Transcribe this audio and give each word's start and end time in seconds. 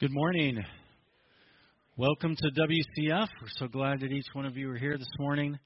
Good 0.00 0.10
morning. 0.10 0.60
Welcome 1.96 2.34
to 2.34 2.50
WCF. 2.50 3.28
We're 3.40 3.48
so 3.58 3.68
glad 3.68 4.00
that 4.00 4.10
each 4.10 4.26
one 4.32 4.44
of 4.44 4.56
you 4.56 4.68
are 4.72 4.76
here 4.76 4.98
this 4.98 5.06
morning. 5.20 5.56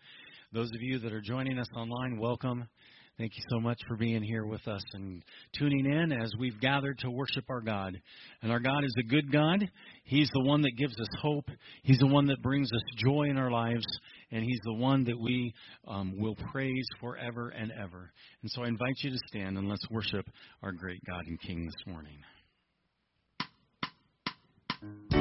Those 0.53 0.69
of 0.69 0.83
you 0.83 0.99
that 0.99 1.15
are 1.15 1.22
joining 1.22 1.58
us 1.58 1.69
online, 1.74 2.19
welcome. 2.21 2.69
Thank 3.17 3.33
you 3.37 3.43
so 3.49 3.59
much 3.59 3.79
for 3.88 3.96
being 3.96 4.22
here 4.22 4.45
with 4.45 4.69
us 4.69 4.83
and 4.93 5.22
tuning 5.59 5.87
in 5.87 6.12
as 6.12 6.30
we've 6.38 6.61
gathered 6.61 6.99
to 6.99 7.11
worship 7.11 7.45
our 7.49 7.62
God. 7.62 7.99
And 8.42 8.53
our 8.53 8.60
God 8.60 8.85
is 8.85 8.95
a 8.99 9.09
good 9.09 9.33
God. 9.33 9.67
He's 10.04 10.29
the 10.35 10.45
one 10.45 10.60
that 10.60 10.76
gives 10.76 11.01
us 11.01 11.08
hope. 11.22 11.49
He's 11.83 11.99
the 11.99 12.06
one 12.06 12.26
that 12.26 12.42
brings 12.42 12.71
us 12.71 12.83
joy 12.99 13.29
in 13.31 13.38
our 13.38 13.51
lives. 13.51 13.87
And 14.31 14.45
He's 14.45 14.60
the 14.63 14.74
one 14.74 15.04
that 15.04 15.19
we 15.19 15.54
um, 15.87 16.12
will 16.19 16.37
praise 16.52 16.87
forever 17.01 17.48
and 17.48 17.73
ever. 17.73 18.12
And 18.42 18.51
so 18.51 18.62
I 18.62 18.69
invite 18.69 18.97
you 18.98 19.10
to 19.10 19.19
stand 19.29 19.56
and 19.56 19.70
let's 19.70 19.88
worship 19.91 20.27
our 20.62 20.73
great 20.73 21.01
God 21.06 21.24
and 21.27 21.41
King 21.41 21.65
this 21.65 21.87
morning. 21.87 22.19
Thank 24.80 25.12
you. 25.12 25.17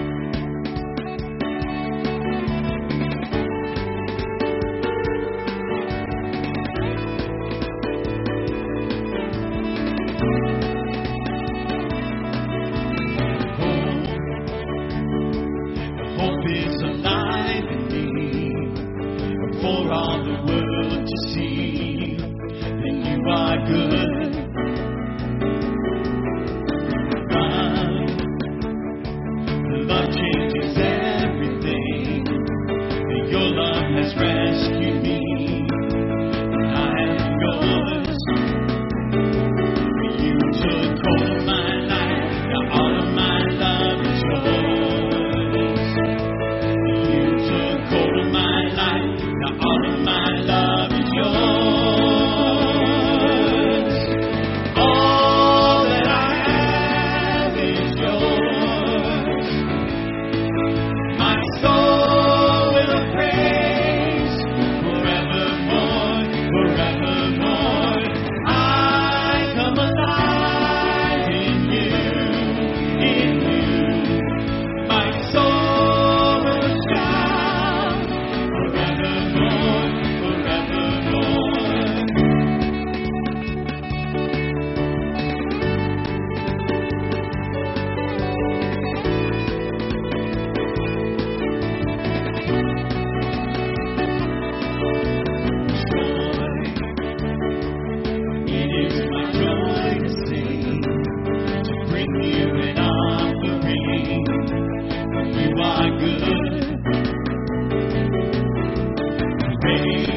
Forevermore, 109.68 110.17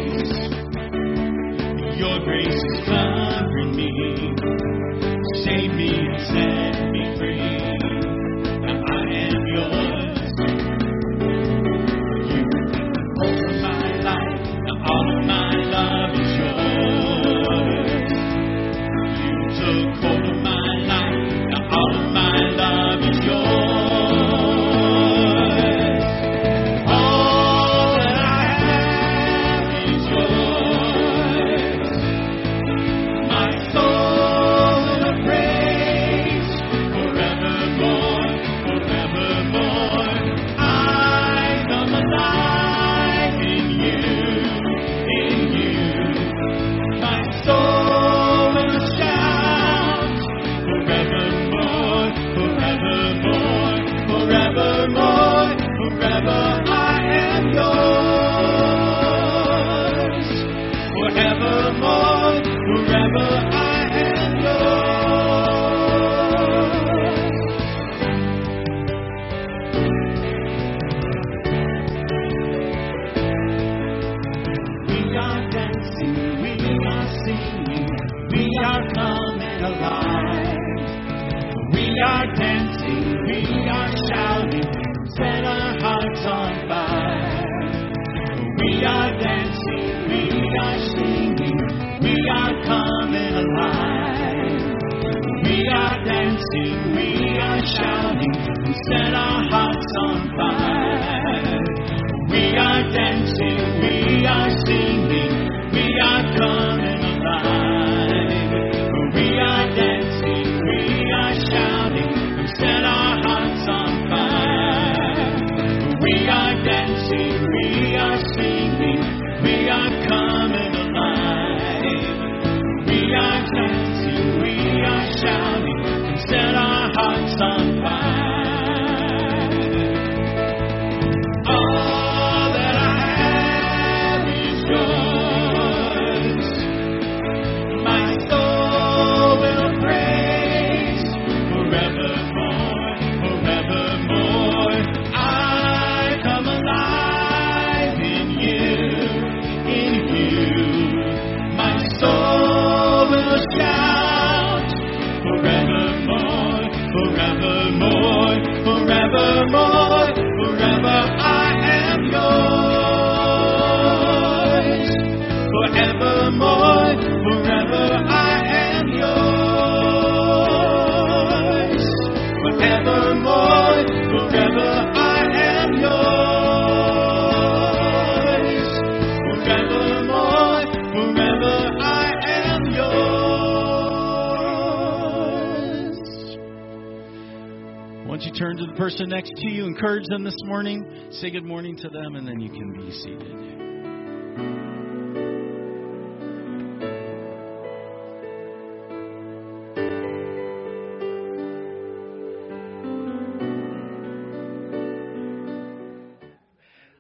person 188.80 189.10
next 189.10 189.32
to 189.36 189.46
you, 189.46 189.66
encourage 189.66 190.06
them 190.06 190.24
this 190.24 190.34
morning, 190.44 191.10
say 191.10 191.30
good 191.30 191.44
morning 191.44 191.76
to 191.76 191.90
them, 191.90 192.16
and 192.16 192.26
then 192.26 192.40
you 192.40 192.48
can 192.48 192.72
be 192.72 192.90
seated. 192.90 193.20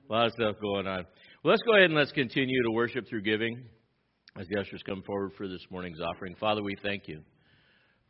A 0.06 0.12
lot 0.12 0.26
of 0.26 0.32
stuff 0.34 0.56
going 0.60 0.86
on. 0.86 1.06
Well, 1.42 1.52
let's 1.52 1.62
go 1.62 1.72
ahead 1.72 1.84
and 1.84 1.94
let's 1.94 2.12
continue 2.12 2.62
to 2.62 2.70
worship 2.72 3.08
through 3.08 3.22
giving 3.22 3.64
as 4.38 4.46
the 4.48 4.60
ushers 4.60 4.82
come 4.84 5.02
forward 5.06 5.32
for 5.38 5.48
this 5.48 5.64
morning's 5.70 6.00
offering. 6.02 6.34
Father, 6.38 6.62
we 6.62 6.76
thank 6.82 7.08
you 7.08 7.22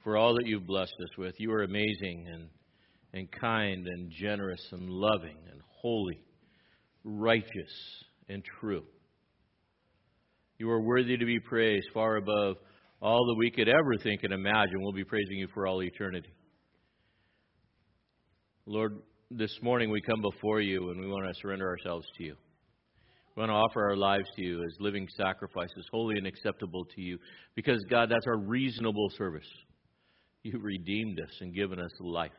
for 0.02 0.16
all 0.16 0.34
that 0.34 0.46
you've 0.46 0.66
blessed 0.66 0.96
us 1.00 1.16
with. 1.16 1.36
You 1.38 1.52
are 1.52 1.62
amazing 1.62 2.26
and, 2.32 2.48
and 3.12 3.30
kind 3.30 3.86
and 3.86 4.10
generous 4.10 4.64
and 4.72 4.88
loving 4.88 5.36
and 5.50 5.60
holy, 5.80 6.20
righteous 7.04 8.04
and 8.28 8.42
true. 8.60 8.84
You 10.58 10.70
are 10.70 10.80
worthy 10.80 11.16
to 11.16 11.24
be 11.24 11.40
praised 11.40 11.88
far 11.94 12.16
above 12.16 12.56
all 13.00 13.24
that 13.26 13.36
we 13.38 13.50
could 13.50 13.68
ever 13.68 13.96
think 14.02 14.22
and 14.22 14.32
imagine. 14.32 14.80
We'll 14.80 14.92
be 14.92 15.04
praising 15.04 15.38
you 15.38 15.48
for 15.54 15.66
all 15.66 15.82
eternity. 15.82 16.32
Lord, 18.66 18.98
this 19.30 19.56
morning 19.62 19.90
we 19.90 20.02
come 20.02 20.20
before 20.20 20.60
you 20.60 20.90
and 20.90 21.00
we 21.00 21.06
want 21.06 21.26
to 21.26 21.40
surrender 21.40 21.66
ourselves 21.66 22.06
to 22.18 22.24
you. 22.24 22.36
We 23.34 23.40
want 23.40 23.50
to 23.50 23.54
offer 23.54 23.88
our 23.88 23.96
lives 23.96 24.28
to 24.36 24.42
you 24.42 24.62
as 24.62 24.76
living 24.80 25.08
sacrifices, 25.16 25.88
holy 25.90 26.18
and 26.18 26.26
acceptable 26.26 26.84
to 26.84 27.00
you, 27.00 27.18
because, 27.54 27.82
God, 27.88 28.10
that's 28.10 28.26
our 28.26 28.38
reasonable 28.38 29.08
service. 29.16 29.48
You've 30.42 30.62
redeemed 30.62 31.20
us 31.20 31.30
and 31.40 31.54
given 31.54 31.78
us 31.80 31.90
life. 32.00 32.32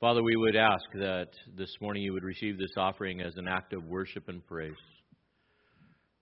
Father, 0.00 0.22
we 0.22 0.34
would 0.36 0.56
ask 0.56 0.84
that 0.94 1.28
this 1.56 1.70
morning 1.80 2.02
you 2.02 2.12
would 2.12 2.24
receive 2.24 2.58
this 2.58 2.72
offering 2.76 3.20
as 3.20 3.36
an 3.36 3.46
act 3.46 3.72
of 3.72 3.84
worship 3.84 4.28
and 4.28 4.44
praise. 4.44 4.74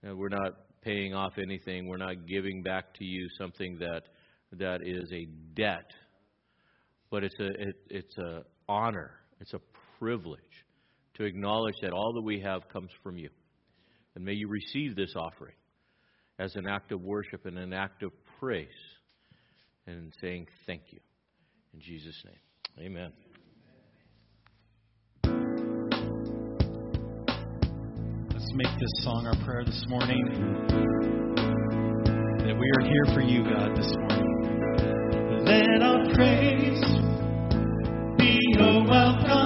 We're 0.03 0.29
not 0.29 0.53
paying 0.83 1.15
off 1.15 1.33
anything. 1.39 1.87
We're 1.87 1.97
not 1.97 2.27
giving 2.27 2.63
back 2.63 2.93
to 2.95 3.05
you 3.05 3.29
something 3.39 3.79
that 3.79 4.03
that 4.53 4.81
is 4.85 5.11
a 5.13 5.27
debt, 5.55 5.91
but 7.11 7.25
it's 7.25 7.39
a 7.41 7.47
it, 7.47 7.77
it's 7.89 8.19
a 8.19 8.43
honor. 8.69 9.13
It's 9.41 9.55
a 9.55 9.61
privilege 9.99 10.41
to 11.15 11.25
acknowledge 11.25 11.75
that 11.81 11.93
all 11.93 12.13
that 12.13 12.23
we 12.23 12.41
have 12.41 12.69
comes 12.69 12.91
from 13.03 13.17
you. 13.17 13.31
And 14.15 14.25
may 14.25 14.35
you 14.35 14.49
receive 14.49 14.95
this 14.97 15.15
offering 15.17 15.55
as 16.39 16.55
an 16.57 16.67
act 16.69 16.93
of 16.93 17.01
worship 17.01 17.47
and 17.47 17.59
an 17.59 17.73
act 17.73 18.03
of 18.03 18.13
praise 18.39 18.69
and 19.87 20.13
saying 20.21 20.47
thank 20.67 20.83
you. 20.91 21.01
In 21.73 21.81
Jesus' 21.81 22.23
name, 22.27 22.87
amen. 22.87 23.13
Make 28.55 28.69
this 28.79 28.91
song 29.03 29.27
our 29.27 29.35
prayer 29.47 29.65
this 29.65 29.83
morning. 29.89 30.29
That 32.39 32.55
we 32.55 32.71
are 32.77 32.83
here 32.85 33.07
for 33.15 33.23
you, 33.23 33.43
God, 33.45 33.75
this 33.75 33.91
morning. 33.97 35.47
Let 35.47 35.81
our 35.81 36.05
praise 36.13 36.85
be 38.19 38.39
your 38.59 38.85
welcome. 38.87 39.42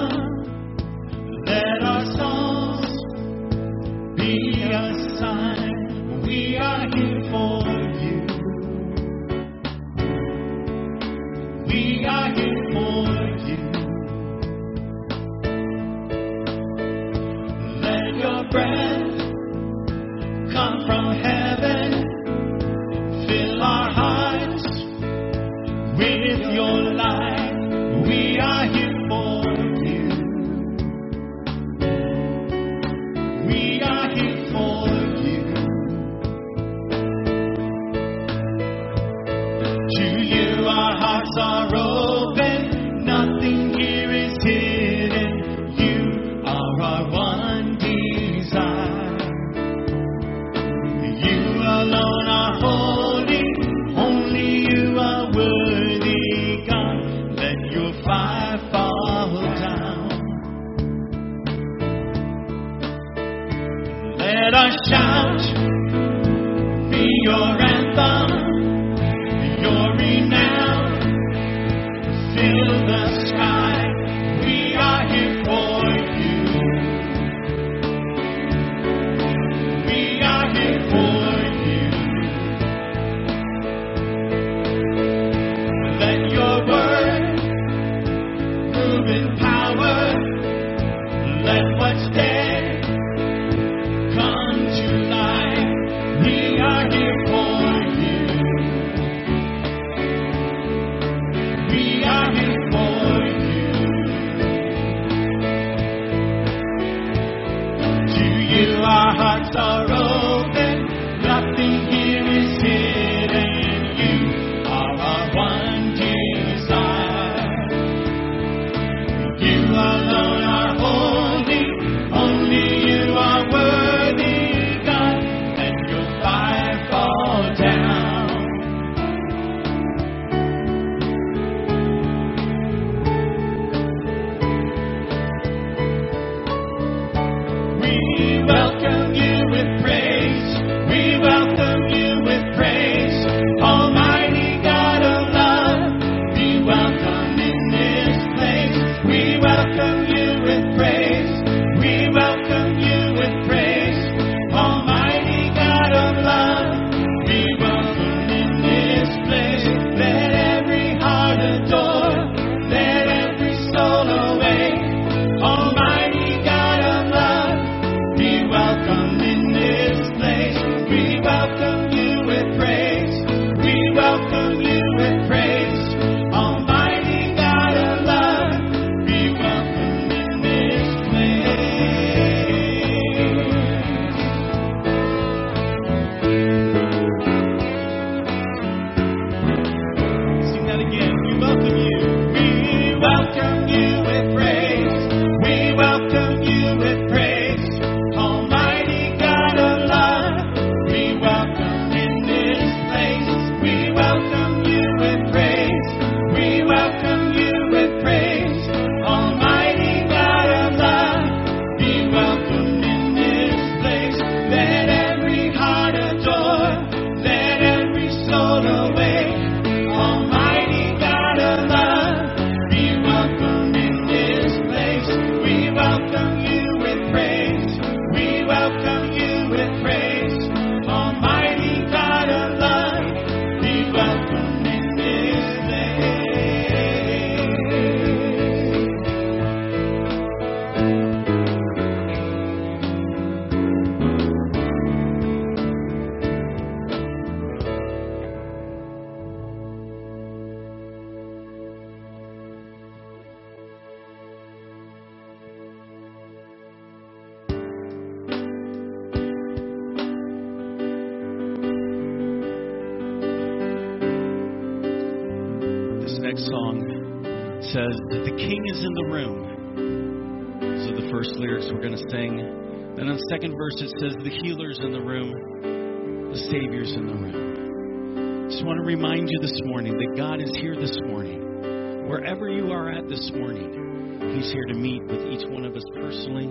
second 273.29 273.57
verse, 273.57 273.75
it 273.81 273.91
says, 273.99 274.15
The 274.23 274.29
healer's 274.29 274.79
in 274.79 274.91
the 274.91 275.01
room, 275.01 276.31
the 276.31 276.39
Savior's 276.49 276.93
in 276.93 277.07
the 277.07 277.13
room. 277.13 278.49
Just 278.49 278.63
want 278.65 278.79
to 278.79 278.85
remind 278.85 279.29
you 279.29 279.39
this 279.41 279.59
morning 279.65 279.91
that 279.97 280.15
God 280.15 280.39
is 280.41 280.51
here 280.55 280.75
this 280.75 280.95
morning. 281.07 282.07
Wherever 282.07 282.49
you 282.49 282.71
are 282.71 282.89
at 282.89 283.07
this 283.09 283.31
morning, 283.35 284.19
He's 284.35 284.51
here 284.51 284.65
to 284.65 284.73
meet 284.73 285.03
with 285.03 285.19
each 285.27 285.43
one 285.51 285.65
of 285.65 285.75
us 285.75 285.83
personally. 285.95 286.47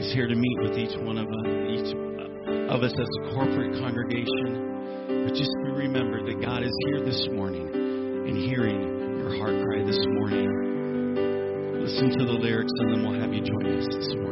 He's 0.00 0.12
here 0.12 0.28
to 0.28 0.34
meet 0.34 0.58
with 0.60 0.78
each 0.78 0.96
one 1.04 1.18
of 1.18 1.28
us, 1.28 1.46
each 1.68 1.92
of 2.72 2.82
us 2.82 2.92
as 2.92 3.10
a 3.20 3.34
corporate 3.34 3.76
congregation. 3.80 5.28
But 5.28 5.34
just 5.36 5.52
remember 5.64 6.24
that 6.24 6.40
God 6.40 6.62
is 6.62 6.72
here 6.86 7.04
this 7.04 7.28
morning 7.32 7.68
and 7.68 8.36
hearing 8.36 9.20
your 9.20 9.36
heart 9.36 9.56
cry 9.64 9.84
this 9.84 10.00
morning. 10.16 10.48
Listen 11.80 12.10
to 12.18 12.24
the 12.24 12.32
lyrics 12.32 12.72
and 12.80 12.94
then 12.94 13.04
we'll 13.04 13.20
have 13.20 13.32
you 13.32 13.42
join 13.44 13.66
us 13.78 13.86
this 13.86 14.14
morning. 14.16 14.25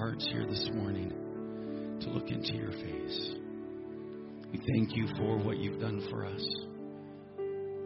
Hearts 0.00 0.26
here 0.32 0.46
this 0.46 0.66
morning 0.72 1.10
to 2.00 2.08
look 2.08 2.30
into 2.30 2.54
your 2.54 2.72
face. 2.72 3.34
We 4.50 4.58
thank 4.72 4.96
you 4.96 5.06
for 5.18 5.36
what 5.36 5.58
you've 5.58 5.78
done 5.78 6.00
for 6.08 6.24
us, 6.24 6.42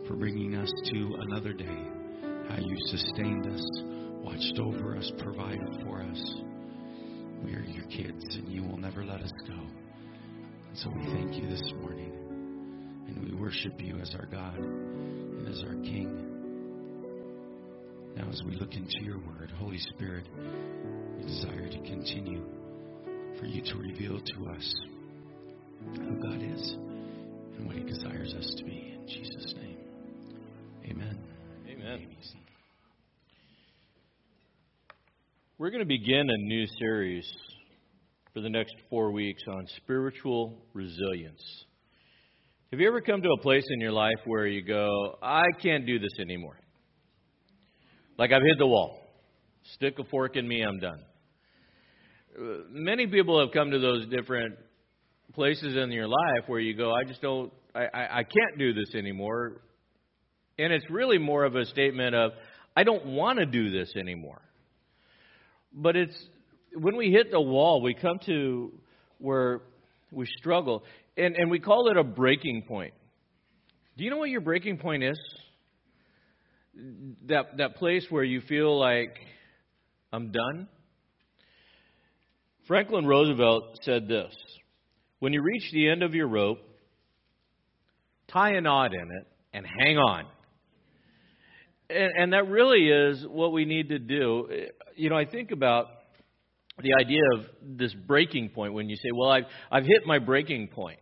for 0.06 0.14
bringing 0.14 0.54
us 0.54 0.70
to 0.92 1.16
another 1.22 1.52
day, 1.52 1.82
how 2.48 2.58
you 2.60 2.76
sustained 2.86 3.48
us, 3.48 3.66
watched 4.22 4.60
over 4.60 4.96
us, 4.96 5.10
provided 5.18 5.82
for 5.82 6.02
us. 6.02 6.34
We 7.42 7.56
are 7.56 7.64
your 7.64 7.86
kids, 7.86 8.24
and 8.36 8.48
you 8.48 8.62
will 8.62 8.78
never 8.78 9.04
let 9.04 9.20
us 9.20 9.32
go. 9.48 9.58
And 10.68 10.78
so 10.78 10.90
we 10.90 11.06
thank 11.06 11.34
you 11.34 11.48
this 11.50 11.68
morning, 11.80 12.12
and 13.08 13.28
we 13.28 13.34
worship 13.34 13.72
you 13.78 13.98
as 13.98 14.14
our 14.16 14.26
God 14.26 14.58
and 14.58 15.48
as 15.48 15.64
our 15.64 15.74
King. 15.82 16.30
Now, 18.16 18.28
as 18.30 18.40
we 18.46 18.54
look 18.54 18.74
into 18.74 19.02
your 19.02 19.18
word, 19.18 19.50
Holy 19.58 19.80
Spirit, 19.96 20.28
we 21.18 21.24
desire 21.26 21.63
continue 22.04 22.44
for 23.38 23.46
you 23.46 23.62
to 23.62 23.76
reveal 23.76 24.20
to 24.20 24.50
us 24.50 24.74
who 25.96 26.22
God 26.22 26.42
is 26.42 26.72
and 27.56 27.66
what 27.66 27.76
he 27.76 27.82
desires 27.82 28.34
us 28.34 28.54
to 28.58 28.64
be. 28.64 28.94
In 28.94 29.08
Jesus' 29.08 29.54
name, 29.56 29.78
amen. 30.90 31.18
Amen. 31.66 32.06
We're 35.56 35.70
going 35.70 35.80
to 35.80 35.86
begin 35.86 36.28
a 36.28 36.36
new 36.36 36.66
series 36.78 37.26
for 38.34 38.40
the 38.40 38.50
next 38.50 38.74
four 38.90 39.10
weeks 39.10 39.42
on 39.48 39.64
spiritual 39.78 40.58
resilience. 40.74 41.42
Have 42.70 42.80
you 42.80 42.88
ever 42.88 43.00
come 43.00 43.22
to 43.22 43.30
a 43.30 43.40
place 43.40 43.64
in 43.70 43.80
your 43.80 43.92
life 43.92 44.18
where 44.26 44.46
you 44.46 44.62
go, 44.62 45.16
I 45.22 45.44
can't 45.62 45.86
do 45.86 45.98
this 45.98 46.12
anymore? 46.20 46.58
Like 48.18 48.30
I've 48.30 48.42
hit 48.42 48.58
the 48.58 48.66
wall. 48.66 48.98
Stick 49.76 49.98
a 49.98 50.04
fork 50.04 50.36
in 50.36 50.46
me, 50.46 50.60
I'm 50.62 50.78
done. 50.80 50.98
Many 52.36 53.06
people 53.06 53.40
have 53.40 53.52
come 53.52 53.70
to 53.70 53.78
those 53.78 54.06
different 54.06 54.56
places 55.34 55.76
in 55.76 55.90
your 55.92 56.08
life 56.08 56.48
where 56.48 56.60
you 56.60 56.74
go, 56.74 56.92
I 56.92 57.04
just 57.04 57.22
don't, 57.22 57.52
I, 57.74 57.86
I, 57.92 58.18
I 58.18 58.22
can't 58.24 58.58
do 58.58 58.72
this 58.72 58.94
anymore. 58.94 59.62
And 60.58 60.72
it's 60.72 60.88
really 60.90 61.18
more 61.18 61.44
of 61.44 61.56
a 61.56 61.64
statement 61.66 62.14
of, 62.14 62.32
I 62.76 62.84
don't 62.84 63.06
want 63.06 63.38
to 63.38 63.46
do 63.46 63.70
this 63.70 63.92
anymore. 63.96 64.40
But 65.72 65.96
it's 65.96 66.16
when 66.74 66.96
we 66.96 67.10
hit 67.10 67.30
the 67.30 67.40
wall, 67.40 67.82
we 67.82 67.94
come 67.94 68.18
to 68.26 68.72
where 69.18 69.62
we 70.10 70.26
struggle, 70.38 70.84
and, 71.16 71.36
and 71.36 71.50
we 71.50 71.58
call 71.58 71.88
it 71.90 71.96
a 71.96 72.04
breaking 72.04 72.62
point. 72.66 72.94
Do 73.96 74.04
you 74.04 74.10
know 74.10 74.18
what 74.18 74.30
your 74.30 74.40
breaking 74.40 74.78
point 74.78 75.04
is? 75.04 75.18
That, 77.28 77.56
that 77.58 77.76
place 77.76 78.06
where 78.10 78.24
you 78.24 78.40
feel 78.40 78.78
like, 78.78 79.16
I'm 80.12 80.32
done? 80.32 80.68
Franklin 82.66 83.06
Roosevelt 83.06 83.80
said 83.82 84.08
this 84.08 84.34
When 85.18 85.32
you 85.32 85.42
reach 85.42 85.70
the 85.72 85.88
end 85.88 86.02
of 86.02 86.14
your 86.14 86.28
rope, 86.28 86.58
tie 88.28 88.52
a 88.52 88.60
knot 88.60 88.94
in 88.94 89.10
it 89.10 89.26
and 89.52 89.66
hang 89.66 89.98
on. 89.98 90.24
And, 91.90 92.12
and 92.18 92.32
that 92.32 92.48
really 92.48 92.88
is 92.88 93.24
what 93.28 93.52
we 93.52 93.66
need 93.66 93.90
to 93.90 93.98
do. 93.98 94.48
You 94.96 95.10
know, 95.10 95.16
I 95.16 95.26
think 95.26 95.50
about 95.50 95.88
the 96.82 96.94
idea 96.98 97.20
of 97.34 97.44
this 97.62 97.92
breaking 97.92 98.48
point 98.50 98.72
when 98.72 98.88
you 98.88 98.96
say, 98.96 99.10
Well, 99.14 99.30
I've, 99.30 99.44
I've 99.70 99.84
hit 99.84 100.06
my 100.06 100.18
breaking 100.18 100.68
point. 100.68 100.98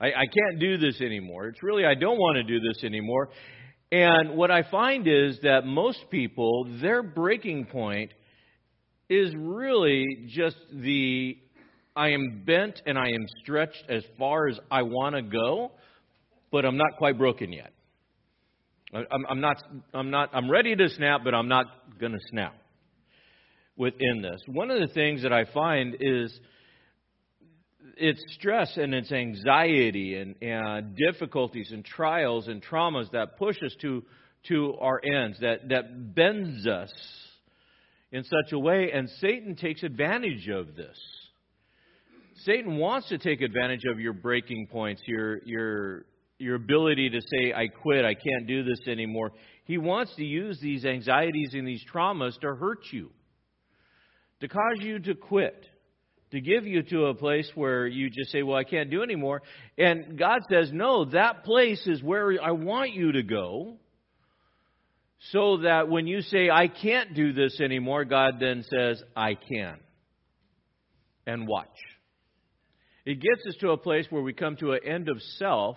I, 0.00 0.06
I 0.06 0.26
can't 0.26 0.60
do 0.60 0.78
this 0.78 1.00
anymore. 1.00 1.48
It's 1.48 1.62
really, 1.62 1.84
I 1.84 1.94
don't 1.94 2.18
want 2.18 2.36
to 2.36 2.44
do 2.44 2.60
this 2.60 2.84
anymore. 2.84 3.30
And 3.92 4.36
what 4.36 4.52
I 4.52 4.62
find 4.62 5.08
is 5.08 5.40
that 5.42 5.66
most 5.66 5.98
people, 6.10 6.78
their 6.80 7.02
breaking 7.02 7.66
point 7.66 8.12
is 9.10 9.34
really 9.36 10.06
just 10.28 10.56
the 10.72 11.36
I 11.96 12.10
am 12.10 12.44
bent 12.46 12.80
and 12.86 12.96
I 12.96 13.08
am 13.08 13.26
stretched 13.42 13.84
as 13.88 14.04
far 14.16 14.48
as 14.48 14.58
I 14.70 14.82
want 14.82 15.16
to 15.16 15.22
go, 15.22 15.72
but 16.52 16.64
I'm 16.64 16.76
not 16.76 16.96
quite 16.96 17.18
broken 17.18 17.52
yet. 17.52 17.72
I'm, 18.94 19.26
I'm 19.28 19.40
not. 19.40 19.56
I'm 19.92 20.10
not. 20.10 20.30
I'm 20.32 20.50
ready 20.50 20.74
to 20.74 20.88
snap, 20.88 21.22
but 21.24 21.34
I'm 21.34 21.48
not 21.48 21.66
going 21.98 22.12
to 22.12 22.18
snap. 22.30 22.54
Within 23.76 24.20
this, 24.20 24.40
one 24.46 24.70
of 24.70 24.80
the 24.80 24.92
things 24.92 25.22
that 25.22 25.32
I 25.32 25.44
find 25.46 25.96
is 26.00 26.38
it's 27.96 28.22
stress 28.34 28.76
and 28.76 28.94
it's 28.94 29.10
anxiety 29.10 30.16
and, 30.16 30.34
and 30.42 30.96
difficulties 30.96 31.70
and 31.72 31.84
trials 31.84 32.48
and 32.48 32.62
traumas 32.62 33.10
that 33.12 33.38
push 33.38 33.56
us 33.64 33.74
to 33.80 34.04
to 34.48 34.74
our 34.80 35.00
ends, 35.04 35.38
that 35.40 35.68
that 35.68 36.14
bends 36.14 36.66
us 36.66 36.92
in 38.12 38.24
such 38.24 38.52
a 38.52 38.58
way, 38.58 38.90
and 38.92 39.08
Satan 39.20 39.54
takes 39.54 39.82
advantage 39.82 40.48
of 40.48 40.74
this. 40.74 40.98
Satan 42.44 42.78
wants 42.78 43.08
to 43.10 43.18
take 43.18 43.42
advantage 43.42 43.84
of 43.90 44.00
your 44.00 44.12
breaking 44.14 44.66
points, 44.68 45.02
your 45.06 45.42
your 45.44 46.06
your 46.38 46.54
ability 46.54 47.10
to 47.10 47.20
say, 47.20 47.52
I 47.52 47.68
quit, 47.68 48.04
I 48.04 48.14
can't 48.14 48.46
do 48.46 48.64
this 48.64 48.80
anymore. 48.88 49.32
He 49.64 49.76
wants 49.76 50.14
to 50.16 50.24
use 50.24 50.58
these 50.60 50.86
anxieties 50.86 51.50
and 51.52 51.68
these 51.68 51.84
traumas 51.92 52.38
to 52.40 52.54
hurt 52.54 52.80
you, 52.90 53.10
to 54.40 54.48
cause 54.48 54.78
you 54.78 54.98
to 55.00 55.14
quit, 55.14 55.66
to 56.32 56.40
give 56.40 56.66
you 56.66 56.82
to 56.82 57.06
a 57.06 57.14
place 57.14 57.48
where 57.54 57.86
you 57.86 58.08
just 58.08 58.30
say, 58.32 58.42
Well, 58.42 58.56
I 58.56 58.64
can't 58.64 58.90
do 58.90 59.02
anymore. 59.02 59.42
And 59.76 60.18
God 60.18 60.40
says, 60.50 60.70
No, 60.72 61.04
that 61.06 61.44
place 61.44 61.86
is 61.86 62.02
where 62.02 62.42
I 62.42 62.52
want 62.52 62.94
you 62.94 63.12
to 63.12 63.22
go. 63.22 63.76
So 65.32 65.58
that 65.58 65.88
when 65.88 66.06
you 66.06 66.22
say, 66.22 66.48
I 66.50 66.68
can't 66.68 67.14
do 67.14 67.32
this 67.32 67.60
anymore, 67.60 68.04
God 68.04 68.34
then 68.40 68.64
says, 68.70 69.02
I 69.14 69.34
can. 69.34 69.78
And 71.26 71.46
watch. 71.46 71.68
It 73.04 73.20
gets 73.20 73.46
us 73.46 73.56
to 73.60 73.70
a 73.70 73.76
place 73.76 74.06
where 74.10 74.22
we 74.22 74.32
come 74.32 74.56
to 74.56 74.72
an 74.72 74.80
end 74.84 75.08
of 75.08 75.20
self 75.38 75.76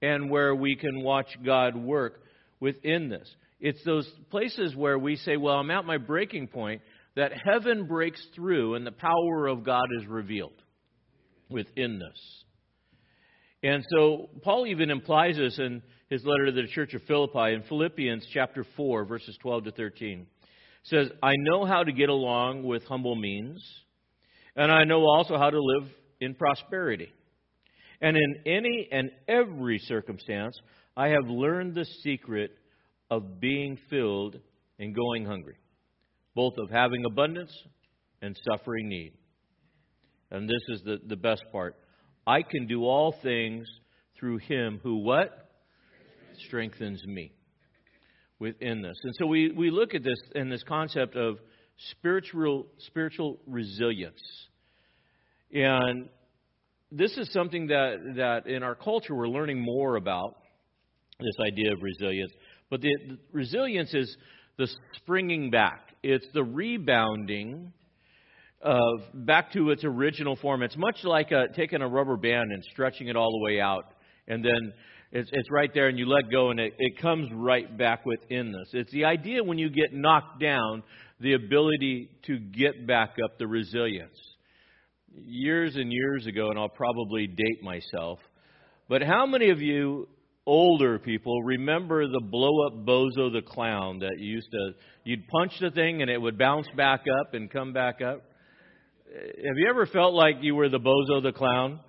and 0.00 0.30
where 0.30 0.54
we 0.54 0.76
can 0.76 1.02
watch 1.02 1.28
God 1.44 1.76
work 1.76 2.22
within 2.60 3.08
this. 3.08 3.28
It's 3.60 3.82
those 3.84 4.10
places 4.30 4.74
where 4.74 4.98
we 4.98 5.16
say, 5.16 5.36
Well, 5.36 5.56
I'm 5.56 5.70
at 5.70 5.84
my 5.84 5.98
breaking 5.98 6.48
point, 6.48 6.82
that 7.16 7.32
heaven 7.44 7.86
breaks 7.86 8.24
through 8.34 8.74
and 8.74 8.86
the 8.86 8.92
power 8.92 9.46
of 9.46 9.64
God 9.64 9.86
is 10.00 10.06
revealed 10.06 10.60
within 11.48 11.98
this. 11.98 12.43
And 13.64 13.82
so 13.96 14.28
Paul 14.42 14.66
even 14.66 14.90
implies 14.90 15.36
this 15.38 15.58
in 15.58 15.82
his 16.10 16.22
letter 16.22 16.46
to 16.46 16.52
the 16.52 16.68
church 16.68 16.92
of 16.92 17.02
Philippi 17.04 17.54
in 17.54 17.62
Philippians 17.62 18.26
chapter 18.30 18.62
4, 18.76 19.06
verses 19.06 19.38
12 19.40 19.64
to 19.64 19.70
13. 19.72 20.20
It 20.20 20.26
says, 20.82 21.08
I 21.22 21.32
know 21.38 21.64
how 21.64 21.82
to 21.82 21.90
get 21.90 22.10
along 22.10 22.64
with 22.64 22.84
humble 22.84 23.16
means, 23.16 23.64
and 24.54 24.70
I 24.70 24.84
know 24.84 25.06
also 25.06 25.38
how 25.38 25.48
to 25.48 25.58
live 25.58 25.88
in 26.20 26.34
prosperity. 26.34 27.10
And 28.02 28.18
in 28.18 28.34
any 28.44 28.86
and 28.92 29.10
every 29.26 29.78
circumstance, 29.78 30.54
I 30.94 31.08
have 31.08 31.26
learned 31.26 31.74
the 31.74 31.86
secret 32.02 32.50
of 33.10 33.40
being 33.40 33.78
filled 33.88 34.36
and 34.78 34.94
going 34.94 35.24
hungry, 35.24 35.56
both 36.34 36.52
of 36.58 36.68
having 36.68 37.06
abundance 37.06 37.52
and 38.20 38.38
suffering 38.46 38.90
need. 38.90 39.14
And 40.30 40.46
this 40.46 40.60
is 40.68 40.82
the, 40.84 40.98
the 41.06 41.16
best 41.16 41.44
part. 41.50 41.76
I 42.26 42.42
can 42.42 42.66
do 42.66 42.84
all 42.84 43.14
things 43.22 43.66
through 44.18 44.38
him 44.38 44.80
who 44.82 44.96
what? 44.96 45.50
Strengthens 46.46 47.04
me 47.06 47.32
within 48.38 48.82
this. 48.82 48.96
And 49.04 49.14
so 49.18 49.26
we, 49.26 49.50
we 49.50 49.70
look 49.70 49.94
at 49.94 50.02
this 50.02 50.18
in 50.34 50.48
this 50.48 50.62
concept 50.64 51.16
of 51.16 51.38
spiritual 51.90 52.66
spiritual 52.78 53.38
resilience. 53.46 54.20
And 55.52 56.08
this 56.90 57.16
is 57.16 57.32
something 57.32 57.68
that, 57.68 58.14
that 58.16 58.46
in 58.46 58.62
our 58.62 58.74
culture 58.74 59.14
we're 59.14 59.28
learning 59.28 59.60
more 59.60 59.96
about 59.96 60.36
this 61.20 61.34
idea 61.46 61.72
of 61.72 61.82
resilience. 61.82 62.32
But 62.70 62.80
the, 62.80 62.90
the 63.08 63.18
resilience 63.32 63.94
is 63.94 64.16
the 64.56 64.68
springing 64.96 65.50
back. 65.50 65.94
It's 66.02 66.26
the 66.34 66.44
rebounding 66.44 67.72
back 69.14 69.52
to 69.52 69.70
its 69.70 69.84
original 69.84 70.36
form. 70.36 70.62
It's 70.62 70.76
much 70.76 71.04
like 71.04 71.30
a, 71.30 71.48
taking 71.54 71.82
a 71.82 71.88
rubber 71.88 72.16
band 72.16 72.52
and 72.52 72.62
stretching 72.72 73.08
it 73.08 73.16
all 73.16 73.30
the 73.30 73.44
way 73.44 73.60
out, 73.60 73.86
and 74.26 74.44
then 74.44 74.72
it's, 75.12 75.30
it's 75.32 75.50
right 75.50 75.70
there, 75.72 75.88
and 75.88 75.98
you 75.98 76.06
let 76.06 76.30
go, 76.30 76.50
and 76.50 76.58
it, 76.58 76.74
it 76.78 76.98
comes 77.00 77.30
right 77.32 77.76
back 77.78 78.04
within 78.04 78.52
this. 78.52 78.70
It's 78.72 78.92
the 78.92 79.04
idea 79.04 79.44
when 79.44 79.58
you 79.58 79.70
get 79.70 79.92
knocked 79.92 80.40
down 80.40 80.82
the 81.20 81.34
ability 81.34 82.10
to 82.26 82.38
get 82.38 82.86
back 82.86 83.16
up, 83.22 83.38
the 83.38 83.46
resilience. 83.46 84.18
Years 85.14 85.76
and 85.76 85.92
years 85.92 86.26
ago, 86.26 86.50
and 86.50 86.58
I'll 86.58 86.68
probably 86.68 87.28
date 87.28 87.62
myself, 87.62 88.18
but 88.88 89.02
how 89.02 89.24
many 89.24 89.50
of 89.50 89.60
you 89.60 90.08
older 90.46 90.98
people 90.98 91.42
remember 91.42 92.06
the 92.06 92.20
blow 92.20 92.66
up 92.66 92.84
bozo 92.84 93.32
the 93.32 93.40
clown 93.46 94.00
that 94.00 94.18
used 94.18 94.50
to 94.50 94.72
you'd 95.04 95.26
punch 95.28 95.52
the 95.58 95.70
thing 95.70 96.02
and 96.02 96.10
it 96.10 96.20
would 96.20 96.36
bounce 96.36 96.66
back 96.76 97.00
up 97.20 97.32
and 97.32 97.50
come 97.50 97.72
back 97.72 98.02
up 98.02 98.22
have 99.12 99.56
you 99.56 99.68
ever 99.68 99.86
felt 99.86 100.14
like 100.14 100.36
you 100.40 100.54
were 100.54 100.68
the 100.68 100.80
bozo 100.80 101.22
the 101.22 101.32
clown? 101.32 101.80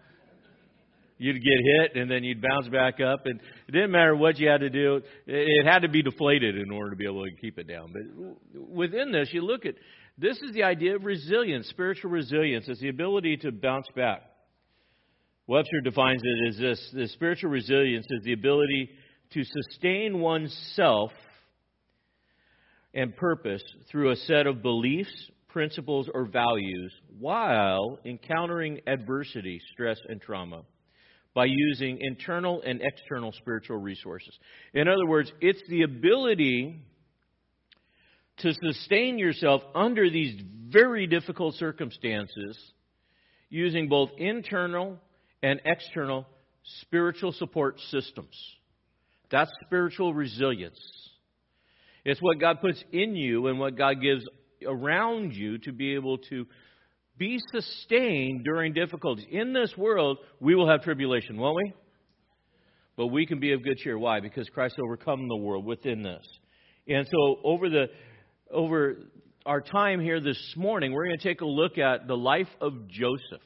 You'd 1.17 1.41
get 1.41 1.59
hit 1.63 1.95
and 1.95 2.11
then 2.11 2.25
you'd 2.25 2.41
bounce 2.41 2.67
back 2.67 2.99
up 2.99 3.25
and 3.25 3.39
it 3.67 3.71
didn't 3.71 3.91
matter 3.91 4.15
what 4.15 4.37
you 4.37 4.49
had 4.49 4.59
to 4.59 4.69
do. 4.69 5.01
It 5.25 5.65
had 5.65 5.79
to 5.79 5.87
be 5.87 6.01
deflated 6.01 6.57
in 6.57 6.71
order 6.71 6.89
to 6.89 6.95
be 6.97 7.05
able 7.05 7.23
to 7.23 7.31
keep 7.39 7.57
it 7.57 7.67
down. 7.67 7.93
But 7.93 8.69
within 8.69 9.11
this 9.11 9.29
you 9.31 9.41
look 9.41 9.65
at 9.65 9.75
this 10.17 10.37
is 10.41 10.53
the 10.53 10.63
idea 10.63 10.95
of 10.95 11.05
resilience 11.05 11.67
spiritual 11.69 12.11
resilience. 12.11 12.65
It's 12.67 12.81
the 12.81 12.89
ability 12.89 13.37
to 13.37 13.51
bounce 13.51 13.87
back. 13.95 14.23
Webster 15.47 15.79
defines 15.81 16.21
it 16.23 16.49
as 16.49 16.57
this 16.57 16.89
the 16.93 17.07
spiritual 17.07 17.49
resilience 17.49 18.07
is 18.09 18.23
the 18.23 18.33
ability 18.33 18.89
to 19.33 19.43
sustain 19.43 20.19
oneself 20.19 21.11
and 22.93 23.15
purpose 23.15 23.63
through 23.91 24.11
a 24.11 24.15
set 24.15 24.47
of 24.47 24.61
beliefs, 24.61 25.13
principles, 25.55 26.09
or 26.13 26.25
values 26.25 26.93
while 27.17 27.97
encountering 28.03 28.81
adversity, 28.87 29.61
stress, 29.71 29.97
and 30.09 30.19
trauma 30.19 30.63
by 31.33 31.45
using 31.45 31.97
internal 32.01 32.61
and 32.61 32.81
external 32.81 33.31
spiritual 33.31 33.77
resources. 33.77 34.37
In 34.73 34.89
other 34.89 35.05
words, 35.05 35.31
it's 35.39 35.61
the 35.69 35.83
ability 35.83 36.77
to 38.39 38.53
sustain 38.53 39.17
yourself 39.17 39.61
under 39.73 40.09
these 40.09 40.37
very 40.67 41.07
difficult 41.07 41.55
circumstances 41.55 42.59
using 43.49 43.87
both 43.87 44.09
internal 44.17 44.97
and 45.41 45.61
external 45.63 46.25
spiritual 46.81 47.31
support 47.31 47.79
systems. 47.91 48.35
That's 49.31 49.51
spiritual 49.65 50.13
resilience. 50.13 50.81
It's 52.03 52.21
what 52.21 52.41
God 52.41 52.59
puts 52.59 52.83
in 52.91 53.15
you 53.15 53.47
and 53.47 53.57
what 53.57 53.77
God 53.77 54.01
gives 54.01 54.25
around 54.65 55.33
you 55.33 55.57
to 55.59 55.71
be 55.71 55.95
able 55.95 56.17
to 56.29 56.45
be 57.17 57.39
sustained 57.51 58.43
during 58.43 58.73
difficulties. 58.73 59.25
In 59.29 59.53
this 59.53 59.75
world, 59.77 60.17
we 60.39 60.55
will 60.55 60.69
have 60.69 60.83
tribulation, 60.83 61.37
won't 61.37 61.55
we? 61.55 61.73
But 62.97 63.07
we 63.07 63.25
can 63.25 63.39
be 63.39 63.53
of 63.53 63.63
good 63.63 63.77
cheer. 63.77 63.97
Why? 63.97 64.19
Because 64.19 64.49
Christ 64.49 64.75
overcome 64.83 65.27
the 65.27 65.35
world 65.35 65.65
within 65.65 66.01
this. 66.01 66.25
And 66.87 67.07
so 67.09 67.39
over 67.43 67.69
the 67.69 67.87
over 68.51 68.97
our 69.45 69.61
time 69.61 69.99
here 69.99 70.19
this 70.19 70.53
morning, 70.55 70.91
we're 70.91 71.05
going 71.05 71.17
to 71.17 71.27
take 71.27 71.41
a 71.41 71.45
look 71.45 71.77
at 71.77 72.07
the 72.07 72.17
life 72.17 72.47
of 72.61 72.87
Joseph. 72.87 73.41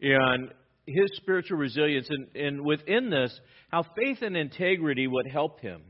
And 0.00 0.50
his 0.86 1.10
spiritual 1.16 1.58
resilience, 1.58 2.08
and, 2.10 2.36
and 2.36 2.64
within 2.64 3.10
this, 3.10 3.38
how 3.70 3.84
faith 3.96 4.18
and 4.22 4.36
integrity 4.36 5.06
would 5.06 5.26
help 5.26 5.60
him. 5.60 5.82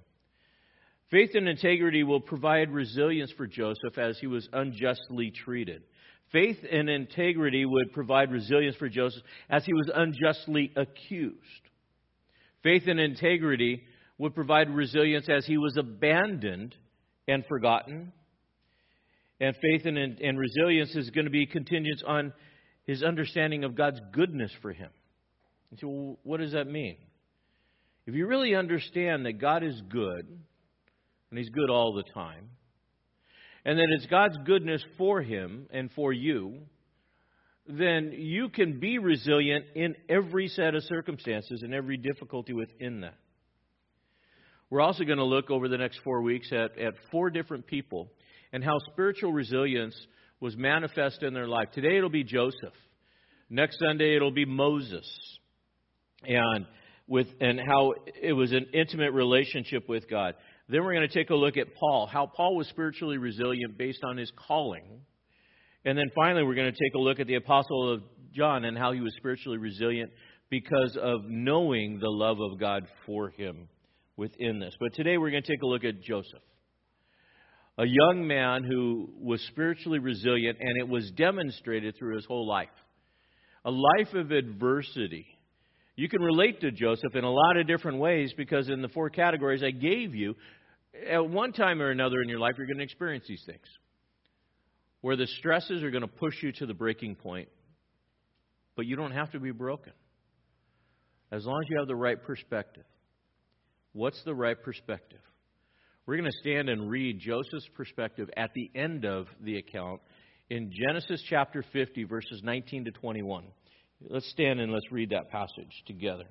Faith 1.11 1.31
and 1.35 1.49
integrity 1.49 2.03
will 2.03 2.21
provide 2.21 2.71
resilience 2.73 3.33
for 3.37 3.47
Joseph 3.47 3.97
as 3.97 4.19
he 4.19 4.27
was 4.27 4.49
unjustly 4.53 5.31
treated. 5.31 5.83
Faith 6.33 6.59
and 6.71 6.91
integrity 6.91 7.65
would 7.65 7.93
provide 7.93 8.33
resilience 8.33 8.77
for 8.77 8.89
Joseph 8.89 9.23
as 9.49 9.65
he 9.65 9.73
was 9.73 9.89
unjustly 9.95 10.73
accused. 10.75 11.39
Faith 12.65 12.83
and 12.87 12.99
integrity 12.99 13.85
would 14.19 14.35
provide 14.35 14.69
resilience 14.69 15.29
as 15.29 15.47
he 15.47 15.57
was 15.57 15.77
abandoned 15.77 16.75
and 17.29 17.45
forgotten. 17.47 18.13
And 19.39 19.55
faith 19.57 19.85
and, 19.85 19.99
and 19.99 20.39
resilience 20.39 20.97
is 20.97 21.11
going 21.11 21.27
to 21.27 21.31
be 21.31 21.47
contingent 21.47 22.03
on 22.05 22.33
his 22.85 23.03
understanding 23.03 23.63
of 23.63 23.77
God's 23.77 24.01
goodness 24.13 24.51
for 24.63 24.73
him. 24.73 24.91
And 25.71 25.79
so, 25.79 25.89
well, 25.89 26.19
what 26.25 26.41
does 26.41 26.53
that 26.53 26.67
mean? 26.67 26.97
If 28.07 28.15
you 28.15 28.27
really 28.27 28.55
understand 28.55 29.27
that 29.27 29.35
God 29.35 29.63
is 29.63 29.81
good, 29.89 30.27
and 31.31 31.39
He's 31.39 31.51
good 31.51 31.71
all 31.71 31.93
the 31.95 32.05
time, 32.15 32.51
and 33.65 33.79
that 33.79 33.89
it's 33.91 34.07
God's 34.07 34.39
goodness 34.45 34.83
for 34.97 35.21
him 35.21 35.67
and 35.73 35.91
for 35.93 36.13
you, 36.13 36.61
then 37.69 38.13
you 38.17 38.49
can 38.49 38.79
be 38.79 38.99
resilient 38.99 39.65
in 39.75 39.97
every 40.09 40.47
set 40.47 40.75
of 40.75 40.85
circumstances 40.85 41.63
and 41.63 41.75
every 41.75 41.97
difficulty 41.97 42.53
within 42.53 43.01
that. 43.01 43.17
We're 44.71 44.81
also 44.81 45.05
going 45.05 45.19
to 45.19 45.25
look 45.25 45.51
over 45.51 45.69
the 45.69 45.79
next 45.79 46.01
four 46.05 46.23
weeks 46.23 46.51
at, 46.53 46.79
at 46.79 46.95
four 47.11 47.31
different 47.31 47.67
people 47.67 48.09
and 48.53 48.63
how 48.63 48.79
spiritual 48.93 49.33
resilience 49.33 49.97
was 50.41 50.57
manifest 50.57 51.23
in 51.23 51.35
their 51.35 51.49
life. 51.49 51.71
Today 51.73 51.97
it'll 51.97 52.09
be 52.09 52.25
Joseph. 52.25 52.75
Next 53.51 53.79
Sunday 53.79 54.15
it'll 54.17 54.33
be 54.33 54.45
Moses. 54.45 55.07
And 56.23 56.67
with 57.09 57.29
and 57.41 57.61
how 57.65 57.95
it 58.21 58.33
was 58.33 58.53
an 58.53 58.67
intimate 58.75 59.13
relationship 59.13 59.89
with 59.89 60.09
God. 60.11 60.35
Then 60.69 60.85
we're 60.85 60.95
going 60.95 61.09
to 61.09 61.15
take 61.15 61.31
a 61.31 61.35
look 61.35 61.57
at 61.57 61.75
Paul, 61.75 62.07
how 62.07 62.27
Paul 62.27 62.57
was 62.57 62.67
spiritually 62.69 63.19
resilient 63.19 63.79
based 63.79 64.03
on 64.05 64.17
his 64.17 64.33
calling. 64.49 65.01
And 65.85 65.97
then 65.97 66.07
finally 66.15 66.43
we're 66.43 66.57
going 66.57 66.73
to 66.73 66.79
take 66.85 66.95
a 66.95 66.99
look 66.99 67.21
at 67.21 67.27
the 67.27 67.37
apostle 67.37 67.93
of 67.93 68.03
John 68.35 68.65
and 68.65 68.77
how 68.77 68.93
he 68.93 69.01
was 69.01 69.15
spiritually 69.17 69.59
resilient 69.59 70.11
because 70.51 70.97
of 71.01 71.21
knowing 71.27 72.01
the 72.01 72.11
love 72.11 72.39
of 72.41 72.59
God 72.59 72.87
for 73.07 73.31
him 73.31 73.69
within 74.17 74.59
this. 74.59 74.75
But 74.81 74.95
today 74.95 75.19
we're 75.19 75.31
going 75.31 75.43
to 75.43 75.49
take 75.49 75.63
a 75.63 75.67
look 75.67 75.85
at 75.85 76.03
Joseph 76.03 76.43
a 77.79 77.85
young 77.87 78.27
man 78.27 78.65
who 78.65 79.11
was 79.21 79.41
spiritually 79.49 79.99
resilient, 79.99 80.59
and 80.61 80.79
it 80.79 80.89
was 80.89 81.11
demonstrated 81.11 81.95
through 81.97 82.17
his 82.17 82.25
whole 82.25 82.47
life. 82.47 82.69
A 83.65 83.71
life 83.71 84.15
of 84.15 84.31
adversity. 84.31 85.27
You 85.97 86.11
can 86.11 86.21
relate 86.21 86.61
to 86.61 86.71
Joseph 86.71 87.17
in 87.17 87.25
a 87.25 87.31
lot 87.31 87.57
of 87.57 87.67
different 87.67 87.99
ways 87.99 88.33
because 88.37 88.69
in 88.69 88.83
the 88.83 88.89
four 88.89 89.09
categories 89.09 89.63
I 89.63 89.71
gave 89.71 90.15
you, 90.15 90.37
at 91.11 91.27
one 91.29 91.53
time 91.53 91.81
or 91.81 91.91
another 91.91 92.21
in 92.23 92.29
your 92.29 92.39
life, 92.39 92.55
you're 92.59 92.67
going 92.67 92.79
to 92.79 92.85
experience 92.85 93.25
these 93.27 93.43
things. 93.47 93.67
Where 95.01 95.17
the 95.17 95.27
stresses 95.27 95.83
are 95.83 95.91
going 95.91 96.03
to 96.03 96.09
push 96.09 96.43
you 96.43 96.53
to 96.53 96.67
the 96.67 96.75
breaking 96.75 97.17
point, 97.17 97.49
but 98.77 98.87
you 98.87 98.97
don't 98.97 99.13
have 99.13 99.33
to 99.33 99.41
be 99.41 99.53
broken. 99.53 99.93
As 101.33 101.45
long 101.45 101.61
as 101.63 101.71
you 101.71 101.79
have 101.79 101.89
the 101.89 101.97
right 101.97 102.23
perspective. 102.23 102.85
What's 103.93 104.23
the 104.25 104.35
right 104.35 104.61
perspective? 104.63 105.21
We're 106.05 106.19
going 106.19 106.31
to 106.31 106.39
stand 106.41 106.69
and 106.69 106.91
read 106.91 107.19
Joseph's 107.19 107.69
perspective 107.75 108.29
at 108.37 108.53
the 108.55 108.71
end 108.75 109.07
of 109.07 109.27
the 109.41 109.57
account 109.57 110.03
in 110.51 110.71
Genesis 110.71 111.23
chapter 111.29 111.65
50, 111.73 112.05
verses 112.05 112.43
19 112.45 112.85
to 112.85 112.91
21. 112.91 113.45
Let's 114.01 114.29
stand 114.31 114.61
and 114.61 114.73
let's 114.73 114.91
read 114.93 115.11
that 115.11 115.31
passage 115.31 115.83
together. 115.87 116.25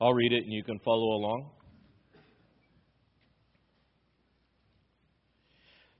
I'll 0.00 0.14
read 0.14 0.32
it 0.32 0.44
and 0.44 0.52
you 0.52 0.64
can 0.64 0.78
follow 0.80 1.16
along. 1.16 1.50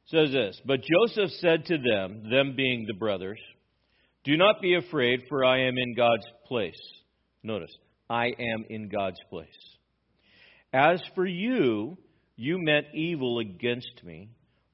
It 0.07 0.11
says 0.11 0.33
this 0.33 0.61
But 0.65 0.81
Joseph 0.83 1.31
said 1.41 1.67
to 1.67 1.79
them, 1.79 2.31
them 2.31 2.55
being 2.57 2.87
the 2.87 2.95
brothers, 2.95 3.41
Do 4.25 4.37
not 4.37 4.61
be 4.61 4.75
afraid, 4.75 5.23
for 5.29 5.45
I 5.45 5.67
am 5.67 5.79
in 5.79 5.95
God's 5.95 6.27
place. 6.47 6.81
Notice, 7.43 7.77
I 8.09 8.27
am 8.27 8.65
in 8.69 8.89
God's 8.89 9.21
place. 9.31 9.49
As 10.73 11.01
for 11.15 11.27
you, 11.27 11.97
you 12.37 12.59
meant 12.59 12.87
evil 12.95 13.39
against 13.39 14.03
me, 14.05 14.29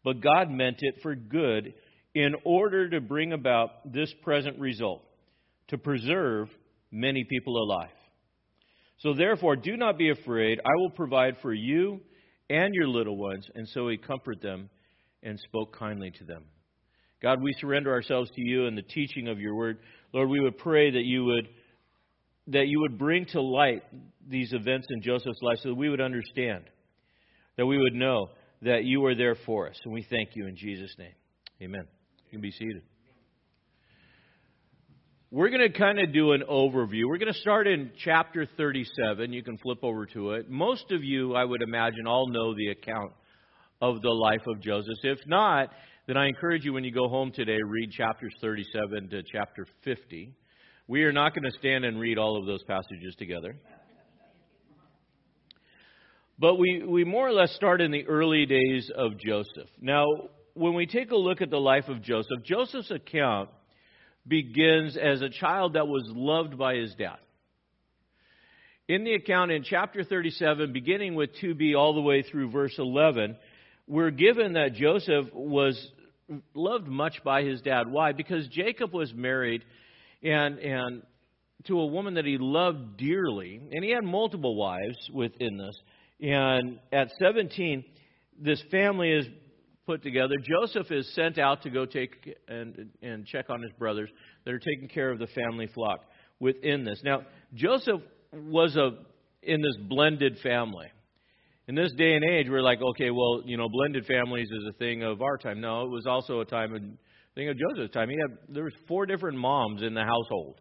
but 0.04 0.20
God 0.20 0.50
meant 0.50 0.78
it 0.80 0.96
for 1.02 1.14
good 1.14 1.74
in 2.14 2.34
order 2.44 2.90
to 2.90 3.00
bring 3.00 3.32
about 3.32 3.92
this 3.92 4.12
present 4.22 4.58
result, 4.58 5.04
to 5.72 5.78
preserve 5.78 6.48
many 6.90 7.24
people 7.24 7.56
alive. 7.56 7.88
So 8.98 9.14
therefore, 9.14 9.56
do 9.56 9.76
not 9.76 9.98
be 9.98 10.10
afraid. 10.10 10.60
I 10.64 10.70
will 10.76 10.90
provide 10.90 11.38
for 11.42 11.52
you 11.52 12.00
and 12.48 12.74
your 12.74 12.86
little 12.86 13.16
ones. 13.16 13.48
And 13.54 13.66
so 13.68 13.88
he 13.88 13.96
comforted 13.96 14.42
them 14.42 14.68
and 15.22 15.40
spoke 15.40 15.76
kindly 15.76 16.12
to 16.18 16.24
them. 16.24 16.44
God, 17.22 17.40
we 17.40 17.54
surrender 17.58 17.90
ourselves 17.90 18.30
to 18.34 18.40
you 18.40 18.66
and 18.66 18.76
the 18.76 18.82
teaching 18.82 19.28
of 19.28 19.40
your 19.40 19.54
word. 19.54 19.78
Lord, 20.12 20.28
we 20.28 20.40
would 20.40 20.58
pray 20.58 20.90
that 20.90 21.04
you 21.04 21.24
would 21.24 21.48
that 22.48 22.66
you 22.66 22.80
would 22.80 22.98
bring 22.98 23.24
to 23.24 23.40
light 23.40 23.84
these 24.28 24.52
events 24.52 24.88
in 24.90 25.00
Joseph's 25.00 25.40
life 25.42 25.58
so 25.62 25.68
that 25.68 25.76
we 25.76 25.88
would 25.88 26.00
understand 26.00 26.64
that 27.56 27.66
we 27.66 27.78
would 27.78 27.94
know 27.94 28.30
that 28.62 28.82
you 28.82 29.04
are 29.06 29.14
there 29.14 29.36
for 29.46 29.68
us. 29.68 29.76
And 29.84 29.94
we 29.94 30.04
thank 30.10 30.30
you 30.34 30.48
in 30.48 30.56
Jesus' 30.56 30.92
name. 30.98 31.14
Amen. 31.62 31.86
You 32.24 32.30
can 32.32 32.40
be 32.40 32.50
seated. 32.50 32.82
We're 35.34 35.48
going 35.48 35.62
to 35.62 35.78
kind 35.78 35.98
of 35.98 36.12
do 36.12 36.32
an 36.32 36.42
overview. 36.46 37.08
We're 37.08 37.16
going 37.16 37.32
to 37.32 37.40
start 37.40 37.66
in 37.66 37.90
chapter 38.04 38.46
37. 38.54 39.32
You 39.32 39.42
can 39.42 39.56
flip 39.56 39.78
over 39.82 40.04
to 40.04 40.32
it. 40.32 40.50
Most 40.50 40.92
of 40.92 41.02
you, 41.02 41.34
I 41.34 41.42
would 41.42 41.62
imagine, 41.62 42.06
all 42.06 42.28
know 42.28 42.54
the 42.54 42.68
account 42.68 43.12
of 43.80 44.02
the 44.02 44.10
life 44.10 44.42
of 44.46 44.60
Joseph. 44.60 44.98
If 45.02 45.20
not, 45.26 45.70
then 46.06 46.18
I 46.18 46.26
encourage 46.26 46.66
you 46.66 46.74
when 46.74 46.84
you 46.84 46.92
go 46.92 47.08
home 47.08 47.32
today, 47.32 47.56
read 47.66 47.92
chapters 47.92 48.34
37 48.42 49.08
to 49.08 49.22
chapter 49.22 49.66
50. 49.84 50.34
We 50.86 51.04
are 51.04 51.12
not 51.12 51.34
going 51.34 51.50
to 51.50 51.58
stand 51.58 51.86
and 51.86 51.98
read 51.98 52.18
all 52.18 52.38
of 52.38 52.44
those 52.44 52.62
passages 52.64 53.14
together. 53.18 53.56
But 56.38 56.56
we, 56.56 56.84
we 56.86 57.04
more 57.04 57.26
or 57.26 57.32
less 57.32 57.54
start 57.54 57.80
in 57.80 57.90
the 57.90 58.06
early 58.06 58.44
days 58.44 58.90
of 58.94 59.12
Joseph. 59.18 59.70
Now, 59.80 60.04
when 60.52 60.74
we 60.74 60.84
take 60.84 61.10
a 61.10 61.16
look 61.16 61.40
at 61.40 61.48
the 61.48 61.56
life 61.56 61.88
of 61.88 62.02
Joseph, 62.02 62.44
Joseph's 62.44 62.90
account 62.90 63.48
begins 64.26 64.96
as 64.96 65.20
a 65.20 65.28
child 65.28 65.74
that 65.74 65.88
was 65.88 66.04
loved 66.14 66.56
by 66.58 66.76
his 66.76 66.94
dad. 66.94 67.18
In 68.88 69.04
the 69.04 69.14
account 69.14 69.50
in 69.50 69.62
chapter 69.62 70.04
37, 70.04 70.72
beginning 70.72 71.14
with 71.14 71.30
2b 71.42 71.76
all 71.76 71.94
the 71.94 72.00
way 72.00 72.22
through 72.22 72.50
verse 72.50 72.74
11, 72.78 73.36
we're 73.86 74.10
given 74.10 74.54
that 74.54 74.74
Joseph 74.74 75.26
was 75.32 75.80
loved 76.54 76.88
much 76.88 77.22
by 77.24 77.42
his 77.42 77.60
dad. 77.62 77.90
Why? 77.90 78.12
Because 78.12 78.46
Jacob 78.48 78.92
was 78.92 79.12
married 79.14 79.64
and, 80.22 80.58
and 80.58 81.02
to 81.64 81.78
a 81.80 81.86
woman 81.86 82.14
that 82.14 82.24
he 82.24 82.38
loved 82.38 82.96
dearly, 82.96 83.60
and 83.70 83.84
he 83.84 83.90
had 83.90 84.04
multiple 84.04 84.56
wives 84.56 85.10
within 85.12 85.56
this. 85.56 85.78
And 86.20 86.78
at 86.92 87.10
17, 87.18 87.84
this 88.40 88.62
family 88.70 89.10
is 89.10 89.26
put 89.86 90.02
together. 90.02 90.34
Joseph 90.42 90.90
is 90.90 91.12
sent 91.14 91.38
out 91.38 91.62
to 91.62 91.70
go 91.70 91.86
take 91.86 92.36
and, 92.48 92.90
and 93.02 93.26
check 93.26 93.50
on 93.50 93.62
his 93.62 93.72
brothers 93.78 94.10
that 94.44 94.54
are 94.54 94.58
taking 94.58 94.88
care 94.88 95.10
of 95.10 95.18
the 95.18 95.26
family 95.28 95.68
flock 95.74 96.04
within 96.40 96.84
this. 96.84 97.00
Now, 97.04 97.22
Joseph 97.54 98.00
was 98.32 98.76
a 98.76 98.90
in 99.42 99.60
this 99.60 99.76
blended 99.88 100.38
family. 100.42 100.86
In 101.68 101.74
this 101.74 101.92
day 101.96 102.14
and 102.14 102.24
age, 102.24 102.46
we're 102.48 102.62
like, 102.62 102.80
okay, 102.80 103.10
well, 103.10 103.42
you 103.44 103.56
know, 103.56 103.68
blended 103.68 104.06
families 104.06 104.48
is 104.50 104.68
a 104.68 104.78
thing 104.78 105.02
of 105.02 105.22
our 105.22 105.36
time. 105.36 105.60
No, 105.60 105.84
it 105.84 105.90
was 105.90 106.06
also 106.06 106.40
a 106.40 106.44
time, 106.44 106.74
of, 106.74 106.82
thing 107.34 107.48
of 107.48 107.56
Joseph's 107.56 107.92
time. 107.92 108.08
He 108.08 108.16
had 108.16 108.38
there 108.48 108.64
was 108.64 108.72
four 108.88 109.06
different 109.06 109.38
moms 109.38 109.82
in 109.82 109.94
the 109.94 110.04
household 110.04 110.60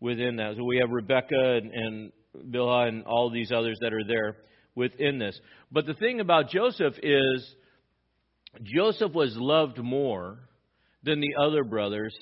within 0.00 0.36
that. 0.36 0.54
So 0.56 0.64
we 0.64 0.78
have 0.78 0.90
Rebecca 0.90 1.60
and, 1.62 1.72
and 1.72 2.12
Bilhah 2.52 2.88
and 2.88 3.04
all 3.04 3.30
these 3.30 3.52
others 3.52 3.78
that 3.82 3.92
are 3.92 4.04
there 4.06 4.36
within 4.74 5.18
this. 5.18 5.38
But 5.70 5.86
the 5.86 5.94
thing 5.94 6.20
about 6.20 6.50
Joseph 6.50 6.94
is 7.02 7.54
Joseph 8.62 9.12
was 9.12 9.36
loved 9.36 9.78
more 9.78 10.38
than 11.02 11.20
the 11.20 11.34
other 11.40 11.64
brothers. 11.64 12.14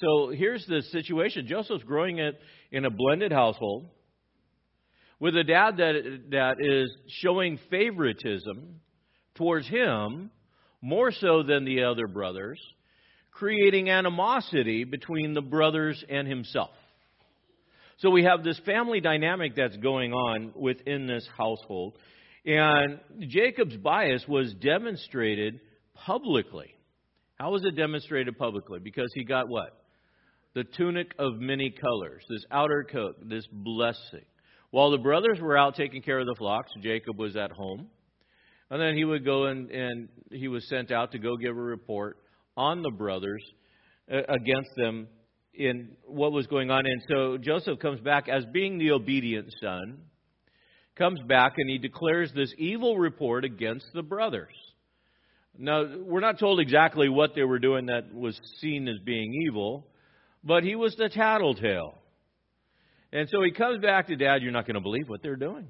So 0.00 0.30
here's 0.30 0.64
the 0.66 0.82
situation 0.90 1.46
Joseph's 1.46 1.84
growing 1.84 2.20
up 2.20 2.34
in 2.70 2.84
a 2.84 2.90
blended 2.90 3.32
household 3.32 3.88
with 5.20 5.36
a 5.36 5.44
dad 5.44 5.76
that, 5.76 6.22
that 6.30 6.56
is 6.60 6.90
showing 7.20 7.58
favoritism 7.70 8.80
towards 9.34 9.68
him 9.68 10.30
more 10.80 11.12
so 11.12 11.42
than 11.42 11.64
the 11.64 11.84
other 11.84 12.06
brothers, 12.08 12.60
creating 13.30 13.88
animosity 13.88 14.84
between 14.84 15.34
the 15.34 15.42
brothers 15.42 16.02
and 16.08 16.26
himself. 16.26 16.70
So 17.98 18.10
we 18.10 18.24
have 18.24 18.42
this 18.42 18.58
family 18.66 19.00
dynamic 19.00 19.54
that's 19.54 19.76
going 19.76 20.12
on 20.12 20.52
within 20.56 21.06
this 21.06 21.26
household. 21.36 21.96
And 22.44 22.98
Jacob's 23.28 23.76
bias 23.76 24.24
was 24.26 24.52
demonstrated 24.54 25.60
publicly. 25.94 26.74
How 27.36 27.50
was 27.50 27.64
it 27.64 27.76
demonstrated 27.76 28.38
publicly? 28.38 28.78
Because 28.78 29.10
he 29.14 29.24
got 29.24 29.48
what? 29.48 29.76
The 30.54 30.64
tunic 30.64 31.12
of 31.18 31.40
many 31.40 31.70
colors, 31.70 32.22
this 32.28 32.44
outer 32.50 32.86
coat, 32.90 33.16
this 33.28 33.46
blessing. 33.50 34.24
While 34.70 34.90
the 34.90 34.98
brothers 34.98 35.38
were 35.40 35.56
out 35.56 35.74
taking 35.74 36.02
care 36.02 36.18
of 36.18 36.26
the 36.26 36.34
flocks, 36.36 36.70
Jacob 36.82 37.18
was 37.18 37.36
at 37.36 37.52
home. 37.52 37.88
And 38.70 38.80
then 38.80 38.96
he 38.96 39.04
would 39.04 39.24
go 39.24 39.46
and, 39.46 39.70
and 39.70 40.08
he 40.30 40.48
was 40.48 40.66
sent 40.68 40.90
out 40.90 41.12
to 41.12 41.18
go 41.18 41.36
give 41.36 41.56
a 41.56 41.60
report 41.60 42.16
on 42.56 42.82
the 42.82 42.90
brothers 42.90 43.42
uh, 44.10 44.22
against 44.28 44.70
them 44.76 45.08
in 45.54 45.90
what 46.06 46.32
was 46.32 46.46
going 46.46 46.70
on. 46.70 46.86
And 46.86 47.02
so 47.08 47.36
Joseph 47.38 47.78
comes 47.80 48.00
back 48.00 48.28
as 48.28 48.44
being 48.46 48.78
the 48.78 48.92
obedient 48.92 49.48
son, 49.60 49.98
comes 50.96 51.20
back 51.28 51.54
and 51.58 51.68
he 51.68 51.78
declares 51.78 52.32
this 52.34 52.52
evil 52.56 52.96
report 52.96 53.44
against 53.44 53.86
the 53.92 54.02
brothers. 54.02 54.54
Now, 55.58 55.84
we're 55.98 56.20
not 56.20 56.38
told 56.38 56.60
exactly 56.60 57.08
what 57.08 57.34
they 57.34 57.44
were 57.44 57.58
doing 57.58 57.86
that 57.86 58.14
was 58.14 58.40
seen 58.60 58.88
as 58.88 58.98
being 59.04 59.34
evil, 59.46 59.86
but 60.42 60.64
he 60.64 60.74
was 60.74 60.96
the 60.96 61.08
tattletale. 61.08 61.98
And 63.12 63.28
so 63.28 63.42
he 63.42 63.52
comes 63.52 63.80
back 63.80 64.06
to 64.06 64.16
dad, 64.16 64.42
you're 64.42 64.52
not 64.52 64.66
going 64.66 64.74
to 64.74 64.80
believe 64.80 65.08
what 65.08 65.22
they're 65.22 65.36
doing. 65.36 65.68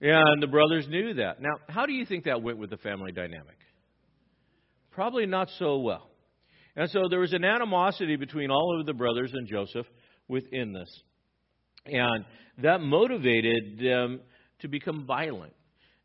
And 0.00 0.42
the 0.42 0.46
brothers 0.46 0.88
knew 0.88 1.14
that. 1.14 1.42
Now, 1.42 1.56
how 1.68 1.84
do 1.84 1.92
you 1.92 2.06
think 2.06 2.24
that 2.24 2.42
went 2.42 2.56
with 2.56 2.70
the 2.70 2.78
family 2.78 3.12
dynamic? 3.12 3.58
Probably 4.92 5.26
not 5.26 5.48
so 5.58 5.78
well. 5.78 6.08
And 6.74 6.88
so 6.90 7.08
there 7.10 7.20
was 7.20 7.34
an 7.34 7.44
animosity 7.44 8.16
between 8.16 8.50
all 8.50 8.80
of 8.80 8.86
the 8.86 8.94
brothers 8.94 9.30
and 9.34 9.46
Joseph 9.46 9.86
within 10.28 10.72
this. 10.72 10.88
And 11.84 12.24
that 12.62 12.80
motivated 12.80 13.78
them 13.78 14.20
to 14.60 14.68
become 14.68 15.04
violent. 15.06 15.52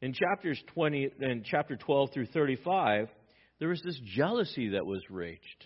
In 0.06 0.14
chapters 0.14 0.62
20 0.76 1.10
and 1.20 1.44
chapter 1.44 1.76
12 1.76 2.12
through 2.14 2.28
35, 2.28 3.10
there 3.58 3.70
was 3.70 3.82
this 3.84 4.00
jealousy 4.16 4.70
that 4.70 4.86
was 4.86 5.02
raged. 5.10 5.66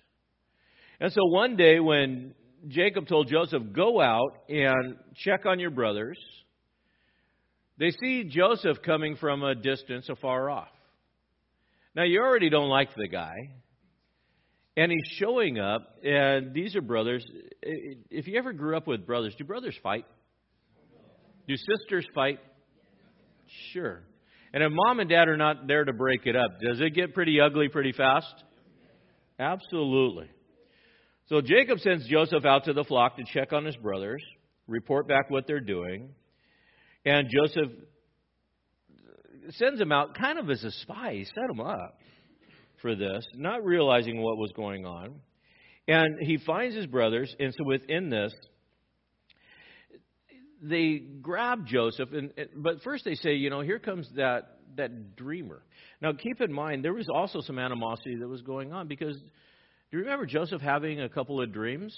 And 1.02 1.12
so 1.12 1.26
one 1.26 1.58
day 1.58 1.82
when 1.82 2.34
Jacob 2.70 3.06
told 3.06 3.28
Joseph, 3.28 3.62
Go 3.74 4.00
out 4.00 4.38
and 4.48 4.96
check 5.26 5.46
on 5.46 5.60
your 5.60 5.72
brothers, 5.72 6.18
they 7.78 7.92
see 7.92 8.30
Joseph 8.30 8.78
coming 8.82 9.18
from 9.18 9.44
a 9.44 9.56
distance 9.56 10.08
afar 10.08 10.50
off. 10.50 10.72
Now, 11.94 12.04
you 12.04 12.22
already 12.22 12.50
don't 12.50 12.70
like 12.70 12.96
the 12.96 13.10
guy. 13.10 13.36
And 14.78 14.90
he's 14.90 15.18
showing 15.18 15.60
up, 15.60 15.98
and 16.02 16.54
these 16.54 16.78
are 16.78 16.82
brothers. 16.82 17.30
If 17.62 18.26
you 18.26 18.38
ever 18.40 18.54
grew 18.54 18.78
up 18.78 18.88
with 18.88 19.06
brothers, 19.06 19.36
do 19.38 19.44
brothers 19.44 19.76
fight? 19.84 20.06
Do 21.46 21.58
sisters 21.58 22.08
fight? 22.16 22.40
Sure. 23.74 24.04
And 24.54 24.64
if 24.64 24.72
mom 24.72 25.00
and 25.00 25.10
dad 25.10 25.28
are 25.28 25.38
not 25.38 25.68
there 25.68 25.86
to 25.86 25.94
break 25.94 26.26
it 26.26 26.36
up, 26.36 26.60
does 26.60 26.82
it 26.82 26.96
get 26.96 27.14
pretty 27.14 27.40
ugly 27.40 27.70
pretty 27.70 27.92
fast? 27.92 28.34
Absolutely. 29.40 30.30
So 31.28 31.42
Jacob 31.42 31.80
sends 31.80 32.08
Joseph 32.08 32.46
out 32.46 32.66
to 32.66 32.74
the 32.74 32.84
flock 32.84 33.18
to 33.18 33.24
check 33.24 33.54
on 33.54 33.64
his 33.64 33.76
brothers, 33.78 34.24
report 34.68 35.08
back 35.08 35.30
what 35.30 35.46
they're 35.46 35.60
doing. 35.60 36.10
And 37.06 37.30
Joseph 37.30 37.72
sends 39.52 39.80
him 39.80 39.92
out 39.92 40.18
kind 40.18 40.40
of 40.40 40.50
as 40.50 40.64
a 40.64 40.72
spy. 40.72 41.14
He 41.14 41.26
set 41.26 41.50
him 41.50 41.60
up 41.60 42.00
for 42.82 42.96
this, 42.96 43.26
not 43.36 43.64
realizing 43.64 44.22
what 44.22 44.38
was 44.38 44.52
going 44.56 44.86
on. 44.86 45.22
And 45.88 46.16
he 46.22 46.38
finds 46.38 46.76
his 46.76 46.86
brothers, 46.86 47.34
and 47.40 47.54
so 47.56 47.64
within 47.64 48.10
this, 48.10 48.34
they 50.62 51.02
grab 51.22 51.66
Joseph, 51.66 52.10
and 52.14 52.32
but 52.56 52.82
first 52.84 53.06
they 53.06 53.16
say, 53.16 53.36
you 53.36 53.50
know, 53.50 53.62
here 53.62 53.80
comes 53.80 54.10
that 54.16 54.58
that 54.76 55.16
dreamer. 55.16 55.62
Now 56.02 56.14
keep 56.14 56.42
in 56.42 56.52
mind 56.52 56.84
there 56.84 56.94
was 56.94 57.10
also 57.10 57.42
some 57.42 57.60
animosity 57.60 58.16
that 58.18 58.28
was 58.28 58.42
going 58.42 58.72
on 58.74 58.88
because 58.88 59.18
do 59.18 59.98
you 59.98 60.00
remember 60.00 60.26
Joseph 60.26 60.62
having 60.62 61.02
a 61.02 61.10
couple 61.10 61.42
of 61.42 61.52
dreams? 61.52 61.98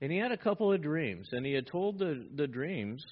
And 0.00 0.12
he 0.12 0.18
had 0.18 0.32
a 0.32 0.36
couple 0.36 0.72
of 0.72 0.82
dreams, 0.82 1.28
and 1.32 1.46
he 1.46 1.52
had 1.52 1.66
told 1.66 1.98
the 1.98 2.26
the 2.34 2.46
dreams 2.46 3.04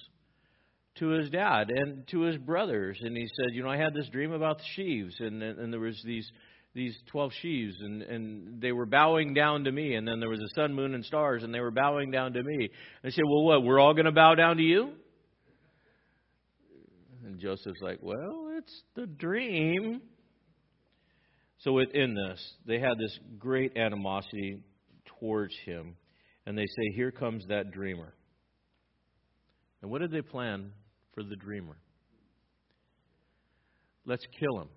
to 0.95 1.09
his 1.09 1.29
dad 1.29 1.69
and 1.69 2.07
to 2.07 2.21
his 2.21 2.37
brothers, 2.37 2.97
and 3.01 3.17
he 3.17 3.27
said, 3.35 3.53
"You 3.53 3.63
know, 3.63 3.69
I 3.69 3.77
had 3.77 3.93
this 3.93 4.07
dream 4.09 4.31
about 4.31 4.59
the 4.59 4.65
sheaves, 4.75 5.15
and 5.19 5.41
and 5.41 5.73
there 5.73 5.79
was 5.79 6.01
these 6.05 6.29
these 6.75 6.95
twelve 7.07 7.31
sheaves, 7.41 7.75
and 7.81 8.03
and 8.03 8.61
they 8.61 8.71
were 8.71 8.85
bowing 8.85 9.33
down 9.33 9.63
to 9.63 9.71
me, 9.71 9.95
and 9.95 10.07
then 10.07 10.19
there 10.19 10.29
was 10.29 10.41
a 10.41 10.55
sun, 10.55 10.73
moon, 10.73 10.93
and 10.93 11.03
stars, 11.03 11.43
and 11.43 11.53
they 11.53 11.59
were 11.59 11.71
bowing 11.71 12.11
down 12.11 12.33
to 12.33 12.43
me." 12.43 12.55
And 12.55 12.69
I 13.03 13.09
said, 13.09 13.23
"Well, 13.25 13.45
what? 13.45 13.63
We're 13.63 13.79
all 13.79 13.93
going 13.93 14.05
to 14.05 14.11
bow 14.11 14.35
down 14.35 14.57
to 14.57 14.63
you?" 14.63 14.93
And 17.25 17.39
Joseph's 17.39 17.81
like, 17.81 17.99
"Well, 18.01 18.51
it's 18.57 18.83
the 18.95 19.07
dream." 19.07 20.01
So 21.59 21.71
within 21.73 22.13
this, 22.13 22.53
they 22.67 22.79
had 22.79 22.99
this 22.99 23.17
great 23.39 23.75
animosity 23.75 24.59
towards 25.19 25.55
him, 25.65 25.95
and 26.45 26.55
they 26.55 26.65
say, 26.65 26.91
"Here 26.95 27.11
comes 27.11 27.45
that 27.47 27.71
dreamer." 27.71 28.13
And 29.81 29.89
what 29.89 30.01
did 30.01 30.11
they 30.11 30.21
plan 30.21 30.71
for 31.15 31.23
the 31.23 31.35
dreamer. 31.37 31.77
Let's 34.05 34.25
kill 34.37 34.61
him. 34.61 34.67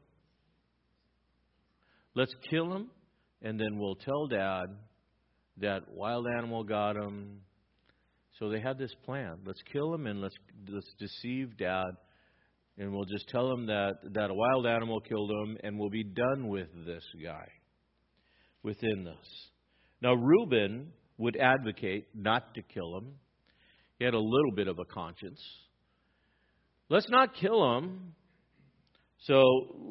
Let's 2.19 2.35
kill 2.51 2.75
him, 2.75 2.91
and 3.43 3.61
then 3.61 3.79
we'll 3.79 3.95
tell 3.95 4.27
Dad 4.27 4.67
that 5.59 5.83
wild 5.89 6.27
animal 6.37 6.65
got 6.65 6.97
him. 6.97 7.43
So 8.41 8.49
they 8.49 8.59
had 8.59 8.77
this 8.77 8.93
plan. 9.05 9.37
Let's 9.47 9.63
kill 9.73 9.95
him 9.95 10.09
and 10.09 10.21
let's 10.21 10.35
let's 10.69 10.93
deceive 10.99 11.57
Dad, 11.57 11.87
and 12.77 12.93
we'll 12.93 13.05
just 13.05 13.29
tell 13.29 13.49
him 13.53 13.67
that 13.67 13.99
that 14.15 14.31
a 14.31 14.35
wild 14.35 14.67
animal 14.67 14.99
killed 15.01 15.31
him, 15.31 15.59
and 15.63 15.79
we'll 15.79 15.91
be 15.91 16.03
done 16.03 16.49
with 16.49 16.67
this 16.85 17.05
guy. 17.23 17.47
Within 18.65 19.05
this, 19.05 19.51
now 20.03 20.15
Reuben 20.15 20.89
would 21.19 21.37
advocate 21.37 22.09
not 22.17 22.53
to 22.55 22.63
kill 22.63 22.97
him. 22.97 23.13
He 24.01 24.05
had 24.05 24.15
a 24.15 24.19
little 24.19 24.53
bit 24.57 24.67
of 24.67 24.81
a 24.81 24.93
conscience. 24.93 25.41
Let's 26.89 27.09
not 27.11 27.37
kill 27.37 27.77
him. 27.77 28.15
So 29.19 29.41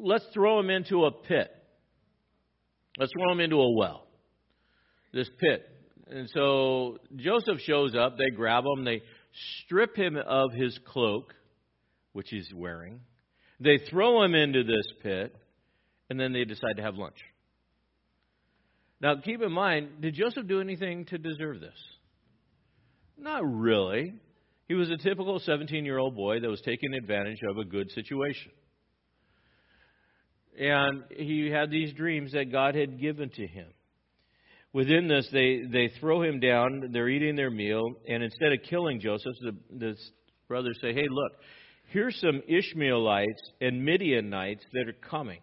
let's 0.02 0.26
throw 0.34 0.60
him 0.60 0.68
into 0.68 1.06
a 1.06 1.10
pit. 1.10 1.54
Let's 2.98 3.12
throw 3.12 3.32
him 3.32 3.40
into 3.40 3.56
a 3.56 3.70
well. 3.70 4.06
This 5.12 5.30
pit. 5.38 5.68
And 6.10 6.28
so 6.30 6.98
Joseph 7.16 7.60
shows 7.60 7.94
up. 7.94 8.18
They 8.18 8.30
grab 8.34 8.64
him. 8.64 8.84
They 8.84 9.02
strip 9.62 9.96
him 9.96 10.16
of 10.16 10.52
his 10.52 10.78
cloak. 10.86 11.34
which 12.12 12.28
he's 12.30 12.48
wearing. 12.52 13.00
They 13.60 13.78
throw 13.90 14.22
him 14.24 14.34
into 14.34 14.64
this 14.64 14.86
pit, 15.02 15.36
and 16.10 16.18
then 16.18 16.32
they 16.32 16.44
decide 16.44 16.76
to 16.76 16.82
have 16.82 16.96
lunch. 16.96 17.18
Now, 19.00 19.16
keep 19.22 19.40
in 19.42 19.52
mind, 19.52 20.00
did 20.00 20.14
Joseph 20.14 20.48
do 20.48 20.60
anything 20.60 21.04
to 21.06 21.18
deserve 21.18 21.60
this? 21.60 21.78
Not 23.16 23.42
really. 23.44 24.14
He 24.66 24.74
was 24.74 24.90
a 24.90 24.96
typical 24.96 25.38
17 25.38 25.84
year 25.84 25.98
old 25.98 26.16
boy 26.16 26.40
that 26.40 26.48
was 26.48 26.60
taking 26.62 26.94
advantage 26.94 27.38
of 27.48 27.58
a 27.58 27.64
good 27.64 27.90
situation. 27.92 28.50
And 30.58 31.04
he 31.10 31.50
had 31.50 31.70
these 31.70 31.92
dreams 31.92 32.32
that 32.32 32.50
God 32.50 32.74
had 32.74 33.00
given 33.00 33.30
to 33.30 33.46
him. 33.46 33.68
Within 34.72 35.08
this, 35.08 35.28
they, 35.32 35.62
they 35.70 35.90
throw 36.00 36.22
him 36.22 36.40
down, 36.40 36.90
they're 36.92 37.08
eating 37.08 37.36
their 37.36 37.50
meal, 37.50 37.94
and 38.06 38.22
instead 38.22 38.52
of 38.52 38.58
killing 38.68 39.00
Joseph, 39.00 39.32
the, 39.40 39.56
the 39.78 39.96
brothers 40.46 40.78
say, 40.82 40.92
Hey, 40.92 41.06
look, 41.08 41.32
here's 41.90 42.20
some 42.20 42.42
Ishmaelites 42.46 43.52
and 43.60 43.84
Midianites 43.84 44.64
that 44.72 44.88
are 44.88 45.08
coming. 45.08 45.40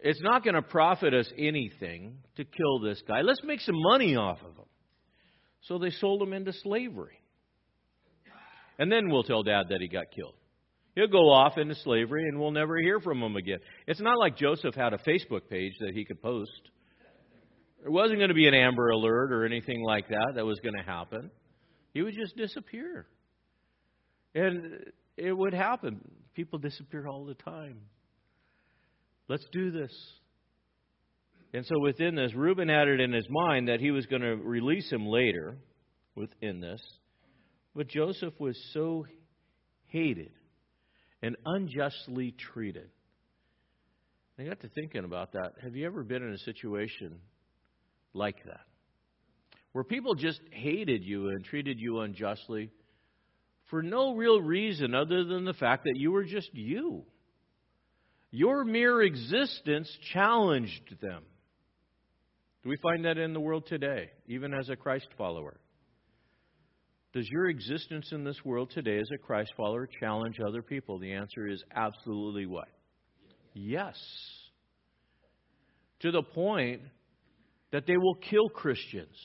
It's 0.00 0.20
not 0.22 0.44
going 0.44 0.54
to 0.54 0.62
profit 0.62 1.12
us 1.12 1.30
anything 1.36 2.18
to 2.36 2.44
kill 2.44 2.80
this 2.80 3.02
guy. 3.06 3.22
Let's 3.22 3.42
make 3.44 3.60
some 3.60 3.76
money 3.76 4.16
off 4.16 4.38
of 4.38 4.56
him. 4.56 4.64
So 5.62 5.78
they 5.78 5.90
sold 5.90 6.22
him 6.22 6.32
into 6.32 6.52
slavery. 6.52 7.20
And 8.78 8.90
then 8.90 9.10
we'll 9.10 9.24
tell 9.24 9.42
dad 9.42 9.66
that 9.70 9.80
he 9.80 9.88
got 9.88 10.10
killed. 10.14 10.34
He'll 10.98 11.06
go 11.06 11.30
off 11.30 11.56
into 11.58 11.76
slavery 11.76 12.24
and 12.24 12.40
we'll 12.40 12.50
never 12.50 12.76
hear 12.78 12.98
from 12.98 13.22
him 13.22 13.36
again. 13.36 13.60
It's 13.86 14.00
not 14.00 14.18
like 14.18 14.36
Joseph 14.36 14.74
had 14.74 14.92
a 14.92 14.98
Facebook 14.98 15.48
page 15.48 15.74
that 15.78 15.94
he 15.94 16.04
could 16.04 16.20
post. 16.20 16.50
There 17.80 17.92
wasn't 17.92 18.18
going 18.18 18.30
to 18.30 18.34
be 18.34 18.48
an 18.48 18.54
Amber 18.54 18.88
Alert 18.90 19.30
or 19.32 19.46
anything 19.46 19.80
like 19.84 20.08
that 20.08 20.32
that 20.34 20.44
was 20.44 20.58
going 20.58 20.74
to 20.74 20.82
happen. 20.82 21.30
He 21.94 22.02
would 22.02 22.14
just 22.14 22.36
disappear. 22.36 23.06
And 24.34 24.86
it 25.16 25.32
would 25.32 25.54
happen. 25.54 26.00
People 26.34 26.58
disappear 26.58 27.06
all 27.06 27.26
the 27.26 27.34
time. 27.34 27.78
Let's 29.28 29.46
do 29.52 29.70
this. 29.70 29.92
And 31.54 31.64
so 31.64 31.78
within 31.78 32.16
this, 32.16 32.34
Reuben 32.34 32.68
had 32.68 32.88
it 32.88 32.98
in 32.98 33.12
his 33.12 33.28
mind 33.30 33.68
that 33.68 33.78
he 33.78 33.92
was 33.92 34.04
going 34.06 34.22
to 34.22 34.34
release 34.34 34.90
him 34.90 35.06
later 35.06 35.58
within 36.16 36.58
this. 36.58 36.82
But 37.76 37.86
Joseph 37.86 38.34
was 38.40 38.58
so 38.72 39.06
hated 39.86 40.32
and 41.22 41.36
unjustly 41.44 42.34
treated. 42.52 42.88
I 44.38 44.44
got 44.44 44.60
to 44.60 44.68
thinking 44.68 45.04
about 45.04 45.32
that. 45.32 45.54
Have 45.62 45.74
you 45.74 45.86
ever 45.86 46.04
been 46.04 46.22
in 46.22 46.32
a 46.32 46.38
situation 46.38 47.18
like 48.14 48.36
that? 48.44 48.60
Where 49.72 49.84
people 49.84 50.14
just 50.14 50.40
hated 50.52 51.02
you 51.04 51.28
and 51.28 51.44
treated 51.44 51.80
you 51.80 52.00
unjustly 52.00 52.70
for 53.68 53.82
no 53.82 54.14
real 54.14 54.40
reason 54.40 54.94
other 54.94 55.24
than 55.24 55.44
the 55.44 55.54
fact 55.54 55.84
that 55.84 55.96
you 55.96 56.12
were 56.12 56.24
just 56.24 56.50
you. 56.54 57.04
Your 58.30 58.64
mere 58.64 59.02
existence 59.02 59.90
challenged 60.12 60.96
them. 61.00 61.22
Do 62.62 62.68
we 62.68 62.76
find 62.82 63.04
that 63.04 63.18
in 63.18 63.32
the 63.32 63.40
world 63.40 63.66
today, 63.66 64.10
even 64.26 64.54
as 64.54 64.68
a 64.68 64.76
Christ 64.76 65.08
follower? 65.16 65.58
Does 67.14 67.28
your 67.30 67.48
existence 67.48 68.10
in 68.12 68.24
this 68.24 68.44
world 68.44 68.70
today 68.70 68.98
as 68.98 69.08
a 69.14 69.18
Christ 69.18 69.52
follower 69.56 69.88
challenge 70.00 70.36
other 70.40 70.62
people? 70.62 70.98
The 70.98 71.12
answer 71.12 71.46
is 71.46 71.62
absolutely 71.74 72.46
what? 72.46 72.68
Yes. 73.54 73.96
To 76.00 76.10
the 76.10 76.22
point 76.22 76.82
that 77.72 77.86
they 77.86 77.96
will 77.96 78.14
kill 78.14 78.48
Christians. 78.50 79.16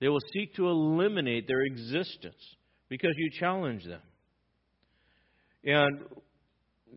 They 0.00 0.08
will 0.08 0.20
seek 0.32 0.54
to 0.56 0.68
eliminate 0.68 1.46
their 1.46 1.60
existence 1.60 2.42
because 2.88 3.12
you 3.16 3.30
challenge 3.38 3.84
them. 3.84 4.00
And 5.64 6.00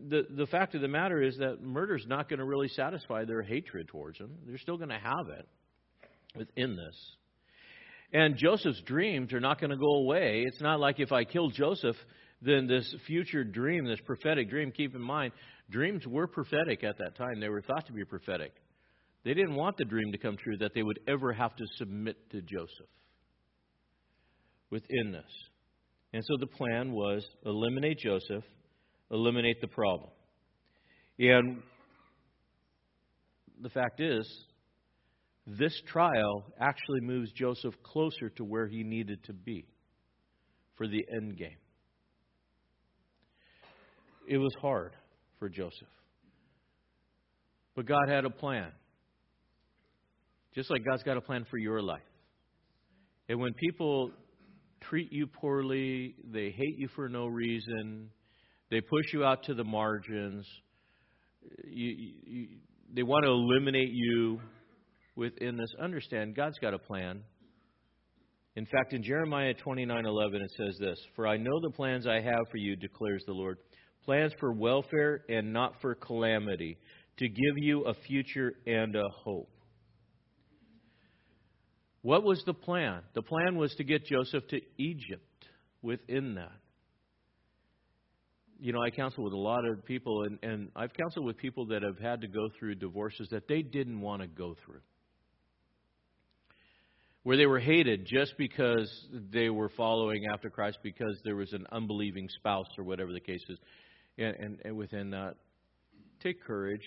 the, 0.08 0.22
the 0.28 0.46
fact 0.46 0.74
of 0.74 0.80
the 0.80 0.88
matter 0.88 1.22
is 1.22 1.36
that 1.38 1.62
murder 1.62 1.94
is 1.94 2.06
not 2.06 2.28
going 2.28 2.40
to 2.40 2.44
really 2.44 2.68
satisfy 2.68 3.24
their 3.24 3.42
hatred 3.42 3.88
towards 3.88 4.18
them. 4.18 4.32
They're 4.46 4.58
still 4.58 4.76
going 4.76 4.88
to 4.88 4.98
have 4.98 5.28
it 5.38 5.46
within 6.36 6.76
this. 6.76 6.96
And 8.12 8.36
Joseph's 8.36 8.80
dreams 8.82 9.32
are 9.32 9.40
not 9.40 9.60
going 9.60 9.70
to 9.70 9.76
go 9.76 9.94
away. 9.96 10.44
It's 10.46 10.60
not 10.60 10.80
like 10.80 11.00
if 11.00 11.12
I 11.12 11.24
kill 11.24 11.50
Joseph, 11.50 11.96
then 12.40 12.66
this 12.66 12.94
future 13.06 13.44
dream, 13.44 13.84
this 13.84 14.00
prophetic 14.04 14.48
dream, 14.48 14.70
keep 14.70 14.94
in 14.94 15.00
mind, 15.00 15.32
dreams 15.70 16.06
were 16.06 16.26
prophetic 16.26 16.84
at 16.84 16.98
that 16.98 17.16
time. 17.16 17.40
They 17.40 17.48
were 17.48 17.62
thought 17.62 17.86
to 17.86 17.92
be 17.92 18.04
prophetic. 18.04 18.52
They 19.24 19.34
didn't 19.34 19.56
want 19.56 19.76
the 19.76 19.84
dream 19.84 20.12
to 20.12 20.18
come 20.18 20.36
true 20.36 20.56
that 20.58 20.72
they 20.74 20.82
would 20.82 21.00
ever 21.08 21.32
have 21.32 21.56
to 21.56 21.64
submit 21.76 22.16
to 22.30 22.40
Joseph 22.42 22.86
within 24.70 25.10
this. 25.10 25.24
And 26.12 26.22
so 26.24 26.36
the 26.38 26.46
plan 26.46 26.92
was 26.92 27.26
eliminate 27.44 27.98
Joseph 27.98 28.44
eliminate 29.10 29.60
the 29.60 29.68
problem. 29.68 30.10
And 31.18 31.62
the 33.62 33.70
fact 33.70 34.00
is, 34.00 34.28
this 35.46 35.80
trial 35.86 36.44
actually 36.60 37.00
moves 37.00 37.30
Joseph 37.32 37.74
closer 37.82 38.30
to 38.30 38.44
where 38.44 38.66
he 38.66 38.82
needed 38.82 39.22
to 39.24 39.32
be 39.32 39.66
for 40.76 40.88
the 40.88 41.04
end 41.12 41.36
game. 41.36 41.56
It 44.28 44.38
was 44.38 44.52
hard 44.60 44.92
for 45.38 45.48
Joseph. 45.48 45.88
But 47.76 47.86
God 47.86 48.08
had 48.08 48.24
a 48.24 48.30
plan. 48.30 48.72
Just 50.54 50.70
like 50.70 50.84
God's 50.84 51.02
got 51.02 51.16
a 51.16 51.20
plan 51.20 51.46
for 51.48 51.58
your 51.58 51.80
life. 51.80 52.00
And 53.28 53.38
when 53.38 53.52
people 53.54 54.10
treat 54.80 55.12
you 55.12 55.26
poorly, 55.26 56.14
they 56.24 56.50
hate 56.50 56.78
you 56.78 56.88
for 56.96 57.08
no 57.08 57.26
reason, 57.26 58.10
they 58.70 58.80
push 58.80 59.12
you 59.12 59.24
out 59.24 59.44
to 59.44 59.54
the 59.54 59.64
margins. 59.64 60.46
You, 61.64 62.12
you, 62.24 62.48
they 62.92 63.02
want 63.02 63.24
to 63.24 63.30
eliminate 63.30 63.90
you 63.92 64.40
within 65.16 65.56
this. 65.56 65.74
Understand, 65.80 66.34
God's 66.36 66.58
got 66.58 66.74
a 66.74 66.78
plan. 66.78 67.22
In 68.54 68.66
fact, 68.66 68.92
in 68.92 69.02
Jeremiah 69.02 69.54
29:11 69.54 70.42
it 70.42 70.50
says 70.52 70.78
this, 70.78 70.98
"For 71.14 71.26
I 71.26 71.36
know 71.36 71.60
the 71.60 71.70
plans 71.70 72.06
I 72.06 72.20
have 72.20 72.48
for 72.50 72.56
you," 72.56 72.76
declares 72.76 73.24
the 73.24 73.34
Lord, 73.34 73.58
"plans 74.04 74.32
for 74.34 74.52
welfare 74.52 75.24
and 75.28 75.52
not 75.52 75.80
for 75.80 75.94
calamity, 75.94 76.78
to 77.18 77.28
give 77.28 77.58
you 77.58 77.82
a 77.82 77.94
future 77.94 78.54
and 78.66 78.94
a 78.94 79.08
hope." 79.08 79.50
What 82.02 82.22
was 82.22 82.42
the 82.44 82.54
plan? 82.54 83.02
The 83.14 83.22
plan 83.22 83.56
was 83.56 83.74
to 83.76 83.84
get 83.84 84.04
Joseph 84.04 84.46
to 84.48 84.60
Egypt 84.78 85.48
within 85.82 86.34
that 86.34 86.60
you 88.58 88.72
know, 88.72 88.82
I 88.82 88.90
counsel 88.90 89.24
with 89.24 89.32
a 89.32 89.38
lot 89.38 89.66
of 89.66 89.84
people, 89.84 90.22
and, 90.24 90.38
and 90.42 90.70
I've 90.74 90.92
counseled 90.94 91.26
with 91.26 91.36
people 91.36 91.66
that 91.66 91.82
have 91.82 91.98
had 91.98 92.20
to 92.22 92.28
go 92.28 92.48
through 92.58 92.76
divorces 92.76 93.28
that 93.30 93.48
they 93.48 93.62
didn't 93.62 94.00
want 94.00 94.22
to 94.22 94.28
go 94.28 94.56
through. 94.64 94.80
Where 97.26 97.36
they 97.36 97.46
were 97.46 97.58
hated 97.58 98.06
just 98.06 98.38
because 98.38 98.88
they 99.32 99.50
were 99.50 99.68
following 99.70 100.26
after 100.32 100.48
Christ 100.48 100.78
because 100.84 101.18
there 101.24 101.34
was 101.34 101.52
an 101.52 101.66
unbelieving 101.72 102.28
spouse 102.28 102.68
or 102.78 102.84
whatever 102.84 103.12
the 103.12 103.18
case 103.18 103.42
is. 103.48 103.58
And, 104.16 104.36
and, 104.36 104.58
and 104.64 104.76
within 104.76 105.10
that, 105.10 105.34
take 106.22 106.40
courage. 106.44 106.86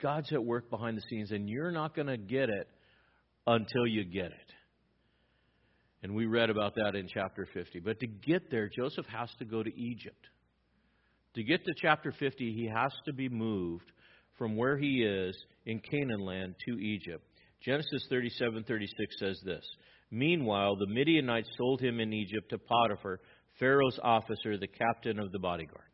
God's 0.00 0.32
at 0.32 0.44
work 0.44 0.70
behind 0.70 0.96
the 0.96 1.02
scenes, 1.10 1.32
and 1.32 1.48
you're 1.48 1.72
not 1.72 1.96
going 1.96 2.06
to 2.06 2.16
get 2.16 2.48
it 2.48 2.68
until 3.44 3.88
you 3.88 4.04
get 4.04 4.26
it. 4.26 4.52
And 6.04 6.14
we 6.14 6.26
read 6.26 6.48
about 6.48 6.76
that 6.76 6.94
in 6.94 7.08
chapter 7.12 7.44
50. 7.52 7.80
But 7.80 7.98
to 7.98 8.06
get 8.06 8.52
there, 8.52 8.68
Joseph 8.68 9.06
has 9.06 9.30
to 9.40 9.44
go 9.44 9.64
to 9.64 9.76
Egypt. 9.76 10.28
To 11.34 11.42
get 11.42 11.64
to 11.64 11.74
chapter 11.82 12.12
50, 12.12 12.52
he 12.52 12.70
has 12.72 12.92
to 13.06 13.12
be 13.12 13.28
moved 13.28 13.90
from 14.38 14.56
where 14.56 14.78
he 14.78 15.02
is 15.02 15.36
in 15.66 15.80
Canaan 15.80 16.20
land 16.20 16.54
to 16.68 16.78
Egypt. 16.78 17.26
Genesis 17.64 18.06
37:36 18.10 19.18
says 19.18 19.40
this. 19.44 19.64
Meanwhile, 20.10 20.76
the 20.76 20.86
Midianites 20.86 21.48
sold 21.56 21.80
him 21.80 21.98
in 21.98 22.12
Egypt 22.12 22.50
to 22.50 22.58
Potiphar, 22.58 23.20
Pharaoh's 23.58 23.98
officer, 24.02 24.56
the 24.56 24.68
captain 24.68 25.18
of 25.18 25.32
the 25.32 25.38
bodyguard. 25.38 25.88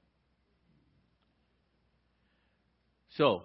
So, 3.11 3.45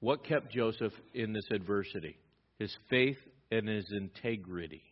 what 0.00 0.24
kept 0.24 0.52
Joseph 0.52 0.92
in 1.14 1.32
this 1.32 1.46
adversity? 1.52 2.16
His 2.58 2.74
faith 2.88 3.18
and 3.50 3.68
his 3.68 3.86
integrity. 3.92 4.82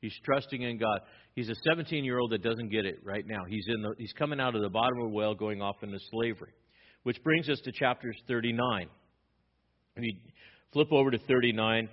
He's 0.00 0.18
trusting 0.24 0.62
in 0.62 0.78
God. 0.78 1.00
He's 1.34 1.48
a 1.48 1.54
17 1.68 2.04
year 2.04 2.18
old 2.18 2.32
that 2.32 2.42
doesn't 2.42 2.70
get 2.70 2.86
it 2.86 3.00
right 3.04 3.24
now. 3.26 3.44
He's, 3.48 3.64
in 3.68 3.82
the, 3.82 3.94
he's 3.98 4.12
coming 4.14 4.40
out 4.40 4.54
of 4.54 4.62
the 4.62 4.68
bottom 4.68 4.98
of 4.98 5.06
a 5.06 5.14
well 5.14 5.34
going 5.34 5.62
off 5.62 5.76
into 5.82 5.98
slavery. 6.10 6.52
Which 7.04 7.22
brings 7.22 7.48
us 7.48 7.60
to 7.60 7.72
chapters 7.72 8.16
39. 8.28 8.88
If 9.96 10.04
flip 10.72 10.92
over 10.92 11.10
to 11.10 11.18
39, 11.18 11.88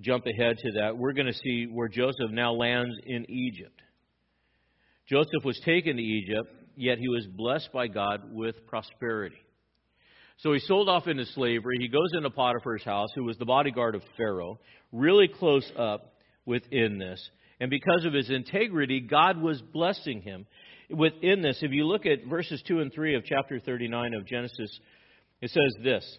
jump 0.00 0.24
ahead 0.26 0.56
to 0.58 0.72
that, 0.80 0.96
we're 0.96 1.12
going 1.12 1.26
to 1.26 1.32
see 1.32 1.66
where 1.70 1.88
Joseph 1.88 2.30
now 2.30 2.52
lands 2.52 2.94
in 3.06 3.30
Egypt. 3.30 3.80
Joseph 5.08 5.44
was 5.44 5.60
taken 5.64 5.96
to 5.96 6.02
Egypt, 6.02 6.48
yet 6.76 6.98
he 6.98 7.08
was 7.08 7.26
blessed 7.26 7.70
by 7.72 7.86
God 7.88 8.32
with 8.32 8.66
prosperity. 8.66 9.36
So 10.38 10.52
he 10.52 10.58
sold 10.60 10.88
off 10.88 11.06
into 11.06 11.26
slavery. 11.26 11.76
He 11.78 11.88
goes 11.88 12.10
into 12.16 12.30
Potiphar's 12.30 12.84
house, 12.84 13.10
who 13.14 13.24
was 13.24 13.38
the 13.38 13.44
bodyguard 13.44 13.94
of 13.94 14.02
Pharaoh, 14.16 14.58
really 14.92 15.28
close 15.28 15.70
up 15.78 16.14
within 16.44 16.98
this. 16.98 17.20
And 17.60 17.70
because 17.70 18.04
of 18.04 18.12
his 18.12 18.30
integrity, 18.30 19.00
God 19.00 19.40
was 19.40 19.62
blessing 19.62 20.22
him. 20.22 20.46
within 20.90 21.40
this, 21.40 21.58
if 21.62 21.70
you 21.70 21.86
look 21.86 22.04
at 22.04 22.26
verses 22.28 22.62
2 22.66 22.80
and 22.80 22.92
3 22.92 23.14
of 23.14 23.24
chapter 23.24 23.60
39 23.60 24.14
of 24.14 24.26
Genesis, 24.26 24.80
it 25.40 25.50
says 25.50 25.82
this 25.82 26.18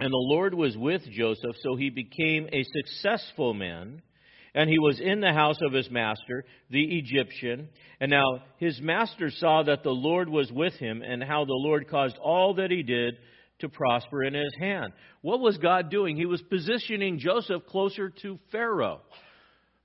And 0.00 0.10
the 0.10 0.16
Lord 0.16 0.54
was 0.54 0.76
with 0.78 1.02
Joseph, 1.10 1.56
so 1.62 1.76
he 1.76 1.90
became 1.90 2.48
a 2.52 2.64
successful 2.64 3.52
man. 3.52 4.00
And 4.54 4.68
he 4.68 4.78
was 4.78 4.98
in 4.98 5.20
the 5.20 5.32
house 5.32 5.58
of 5.60 5.74
his 5.74 5.90
master, 5.90 6.44
the 6.70 6.98
Egyptian. 6.98 7.68
And 8.00 8.10
now 8.10 8.42
his 8.56 8.80
master 8.80 9.30
saw 9.30 9.62
that 9.64 9.82
the 9.82 9.90
Lord 9.90 10.28
was 10.28 10.50
with 10.50 10.72
him, 10.74 11.02
and 11.02 11.22
how 11.22 11.44
the 11.44 11.52
Lord 11.52 11.88
caused 11.88 12.16
all 12.16 12.54
that 12.54 12.70
he 12.70 12.82
did 12.82 13.14
to 13.60 13.68
prosper 13.68 14.24
in 14.24 14.32
his 14.32 14.54
hand. 14.58 14.94
What 15.20 15.40
was 15.40 15.58
God 15.58 15.90
doing? 15.90 16.16
He 16.16 16.24
was 16.24 16.40
positioning 16.40 17.18
Joseph 17.18 17.66
closer 17.66 18.08
to 18.22 18.38
Pharaoh. 18.50 19.02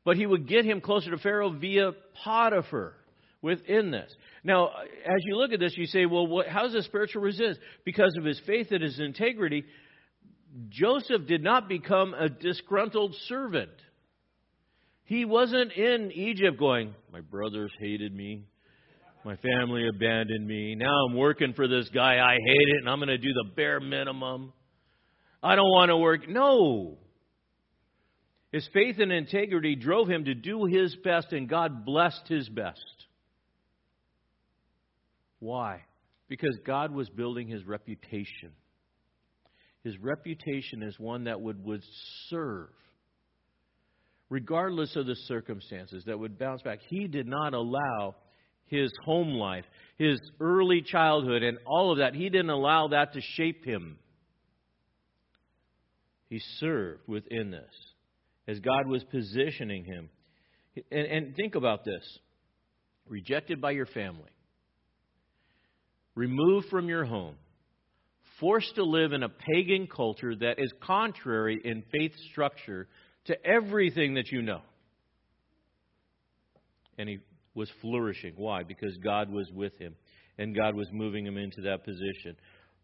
But 0.05 0.15
he 0.15 0.25
would 0.25 0.47
get 0.47 0.63
him 0.63 0.79
closer 0.79 1.11
to 1.11 1.17
Pharaoh 1.17 1.49
via 1.49 1.91
Potiphar 2.23 2.93
within 3.41 3.91
this. 3.91 4.11
Now, 4.43 4.69
as 4.69 5.21
you 5.25 5.35
look 5.35 5.51
at 5.51 5.59
this, 5.59 5.75
you 5.75 5.87
say, 5.87 6.05
well, 6.05 6.25
what, 6.25 6.47
how's 6.47 6.71
the 6.71 6.83
spiritual 6.83 7.21
resist? 7.21 7.59
Because 7.83 8.15
of 8.17 8.23
his 8.23 8.39
faith 8.47 8.67
and 8.71 8.81
his 8.81 8.99
integrity, 8.99 9.65
Joseph 10.69 11.27
did 11.27 11.43
not 11.43 11.67
become 11.67 12.13
a 12.13 12.29
disgruntled 12.29 13.15
servant. 13.27 13.71
He 15.03 15.25
wasn't 15.25 15.71
in 15.73 16.11
Egypt 16.11 16.57
going, 16.57 16.95
My 17.11 17.21
brothers 17.21 17.71
hated 17.79 18.13
me. 18.13 18.45
My 19.23 19.35
family 19.37 19.87
abandoned 19.87 20.47
me. 20.47 20.75
Now 20.75 21.05
I'm 21.07 21.15
working 21.15 21.53
for 21.53 21.67
this 21.67 21.89
guy. 21.89 22.19
I 22.19 22.33
hate 22.33 22.67
it, 22.69 22.77
and 22.79 22.89
I'm 22.89 22.99
going 22.99 23.09
to 23.09 23.17
do 23.17 23.33
the 23.33 23.49
bare 23.55 23.79
minimum. 23.79 24.53
I 25.41 25.55
don't 25.55 25.69
want 25.69 25.89
to 25.89 25.97
work. 25.97 26.29
No. 26.29 26.99
His 28.51 28.67
faith 28.71 28.97
and 28.99 29.11
integrity 29.11 29.75
drove 29.75 30.07
him 30.07 30.25
to 30.25 30.35
do 30.35 30.65
his 30.65 30.95
best, 31.03 31.33
and 31.33 31.49
God 31.49 31.85
blessed 31.85 32.27
his 32.27 32.47
best. 32.47 32.79
Why? 35.39 35.81
Because 36.27 36.57
God 36.65 36.91
was 36.91 37.09
building 37.09 37.47
his 37.47 37.65
reputation. 37.65 38.51
His 39.85 39.99
reputation 39.99 40.81
is 40.81 40.99
one 40.99 41.25
that 41.25 41.39
would, 41.39 41.63
would 41.63 41.83
serve, 42.29 42.69
regardless 44.31 44.95
of 44.95 45.05
the 45.05 45.15
circumstances, 45.27 46.03
that 46.07 46.17
would 46.17 46.39
bounce 46.39 46.63
back. 46.63 46.79
He 46.89 47.07
did 47.07 47.27
not 47.27 47.53
allow 47.53 48.15
his 48.65 48.91
home 49.05 49.35
life, 49.35 49.63
his 49.99 50.19
early 50.39 50.81
childhood, 50.81 51.43
and 51.43 51.59
all 51.67 51.91
of 51.91 51.99
that, 51.99 52.15
he 52.15 52.29
didn't 52.29 52.49
allow 52.49 52.87
that 52.87 53.13
to 53.13 53.21
shape 53.21 53.63
him. 53.63 53.99
He 56.29 56.39
served 56.59 57.01
within 57.07 57.51
this 57.51 57.71
as 58.47 58.59
God 58.59 58.87
was 58.87 59.03
positioning 59.03 59.85
him. 59.85 60.09
And, 60.91 61.05
and 61.05 61.35
think 61.35 61.53
about 61.53 61.85
this 61.85 62.03
rejected 63.07 63.61
by 63.61 63.69
your 63.69 63.85
family, 63.85 64.31
removed 66.15 66.69
from 66.69 66.89
your 66.89 67.05
home, 67.05 67.35
forced 68.39 68.75
to 68.75 68.83
live 68.83 69.13
in 69.13 69.23
a 69.23 69.29
pagan 69.29 69.87
culture 69.87 70.35
that 70.35 70.59
is 70.59 70.71
contrary 70.81 71.59
in 71.63 71.83
faith 71.91 72.11
structure 72.31 72.87
to 73.25 73.45
everything 73.45 74.15
that 74.15 74.31
you 74.31 74.41
know. 74.41 74.61
And 76.97 77.09
he 77.09 77.19
was 77.53 77.69
flourishing. 77.81 78.33
Why? 78.35 78.63
Because 78.63 78.97
God 78.97 79.29
was 79.29 79.49
with 79.53 79.77
him 79.79 79.95
and 80.37 80.55
God 80.55 80.75
was 80.75 80.87
moving 80.91 81.25
him 81.25 81.37
into 81.37 81.61
that 81.61 81.83
position. 81.83 82.35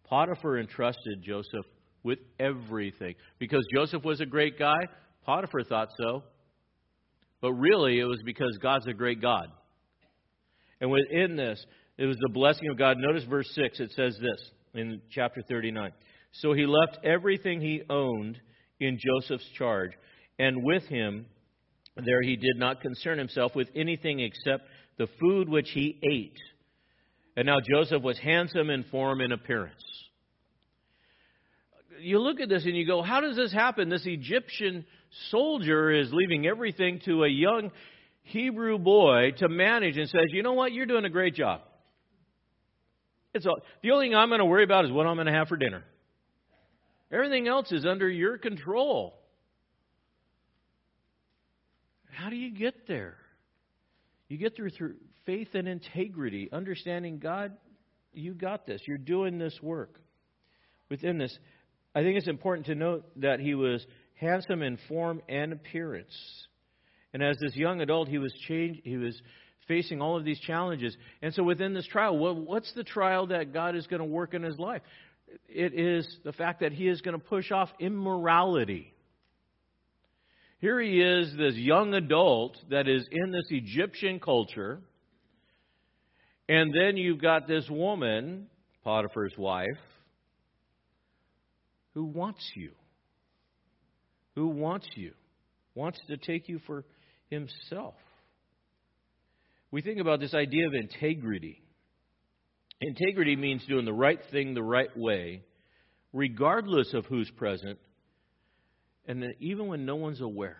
Potiphar 0.05 0.59
entrusted 0.59 1.21
Joseph 1.23 1.65
with 2.03 2.19
everything. 2.39 3.15
Because 3.39 3.65
Joseph 3.73 4.03
was 4.03 4.21
a 4.21 4.25
great 4.25 4.57
guy, 4.57 4.79
Potiphar 5.25 5.63
thought 5.63 5.89
so. 5.97 6.23
But 7.41 7.53
really, 7.53 7.99
it 7.99 8.05
was 8.05 8.21
because 8.25 8.57
God's 8.61 8.87
a 8.87 8.93
great 8.93 9.21
God. 9.21 9.47
And 10.79 10.91
within 10.91 11.35
this, 11.35 11.63
it 11.97 12.05
was 12.05 12.17
the 12.17 12.29
blessing 12.33 12.69
of 12.69 12.77
God. 12.77 12.97
Notice 12.99 13.23
verse 13.25 13.49
6. 13.53 13.79
It 13.79 13.91
says 13.91 14.17
this 14.19 14.51
in 14.73 15.01
chapter 15.11 15.41
39. 15.41 15.91
So 16.33 16.53
he 16.53 16.65
left 16.65 17.03
everything 17.03 17.61
he 17.61 17.83
owned 17.89 18.39
in 18.79 18.99
Joseph's 18.99 19.47
charge, 19.57 19.91
and 20.39 20.63
with 20.63 20.83
him 20.83 21.25
there 21.95 22.21
he 22.21 22.35
did 22.35 22.57
not 22.57 22.81
concern 22.81 23.17
himself 23.17 23.55
with 23.55 23.67
anything 23.75 24.21
except 24.21 24.63
the 24.97 25.07
food 25.19 25.49
which 25.49 25.69
he 25.71 25.99
ate. 26.03 26.37
And 27.35 27.45
now 27.45 27.57
Joseph 27.59 28.01
was 28.01 28.17
handsome 28.17 28.69
in 28.69 28.83
form 28.85 29.21
and 29.21 29.33
appearance. 29.33 29.83
You 31.99 32.19
look 32.19 32.39
at 32.39 32.49
this 32.49 32.65
and 32.65 32.75
you 32.75 32.87
go, 32.87 33.01
how 33.01 33.21
does 33.21 33.35
this 33.35 33.53
happen? 33.53 33.89
This 33.89 34.05
Egyptian 34.05 34.85
soldier 35.29 35.91
is 35.91 36.09
leaving 36.11 36.47
everything 36.47 36.99
to 37.05 37.23
a 37.23 37.29
young 37.29 37.71
Hebrew 38.23 38.77
boy 38.77 39.31
to 39.37 39.49
manage 39.49 39.97
and 39.97 40.09
says, 40.09 40.25
you 40.29 40.43
know 40.43 40.53
what, 40.53 40.71
you're 40.71 40.85
doing 40.85 41.05
a 41.05 41.09
great 41.09 41.35
job. 41.35 41.61
It's 43.33 43.45
all, 43.45 43.59
the 43.81 43.91
only 43.91 44.07
thing 44.07 44.15
I'm 44.15 44.29
going 44.29 44.39
to 44.39 44.45
worry 44.45 44.63
about 44.63 44.85
is 44.85 44.91
what 44.91 45.07
I'm 45.07 45.15
going 45.15 45.27
to 45.27 45.33
have 45.33 45.47
for 45.47 45.57
dinner. 45.57 45.83
Everything 47.11 47.47
else 47.47 47.71
is 47.71 47.85
under 47.85 48.09
your 48.09 48.37
control. 48.37 49.17
How 52.11 52.29
do 52.29 52.35
you 52.35 52.51
get 52.51 52.87
there? 52.87 53.17
You 54.27 54.37
get 54.37 54.55
there 54.55 54.69
through 54.69 54.95
faith 55.25 55.49
and 55.53 55.67
integrity, 55.67 56.49
understanding 56.51 57.19
God, 57.19 57.53
you 58.13 58.33
got 58.33 58.65
this. 58.65 58.81
You're 58.87 58.97
doing 58.97 59.37
this 59.37 59.57
work. 59.61 59.99
Within 60.89 61.17
this, 61.17 61.37
I 61.95 62.01
think 62.01 62.17
it's 62.17 62.27
important 62.27 62.67
to 62.67 62.75
note 62.75 63.05
that 63.17 63.39
he 63.39 63.55
was 63.55 63.85
handsome 64.15 64.61
in 64.61 64.77
form 64.87 65.21
and 65.27 65.53
appearance. 65.53 66.13
And 67.13 67.23
as 67.23 67.37
this 67.39 67.55
young 67.55 67.81
adult, 67.81 68.07
he 68.07 68.17
was 68.17 68.33
changed, 68.47 68.81
he 68.83 68.97
was 68.97 69.19
facing 69.71 70.01
all 70.01 70.17
of 70.17 70.25
these 70.25 70.39
challenges. 70.41 70.97
And 71.21 71.33
so 71.33 71.43
within 71.43 71.73
this 71.73 71.87
trial, 71.87 72.17
what's 72.17 72.73
the 72.73 72.83
trial 72.83 73.27
that 73.27 73.53
God 73.53 73.73
is 73.73 73.87
going 73.87 74.01
to 74.01 74.05
work 74.05 74.33
in 74.33 74.43
his 74.43 74.59
life? 74.59 74.81
It 75.47 75.73
is 75.73 76.05
the 76.25 76.33
fact 76.33 76.59
that 76.59 76.73
he 76.73 76.89
is 76.89 76.99
going 76.99 77.17
to 77.17 77.25
push 77.25 77.53
off 77.53 77.69
immorality. 77.79 78.93
Here 80.59 80.77
he 80.81 80.99
is, 80.99 81.33
this 81.37 81.55
young 81.55 81.93
adult 81.93 82.57
that 82.69 82.89
is 82.89 83.07
in 83.09 83.31
this 83.31 83.45
Egyptian 83.49 84.19
culture. 84.19 84.81
And 86.49 86.73
then 86.77 86.97
you've 86.97 87.21
got 87.21 87.47
this 87.47 87.69
woman, 87.69 88.47
Potiphar's 88.83 89.37
wife, 89.37 89.67
who 91.93 92.03
wants 92.03 92.45
you. 92.55 92.71
Who 94.35 94.47
wants 94.47 94.87
you. 94.95 95.13
Wants 95.75 95.99
to 96.09 96.17
take 96.17 96.49
you 96.49 96.59
for 96.67 96.83
himself. 97.29 97.93
We 99.71 99.81
think 99.81 99.99
about 99.99 100.19
this 100.19 100.33
idea 100.33 100.67
of 100.67 100.73
integrity. 100.73 101.61
Integrity 102.81 103.35
means 103.35 103.65
doing 103.67 103.85
the 103.85 103.93
right 103.93 104.19
thing 104.31 104.53
the 104.53 104.63
right 104.63 104.95
way, 104.97 105.43
regardless 106.13 106.93
of 106.93 107.05
who's 107.05 107.29
present, 107.31 107.79
and 109.07 109.23
even 109.39 109.67
when 109.67 109.85
no 109.85 109.95
one's 109.95 110.21
aware. 110.21 110.57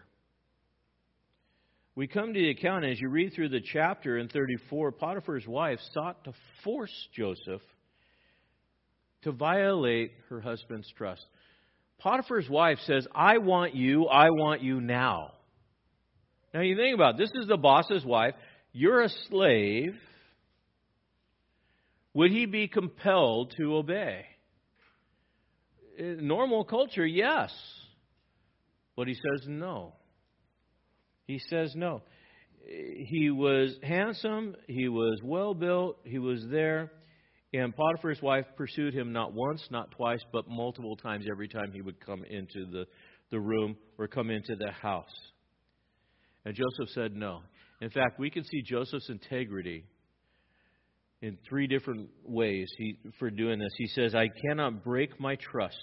We 1.94 2.08
come 2.08 2.34
to 2.34 2.40
the 2.40 2.52
account, 2.52 2.86
as 2.86 3.00
you 3.02 3.10
read 3.10 3.34
through 3.34 3.50
the 3.50 3.62
chapter 3.74 4.18
in 4.18 4.30
34, 4.30 4.94
Potiphar's 4.94 5.46
wife 5.46 5.80
sought 5.94 6.24
to 6.24 6.34
force 6.64 6.94
Joseph 7.16 7.62
to 9.24 9.32
violate 9.32 10.12
her 10.30 10.40
husband's 10.40 10.92
trust. 10.98 11.26
Potiphar's 12.00 12.50
wife 12.50 12.80
says, 12.86 13.06
I 13.14 13.40
want 13.40 13.76
you, 13.76 14.08
I 14.08 14.30
want 14.30 14.62
you 14.62 14.80
now. 14.80 15.34
Now 16.54 16.62
you 16.62 16.76
think 16.76 16.96
about 16.96 17.16
it. 17.16 17.18
This 17.18 17.32
is 17.42 17.48
the 17.48 17.58
boss's 17.58 18.04
wife. 18.04 18.34
You're 18.74 19.02
a 19.02 19.10
slave. 19.30 19.96
Would 22.14 22.32
he 22.32 22.46
be 22.46 22.68
compelled 22.68 23.54
to 23.58 23.76
obey? 23.76 24.26
In 25.98 26.28
normal 26.28 26.64
culture, 26.64 27.06
yes. 27.06 27.52
But 28.96 29.08
he 29.08 29.14
says 29.14 29.48
no. 29.48 29.94
He 31.26 31.40
says 31.50 31.74
no. 31.76 32.02
He 32.66 33.30
was 33.32 33.76
handsome, 33.82 34.56
he 34.68 34.88
was 34.88 35.20
well 35.24 35.54
built, 35.54 35.98
he 36.04 36.20
was 36.20 36.46
there. 36.50 36.92
And 37.54 37.76
Potiphar's 37.76 38.22
wife 38.22 38.46
pursued 38.56 38.94
him 38.94 39.12
not 39.12 39.34
once, 39.34 39.62
not 39.72 39.92
twice, 39.92 40.22
but 40.32 40.48
multiple 40.48 40.96
times 40.96 41.26
every 41.30 41.50
time 41.50 41.72
he 41.74 41.82
would 41.82 42.00
come 42.06 42.24
into 42.24 42.66
the, 42.66 42.86
the 43.30 43.40
room 43.40 43.76
or 43.98 44.08
come 44.08 44.30
into 44.30 44.56
the 44.56 44.72
house. 44.72 45.14
And 46.46 46.56
Joseph 46.56 46.94
said 46.94 47.16
no. 47.16 47.42
In 47.82 47.90
fact, 47.90 48.20
we 48.20 48.30
can 48.30 48.44
see 48.44 48.62
Joseph's 48.62 49.10
integrity 49.10 49.86
in 51.22 51.38
three 51.50 51.68
different 51.68 52.10
ways 52.24 52.72
he, 52.78 52.98
for 53.20 53.30
doing 53.32 53.60
this. 53.60 53.74
He 53.78 53.88
says, 53.88 54.14
I 54.16 54.28
cannot 54.46 54.84
break 54.84 55.20
my 55.20 55.36
trust 55.36 55.76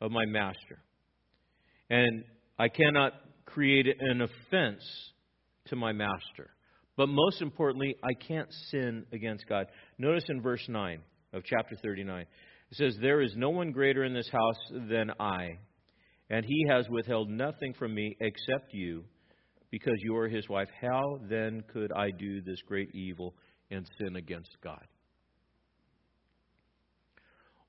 of 0.00 0.10
my 0.10 0.24
master, 0.26 0.82
and 1.88 2.24
I 2.58 2.68
cannot 2.68 3.12
create 3.46 3.86
an 4.00 4.22
offense 4.22 4.82
to 5.66 5.76
my 5.76 5.92
master. 5.92 6.50
But 6.96 7.08
most 7.08 7.40
importantly, 7.40 7.96
I 8.02 8.14
can't 8.14 8.52
sin 8.70 9.06
against 9.12 9.48
God. 9.48 9.66
Notice 9.98 10.24
in 10.28 10.42
verse 10.42 10.64
9 10.68 11.00
of 11.32 11.44
chapter 11.44 11.76
39, 11.82 12.22
it 12.22 12.76
says, 12.76 12.96
There 13.00 13.20
is 13.20 13.34
no 13.36 13.50
one 13.50 13.70
greater 13.70 14.04
in 14.04 14.12
this 14.12 14.28
house 14.30 14.88
than 14.90 15.10
I, 15.18 15.58
and 16.30 16.44
he 16.44 16.66
has 16.68 16.88
withheld 16.88 17.30
nothing 17.30 17.74
from 17.78 17.94
me 17.94 18.16
except 18.20 18.74
you, 18.74 19.04
because 19.72 19.96
you 19.98 20.16
are 20.16 20.28
his 20.28 20.48
wife. 20.48 20.68
How 20.80 21.18
then 21.28 21.64
could 21.72 21.90
I 21.90 22.12
do 22.12 22.40
this 22.40 22.62
great 22.62 22.94
evil 22.94 23.34
and 23.72 23.88
sin 23.98 24.16
against 24.16 24.56
God. 24.62 24.84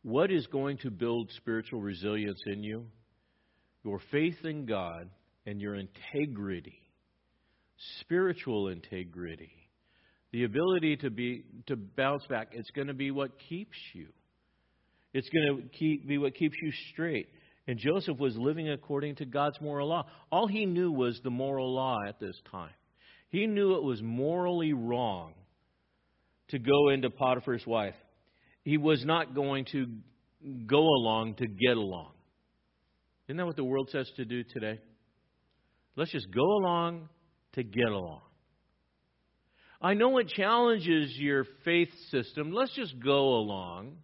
What 0.04 0.32
is 0.32 0.46
going 0.48 0.78
to 0.80 0.92
build 0.92 1.32
spiritual 1.38 1.82
resilience 1.82 2.42
in 2.46 2.62
you? 2.62 2.88
Your 3.86 4.02
faith 4.12 4.44
in 4.44 4.66
God 4.66 5.10
and 5.46 5.62
your 5.62 5.76
integrity, 5.76 6.82
spiritual 8.02 8.68
integrity, 8.68 9.52
the 10.32 10.44
ability 10.44 10.98
to 10.98 11.10
be 11.10 11.44
to 11.68 11.76
bounce 11.76 12.26
back. 12.28 12.50
It's 12.52 12.72
going 12.72 12.88
to 12.88 12.94
be 12.94 13.12
what 13.12 13.32
keeps 13.50 13.78
you. 13.94 14.08
It's 15.14 15.30
going 15.30 15.62
to 15.62 15.78
keep, 15.78 16.08
be 16.08 16.18
what 16.18 16.36
keeps 16.36 16.56
you 16.62 16.72
straight. 16.92 17.30
And 17.68 17.80
Joseph 17.80 18.18
was 18.18 18.36
living 18.38 18.70
according 18.70 19.16
to 19.16 19.26
God's 19.26 19.60
moral 19.62 19.88
law. 19.88 20.06
All 20.32 20.48
he 20.48 20.66
knew 20.66 20.92
was 20.92 21.20
the 21.24 21.30
moral 21.30 21.74
law 21.74 21.98
at 22.08 22.20
this 22.20 22.36
time. 22.52 22.74
He 23.30 23.48
knew 23.48 23.76
it 23.76 23.84
was 23.84 24.02
morally 24.02 24.74
wrong 24.74 25.34
to 26.50 26.60
go 26.60 26.90
into 26.90 27.10
Potiphar's 27.10 27.66
wife. 27.66 27.96
He 28.64 28.78
was 28.78 29.04
not 29.06 29.34
going 29.34 29.66
to 29.72 29.88
go 30.68 30.82
along 30.82 31.36
to 31.36 31.48
get 31.48 31.78
along. 31.78 32.12
Isn't 33.28 33.38
that 33.38 33.46
what 33.46 33.56
the 33.56 33.64
world 33.64 33.90
says 33.92 34.12
to 34.18 34.26
do 34.26 34.44
today? 34.44 34.80
Let's 35.96 36.12
just 36.12 36.28
go 36.34 36.44
along 36.44 37.10
to 37.54 37.64
get 37.64 37.88
along. 37.88 38.22
I 39.82 39.94
know 39.94 40.18
it 40.18 40.30
challenges 40.30 41.14
your 41.18 41.46
faith 41.66 41.90
system. 42.10 42.52
Let's 42.52 42.74
just 42.74 43.00
go 43.00 43.36
along 43.36 43.98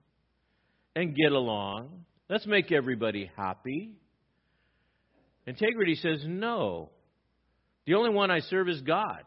and 0.96 1.16
get 1.16 1.32
along. 1.32 2.06
Let's 2.30 2.46
make 2.46 2.72
everybody 2.72 3.32
happy. 3.36 3.94
Integrity 5.48 5.96
says 5.96 6.24
no. 6.28 6.92
The 7.88 7.96
only 7.96 8.12
one 8.12 8.30
I 8.30 8.42
serve 8.42 8.70
is 8.70 8.82
God. 8.82 9.24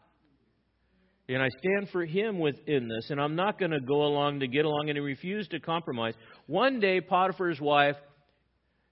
And 1.27 1.41
I 1.41 1.49
stand 1.59 1.89
for 1.91 2.05
him 2.05 2.39
within 2.39 2.87
this, 2.87 3.09
and 3.09 3.19
I'm 3.19 3.35
not 3.35 3.59
going 3.59 3.71
to 3.71 3.79
go 3.79 4.03
along 4.03 4.41
to 4.41 4.47
get 4.47 4.65
along, 4.65 4.89
and 4.89 4.97
he 4.97 5.01
refused 5.01 5.51
to 5.51 5.59
compromise. 5.59 6.13
One 6.47 6.79
day, 6.79 7.01
Potiphar's 7.01 7.59
wife, 7.59 7.95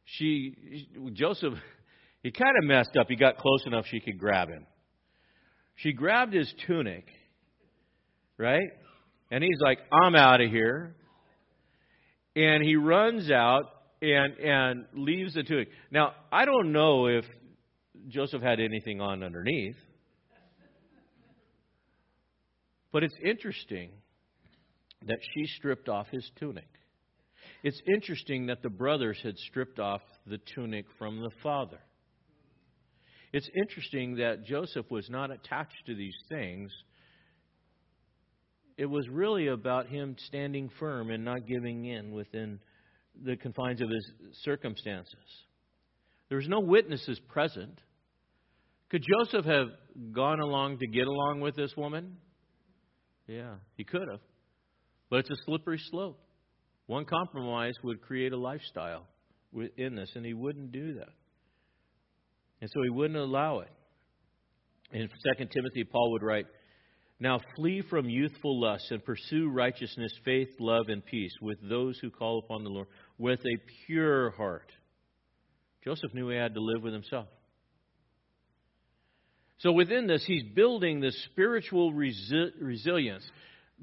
she, 0.05 0.87
Joseph, 1.13 1.53
he 2.23 2.31
kind 2.31 2.53
of 2.61 2.67
messed 2.67 2.95
up. 2.97 3.07
He 3.09 3.15
got 3.15 3.37
close 3.37 3.63
enough 3.65 3.85
she 3.89 3.99
could 3.99 4.17
grab 4.17 4.49
him. 4.49 4.65
She 5.75 5.93
grabbed 5.93 6.33
his 6.33 6.53
tunic, 6.67 7.05
right? 8.37 8.69
And 9.29 9.43
he's 9.43 9.59
like, 9.61 9.79
I'm 9.91 10.15
out 10.15 10.41
of 10.41 10.49
here. 10.49 10.95
And 12.35 12.63
he 12.63 12.75
runs 12.75 13.29
out 13.31 13.65
and, 14.01 14.37
and 14.39 14.85
leaves 14.93 15.33
the 15.33 15.43
tunic. 15.43 15.69
Now, 15.91 16.13
I 16.31 16.45
don't 16.45 16.71
know 16.71 17.07
if 17.07 17.25
Joseph 18.07 18.41
had 18.41 18.59
anything 18.59 18.99
on 18.99 19.23
underneath. 19.23 19.75
But 22.91 23.03
it's 23.03 23.15
interesting 23.23 23.91
that 25.05 25.19
she 25.33 25.45
stripped 25.45 25.87
off 25.87 26.07
his 26.09 26.29
tunic. 26.37 26.67
It's 27.63 27.81
interesting 27.87 28.47
that 28.47 28.61
the 28.61 28.69
brothers 28.69 29.19
had 29.23 29.37
stripped 29.37 29.79
off 29.79 30.01
the 30.25 30.39
tunic 30.55 30.85
from 30.97 31.21
the 31.21 31.29
father. 31.41 31.79
It's 33.33 33.49
interesting 33.55 34.15
that 34.17 34.45
Joseph 34.45 34.89
was 34.89 35.09
not 35.09 35.31
attached 35.31 35.85
to 35.85 35.95
these 35.95 36.17
things. 36.27 36.71
It 38.77 38.87
was 38.87 39.07
really 39.09 39.47
about 39.47 39.87
him 39.87 40.15
standing 40.17 40.69
firm 40.79 41.11
and 41.11 41.23
not 41.23 41.47
giving 41.47 41.85
in 41.85 42.11
within 42.11 42.59
the 43.23 43.35
confines 43.35 43.81
of 43.81 43.89
his 43.89 44.11
circumstances. 44.43 45.15
There 46.29 46.37
was 46.37 46.47
no 46.47 46.59
witnesses 46.59 47.19
present. 47.29 47.79
Could 48.89 49.03
Joseph 49.03 49.45
have 49.45 49.67
gone 50.13 50.39
along 50.39 50.79
to 50.79 50.87
get 50.87 51.07
along 51.07 51.41
with 51.41 51.55
this 51.55 51.75
woman? 51.75 52.17
Yeah, 53.27 53.55
he 53.75 53.83
could 53.83 54.07
have. 54.09 54.21
But 55.09 55.19
it's 55.19 55.29
a 55.29 55.35
slippery 55.45 55.79
slope. 55.89 56.19
One 56.87 57.05
compromise 57.05 57.73
would 57.83 58.01
create 58.01 58.33
a 58.33 58.37
lifestyle 58.37 59.07
within 59.51 59.95
this, 59.95 60.09
and 60.15 60.25
he 60.25 60.33
wouldn't 60.33 60.71
do 60.71 60.95
that. 60.95 61.09
And 62.61 62.69
so 62.73 62.81
he 62.83 62.89
wouldn't 62.89 63.19
allow 63.19 63.59
it. 63.59 63.71
In 64.91 65.07
2 65.37 65.45
Timothy, 65.53 65.83
Paul 65.83 66.11
would 66.11 66.23
write, 66.23 66.45
Now 67.21 67.39
flee 67.55 67.83
from 67.87 68.09
youthful 68.09 68.59
lusts 68.59 68.89
and 68.89 69.05
pursue 69.05 69.47
righteousness, 69.47 70.11
faith, 70.25 70.49
love, 70.59 70.89
and 70.89 71.05
peace 71.05 71.33
with 71.39 71.59
those 71.61 71.99
who 71.99 72.09
call 72.09 72.39
upon 72.39 72.63
the 72.63 72.71
Lord 72.71 72.87
with 73.19 73.39
a 73.41 73.57
pure 73.85 74.31
heart. 74.31 74.71
Joseph 75.83 76.15
knew 76.15 76.29
he 76.29 76.35
had 76.35 76.55
to 76.55 76.59
live 76.59 76.81
with 76.81 76.93
himself. 76.93 77.27
So 79.59 79.71
within 79.71 80.07
this, 80.07 80.23
he's 80.25 80.41
building 80.55 80.99
this 80.99 81.15
spiritual 81.25 81.93
resi- 81.93 82.53
resilience 82.59 83.23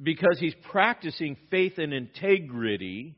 because 0.03 0.39
he's 0.41 0.55
practicing 0.73 1.37
faith 1.49 1.79
and 1.79 1.93
integrity, 1.93 3.15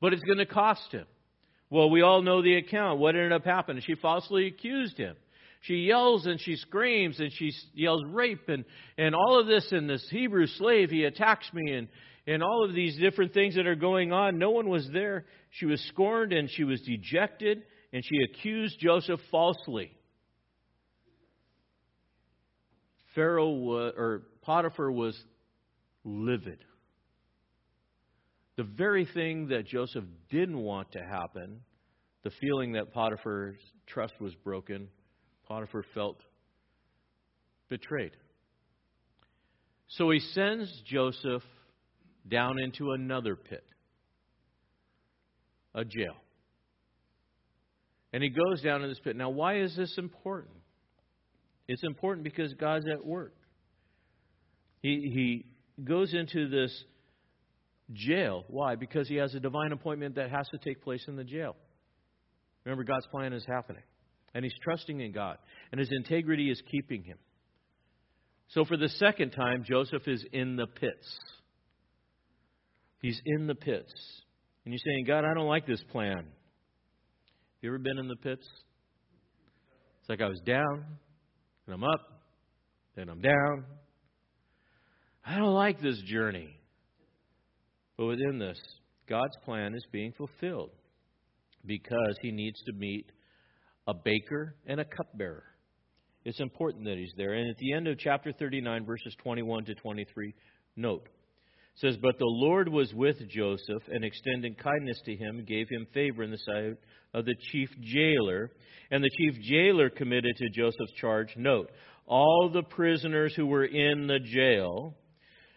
but 0.00 0.12
it's 0.12 0.22
going 0.22 0.38
to 0.38 0.46
cost 0.46 0.92
him. 0.92 1.06
Well, 1.70 1.90
we 1.90 2.02
all 2.02 2.22
know 2.22 2.40
the 2.40 2.54
account. 2.54 3.00
What 3.00 3.16
ended 3.16 3.32
up 3.32 3.44
happening? 3.44 3.82
She 3.84 3.96
falsely 3.96 4.46
accused 4.46 4.96
him. 4.96 5.16
She 5.62 5.76
yells 5.76 6.26
and 6.26 6.40
she 6.40 6.56
screams 6.56 7.20
and 7.20 7.32
she 7.32 7.52
yells 7.72 8.02
rape 8.10 8.48
and, 8.48 8.64
and 8.98 9.14
all 9.14 9.38
of 9.38 9.46
this 9.46 9.70
and 9.70 9.88
this 9.88 10.06
Hebrew 10.10 10.46
slave, 10.46 10.90
he 10.90 11.04
attacks 11.04 11.48
me 11.52 11.72
and, 11.72 11.88
and 12.26 12.42
all 12.42 12.64
of 12.64 12.74
these 12.74 12.98
different 12.98 13.32
things 13.32 13.54
that 13.54 13.66
are 13.66 13.76
going 13.76 14.12
on. 14.12 14.38
No 14.38 14.50
one 14.50 14.68
was 14.68 14.88
there. 14.92 15.24
She 15.50 15.66
was 15.66 15.80
scorned 15.82 16.32
and 16.32 16.50
she 16.50 16.64
was 16.64 16.80
dejected 16.80 17.62
and 17.92 18.04
she 18.04 18.16
accused 18.24 18.80
Joseph 18.80 19.20
falsely. 19.30 19.92
Pharaoh 23.14 23.50
was, 23.50 23.94
or 23.96 24.22
Potiphar 24.42 24.90
was 24.90 25.16
livid. 26.04 26.58
The 28.56 28.64
very 28.64 29.06
thing 29.06 29.48
that 29.48 29.66
Joseph 29.66 30.04
didn't 30.28 30.58
want 30.58 30.90
to 30.92 31.04
happen, 31.04 31.60
the 32.24 32.30
feeling 32.40 32.72
that 32.72 32.92
Potiphar's 32.92 33.58
trust 33.86 34.14
was 34.20 34.34
broken, 34.34 34.88
Potiphar 35.52 35.84
felt 35.92 36.16
betrayed. 37.68 38.12
So 39.86 40.08
he 40.10 40.18
sends 40.18 40.72
Joseph 40.86 41.42
down 42.26 42.58
into 42.58 42.92
another 42.92 43.36
pit, 43.36 43.62
a 45.74 45.84
jail. 45.84 46.14
And 48.14 48.22
he 48.22 48.30
goes 48.30 48.62
down 48.62 48.82
in 48.82 48.88
this 48.88 48.98
pit. 49.04 49.14
Now, 49.14 49.28
why 49.28 49.60
is 49.60 49.76
this 49.76 49.94
important? 49.98 50.54
It's 51.68 51.84
important 51.84 52.24
because 52.24 52.54
God's 52.54 52.86
at 52.88 53.04
work. 53.04 53.34
He, 54.80 55.10
he 55.12 55.84
goes 55.84 56.14
into 56.14 56.48
this 56.48 56.72
jail. 57.92 58.44
Why? 58.48 58.76
Because 58.76 59.06
he 59.06 59.16
has 59.16 59.34
a 59.34 59.40
divine 59.40 59.72
appointment 59.72 60.14
that 60.14 60.30
has 60.30 60.48
to 60.48 60.58
take 60.64 60.82
place 60.82 61.04
in 61.08 61.16
the 61.16 61.24
jail. 61.24 61.56
Remember, 62.64 62.84
God's 62.84 63.06
plan 63.08 63.34
is 63.34 63.44
happening. 63.46 63.82
And 64.34 64.44
he's 64.44 64.54
trusting 64.62 65.00
in 65.00 65.12
God. 65.12 65.38
And 65.70 65.78
his 65.78 65.90
integrity 65.92 66.50
is 66.50 66.60
keeping 66.70 67.02
him. 67.02 67.18
So, 68.48 68.64
for 68.64 68.76
the 68.76 68.88
second 68.88 69.30
time, 69.30 69.64
Joseph 69.68 70.06
is 70.06 70.24
in 70.32 70.56
the 70.56 70.66
pits. 70.66 71.18
He's 73.00 73.20
in 73.24 73.46
the 73.46 73.54
pits. 73.54 73.92
And 74.64 74.72
you're 74.72 74.80
saying, 74.84 75.04
God, 75.06 75.24
I 75.24 75.34
don't 75.34 75.48
like 75.48 75.66
this 75.66 75.82
plan. 75.90 76.16
Have 76.16 76.24
you 77.62 77.70
ever 77.70 77.78
been 77.78 77.98
in 77.98 78.08
the 78.08 78.16
pits? 78.16 78.46
It's 80.00 80.08
like 80.08 80.20
I 80.20 80.28
was 80.28 80.40
down, 80.44 80.84
and 81.66 81.74
I'm 81.74 81.84
up, 81.84 82.22
then 82.96 83.08
I'm 83.08 83.20
down. 83.20 83.64
I 85.24 85.38
don't 85.38 85.54
like 85.54 85.80
this 85.80 86.00
journey. 86.06 86.56
But 87.96 88.06
within 88.06 88.38
this, 88.38 88.58
God's 89.08 89.36
plan 89.44 89.74
is 89.74 89.86
being 89.92 90.12
fulfilled 90.12 90.70
because 91.64 92.16
he 92.20 92.32
needs 92.32 92.60
to 92.66 92.72
meet 92.72 93.10
a 93.86 93.94
baker 93.94 94.54
and 94.66 94.80
a 94.80 94.84
cupbearer. 94.84 95.44
It's 96.24 96.40
important 96.40 96.84
that 96.84 96.98
he's 96.98 97.12
there. 97.16 97.32
And 97.32 97.50
at 97.50 97.56
the 97.58 97.72
end 97.72 97.88
of 97.88 97.98
chapter 97.98 98.32
39, 98.32 98.84
verses 98.84 99.16
21 99.22 99.64
to 99.64 99.74
23, 99.74 100.34
note 100.76 101.08
says, 101.76 101.96
But 102.00 102.18
the 102.18 102.26
Lord 102.26 102.68
was 102.68 102.92
with 102.94 103.16
Joseph 103.28 103.82
and 103.88 104.04
extended 104.04 104.62
kindness 104.62 105.00
to 105.06 105.16
him, 105.16 105.44
gave 105.46 105.68
him 105.68 105.86
favor 105.94 106.22
in 106.22 106.30
the 106.30 106.38
sight 106.38 106.76
of 107.14 107.24
the 107.24 107.34
chief 107.50 107.70
jailer. 107.80 108.50
And 108.90 109.02
the 109.02 109.10
chief 109.10 109.40
jailer 109.42 109.90
committed 109.90 110.36
to 110.36 110.50
Joseph's 110.50 110.92
charge, 111.00 111.34
note, 111.36 111.70
all 112.06 112.50
the 112.52 112.62
prisoners 112.62 113.34
who 113.34 113.46
were 113.46 113.64
in 113.64 114.06
the 114.06 114.18
jail, 114.18 114.94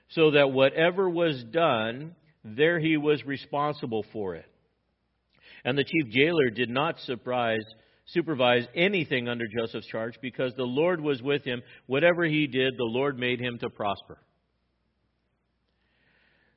so 0.09 0.31
that 0.31 0.51
whatever 0.51 1.09
was 1.09 1.43
done, 1.51 2.15
there 2.43 2.79
he 2.79 2.95
was 2.95 3.25
responsible 3.25 4.05
for 4.13 4.35
it. 4.35 4.45
And 5.65 5.77
the 5.77 5.83
chief 5.83 6.13
jailer 6.13 6.49
did 6.51 6.69
not 6.69 6.99
surprise, 7.01 7.65
supervise 8.07 8.65
anything 8.75 9.27
under 9.27 9.45
Joseph's 9.47 9.87
charge 9.87 10.15
because 10.21 10.53
the 10.55 10.63
Lord 10.63 11.01
was 11.01 11.21
with 11.21 11.43
him. 11.43 11.61
Whatever 11.87 12.23
he 12.25 12.47
did, 12.47 12.75
the 12.77 12.83
Lord 12.83 13.17
made 13.17 13.39
him 13.39 13.57
to 13.59 13.69
prosper. 13.69 14.19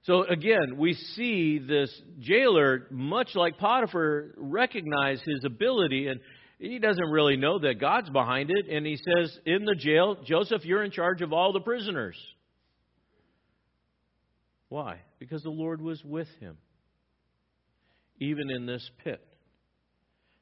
So 0.02 0.22
again, 0.24 0.76
we 0.78 0.94
see 0.94 1.58
this 1.58 1.90
jailer, 2.20 2.86
much 2.90 3.34
like 3.34 3.58
Potiphar, 3.58 4.34
recognize 4.36 5.20
his 5.24 5.44
ability, 5.44 6.06
and 6.08 6.20
he 6.58 6.78
doesn't 6.78 7.10
really 7.10 7.36
know 7.36 7.58
that 7.58 7.80
God's 7.80 8.10
behind 8.10 8.50
it. 8.50 8.74
And 8.74 8.86
he 8.86 8.96
says, 8.96 9.38
in 9.44 9.64
the 9.64 9.74
jail, 9.74 10.16
Joseph, 10.24 10.64
you're 10.64 10.82
in 10.82 10.92
charge 10.92 11.20
of 11.20 11.32
all 11.32 11.52
the 11.52 11.60
prisoners. 11.60 12.16
Why? 14.68 15.00
Because 15.18 15.42
the 15.42 15.50
Lord 15.50 15.80
was 15.80 16.02
with 16.04 16.28
him, 16.40 16.56
even 18.18 18.50
in 18.50 18.66
this 18.66 18.88
pit. 19.04 19.20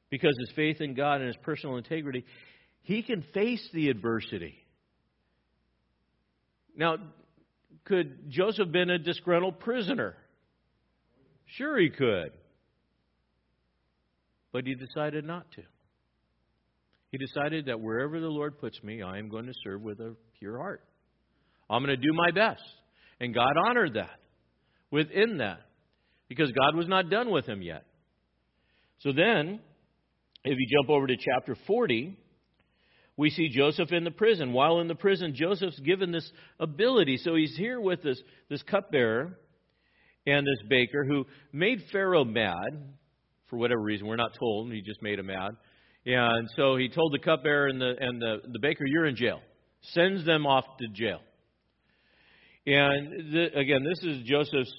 Because 0.09 0.35
his 0.39 0.51
faith 0.55 0.79
in 0.79 0.93
God 0.93 1.15
and 1.21 1.27
his 1.27 1.37
personal 1.43 1.77
integrity, 1.77 2.25
he 2.81 3.03
can 3.03 3.23
face 3.33 3.67
the 3.73 3.89
adversity. 3.89 4.55
Now, 6.75 6.97
could 7.85 8.29
Joseph 8.29 8.71
been 8.71 8.89
a 8.89 8.99
disgruntled 8.99 9.59
prisoner? 9.59 10.15
Sure, 11.45 11.77
he 11.77 11.89
could. 11.89 12.31
But 14.51 14.65
he 14.65 14.75
decided 14.75 15.25
not 15.25 15.51
to. 15.53 15.61
He 17.11 17.17
decided 17.17 17.65
that 17.65 17.79
wherever 17.79 18.19
the 18.19 18.27
Lord 18.27 18.59
puts 18.59 18.81
me, 18.83 19.01
I 19.01 19.17
am 19.17 19.29
going 19.29 19.45
to 19.45 19.53
serve 19.63 19.81
with 19.81 19.99
a 19.99 20.15
pure 20.39 20.57
heart. 20.57 20.83
I'm 21.69 21.83
going 21.83 21.95
to 21.95 22.01
do 22.01 22.13
my 22.13 22.31
best. 22.31 22.63
And 23.19 23.33
God 23.33 23.53
honored 23.65 23.95
that 23.95 24.19
within 24.91 25.37
that 25.37 25.61
because 26.27 26.51
God 26.51 26.75
was 26.75 26.87
not 26.87 27.09
done 27.09 27.31
with 27.31 27.47
him 27.47 27.61
yet. 27.61 27.85
So 28.99 29.11
then, 29.11 29.59
if 30.43 30.57
you 30.57 30.67
jump 30.77 30.89
over 30.89 31.07
to 31.07 31.15
chapter 31.17 31.55
40, 31.67 32.17
we 33.17 33.29
see 33.31 33.49
Joseph 33.49 33.91
in 33.91 34.03
the 34.03 34.11
prison. 34.11 34.53
While 34.53 34.79
in 34.79 34.87
the 34.87 34.95
prison, 34.95 35.33
Joseph's 35.33 35.79
given 35.79 36.11
this 36.11 36.29
ability. 36.59 37.17
So 37.17 37.35
he's 37.35 37.55
here 37.57 37.81
with 37.81 38.03
this, 38.03 38.21
this 38.49 38.61
cupbearer 38.63 39.37
and 40.27 40.45
this 40.45 40.67
baker 40.69 41.03
who 41.03 41.25
made 41.51 41.81
Pharaoh 41.91 42.25
mad 42.25 42.53
for 43.49 43.57
whatever 43.57 43.81
reason. 43.81 44.05
We're 44.05 44.17
not 44.17 44.35
told. 44.37 44.71
He 44.71 44.81
just 44.81 45.01
made 45.01 45.17
him 45.17 45.27
mad. 45.27 45.51
And 46.05 46.47
so 46.55 46.77
he 46.77 46.89
told 46.89 47.11
the 47.11 47.19
cupbearer 47.19 47.67
and 47.67 47.81
the, 47.81 47.95
and 47.99 48.21
the, 48.21 48.37
the 48.51 48.59
baker, 48.59 48.85
You're 48.85 49.05
in 49.05 49.15
jail. 49.15 49.41
Sends 49.93 50.25
them 50.25 50.45
off 50.45 50.65
to 50.79 50.87
jail. 50.93 51.19
And 52.65 53.33
the, 53.33 53.57
again, 53.57 53.83
this 53.83 54.03
is 54.03 54.23
Joseph's 54.23 54.73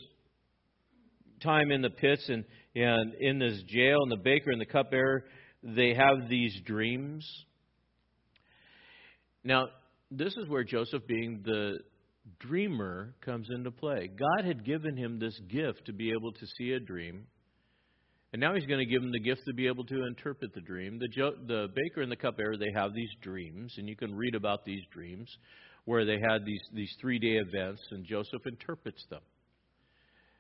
time 1.43 1.71
in 1.71 1.83
the 1.83 1.91
pits 1.91 2.29
and, 2.29 2.45
and 2.75 3.15
in 3.15 3.39
this 3.39 3.63
jail, 3.67 3.99
and 4.03 4.13
the 4.13 4.23
baker 4.23 4.51
and 4.51 4.61
the 4.61 4.67
cupbearer, 4.67 5.25
they 5.63 5.95
have 5.95 6.29
these 6.29 6.59
dreams. 6.65 7.27
Now, 9.45 9.69
this 10.11 10.37
is 10.37 10.49
where 10.49 10.65
Joseph, 10.65 11.07
being 11.07 11.43
the 11.45 11.79
dreamer, 12.39 13.15
comes 13.25 13.49
into 13.51 13.71
play. 13.71 14.09
God 14.09 14.47
had 14.47 14.65
given 14.65 14.97
him 14.97 15.19
this 15.19 15.39
gift 15.49 15.87
to 15.87 15.93
be 15.93 16.11
able 16.11 16.33
to 16.33 16.47
see 16.59 16.73
a 16.73 16.81
dream. 16.81 17.27
And 18.33 18.41
now 18.41 18.55
he's 18.55 18.67
going 18.67 18.81
to 18.81 18.91
give 18.91 19.03
him 19.03 19.11
the 19.11 19.21
gift 19.21 19.43
to 19.47 19.55
be 19.55 19.67
able 19.67 19.85
to 19.85 20.07
interpret 20.07 20.53
the 20.55 20.61
dream. 20.61 20.99
The, 20.99 21.09
jo- 21.09 21.37
the 21.47 21.69
baker 21.75 22.03
and 22.03 22.13
the 22.13 22.17
cupbearer, 22.17 22.57
they 22.59 22.73
have 22.75 22.93
these 22.93 23.11
dreams, 23.23 23.75
and 23.79 23.89
you 23.89 23.97
can 23.97 24.15
read 24.15 24.35
about 24.35 24.65
these 24.65 24.83
dreams 24.93 25.35
where 25.87 26.05
they 26.05 26.19
had 26.21 26.45
these, 26.45 26.61
these 26.75 26.95
three 27.01 27.19
day 27.19 27.39
events, 27.39 27.81
and 27.91 28.05
Joseph 28.05 28.43
interprets 28.45 29.03
them. 29.09 29.23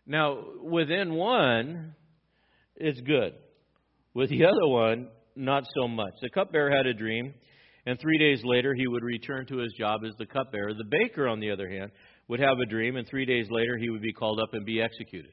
Now, 0.07 0.39
within 0.63 1.15
one, 1.15 1.95
it's 2.77 3.01
good. 3.01 3.35
With 4.19 4.31
the 4.31 4.47
other 4.47 4.67
one, 4.67 5.11
not 5.37 5.63
so 5.77 5.87
much. 5.87 6.13
The 6.21 6.31
cupbearer 6.31 6.77
had 6.77 6.87
a 6.87 6.93
dream, 6.93 7.33
and 7.87 8.01
three 8.01 8.19
days 8.19 8.41
later 8.43 8.75
he 8.75 8.89
would 8.89 9.05
return 9.05 9.47
to 9.47 9.59
his 9.59 9.73
job 9.75 10.01
as 10.05 10.13
the 10.19 10.27
cupbearer. 10.27 10.75
The 10.75 10.91
baker, 10.91 11.29
on 11.29 11.39
the 11.39 11.53
other 11.53 11.69
hand, 11.69 11.93
would 12.27 12.41
have 12.41 12.59
a 12.59 12.67
dream, 12.67 12.97
and 12.97 13.07
three 13.07 13.25
days 13.25 13.47
later 13.49 13.79
he 13.79 13.91
would 13.91 14.03
be 14.03 14.13
called 14.13 14.41
up 14.41 14.55
and 14.55 14.67
be 14.67 14.83
executed. 14.83 15.31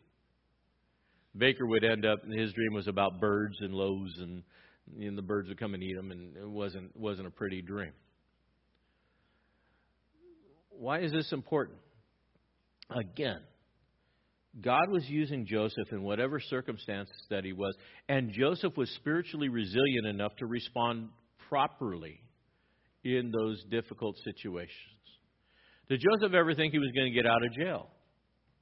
Baker 1.36 1.66
would 1.66 1.84
end 1.84 2.06
up, 2.06 2.20
and 2.26 2.40
his 2.40 2.54
dream 2.54 2.74
was 2.76 2.88
about 2.88 3.20
birds 3.20 3.56
and 3.60 3.74
loaves, 3.74 4.20
and, 4.20 4.44
and 5.00 5.18
the 5.18 5.24
birds 5.24 5.50
would 5.50 5.60
come 5.60 5.74
and 5.74 5.82
eat 5.82 5.96
them, 5.96 6.12
and 6.12 6.38
it 6.38 6.48
wasn't 6.48 6.96
wasn't 6.96 7.28
a 7.28 7.32
pretty 7.32 7.64
dream. 7.64 7.94
Why 10.70 11.00
is 11.00 11.12
this 11.12 11.32
important? 11.32 11.80
Again, 12.92 13.42
God 14.62 14.90
was 14.90 15.04
using 15.08 15.46
Joseph 15.46 15.92
in 15.92 16.02
whatever 16.04 16.40
circumstances 16.40 17.16
that 17.30 17.44
he 17.44 17.54
was, 17.54 17.76
and 18.08 18.32
Joseph 18.32 18.78
was 18.78 18.90
spiritually 18.96 19.50
resilient 19.50 20.08
enough 20.08 20.36
to 20.38 20.46
respond 20.46 21.10
properly 21.50 22.22
in 23.04 23.32
those 23.32 23.64
difficult 23.70 24.16
situations. 24.24 24.72
Did 25.90 26.02
Joseph 26.02 26.34
ever 26.34 26.56
think 26.56 26.72
he 26.72 26.80
was 26.80 26.92
going 26.96 27.12
to 27.12 27.16
get 27.16 27.26
out 27.26 27.44
of 27.46 27.52
jail? 27.54 27.90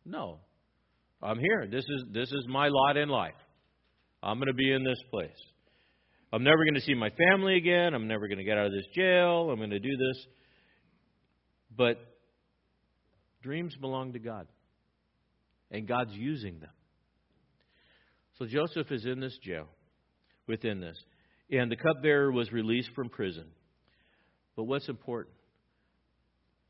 No. 0.06 0.40
I'm 1.22 1.40
here. 1.40 1.68
This 1.72 1.86
is 1.86 2.04
this 2.12 2.30
is 2.30 2.46
my 2.50 2.68
lot 2.70 2.98
in 2.98 3.08
life. 3.08 3.34
I'm 4.22 4.38
going 4.38 4.48
to 4.48 4.54
be 4.54 4.72
in 4.72 4.84
this 4.84 5.02
place. 5.10 5.30
I'm 6.34 6.44
never 6.44 6.66
going 6.66 6.76
to 6.76 6.82
see 6.82 6.96
my 6.96 7.12
family 7.12 7.56
again. 7.56 7.94
I'm 7.94 8.08
never 8.08 8.28
going 8.28 8.40
to 8.40 8.44
get 8.44 8.58
out 8.58 8.66
of 8.66 8.72
this 8.72 8.88
jail. 8.96 9.50
I'm 9.52 9.58
going 9.58 9.70
to 9.70 9.80
do 9.80 9.96
this. 9.98 10.26
But 11.78 11.98
dreams 13.42 13.76
belong 13.80 14.14
to 14.14 14.20
God, 14.20 14.48
and 15.74 15.88
God's 15.88 16.14
using 16.14 16.60
them. 16.60 16.70
So 18.38 18.46
Joseph 18.46 18.92
is 18.92 19.06
in 19.06 19.20
this 19.20 19.38
jail, 19.44 19.68
within 20.48 20.80
this. 20.80 20.98
And 21.52 21.70
the 21.70 21.76
cupbearer 21.76 22.32
was 22.32 22.52
released 22.52 22.92
from 22.96 23.10
prison. 23.10 23.48
But 24.56 24.64
what's 24.64 24.88
important? 24.88 25.36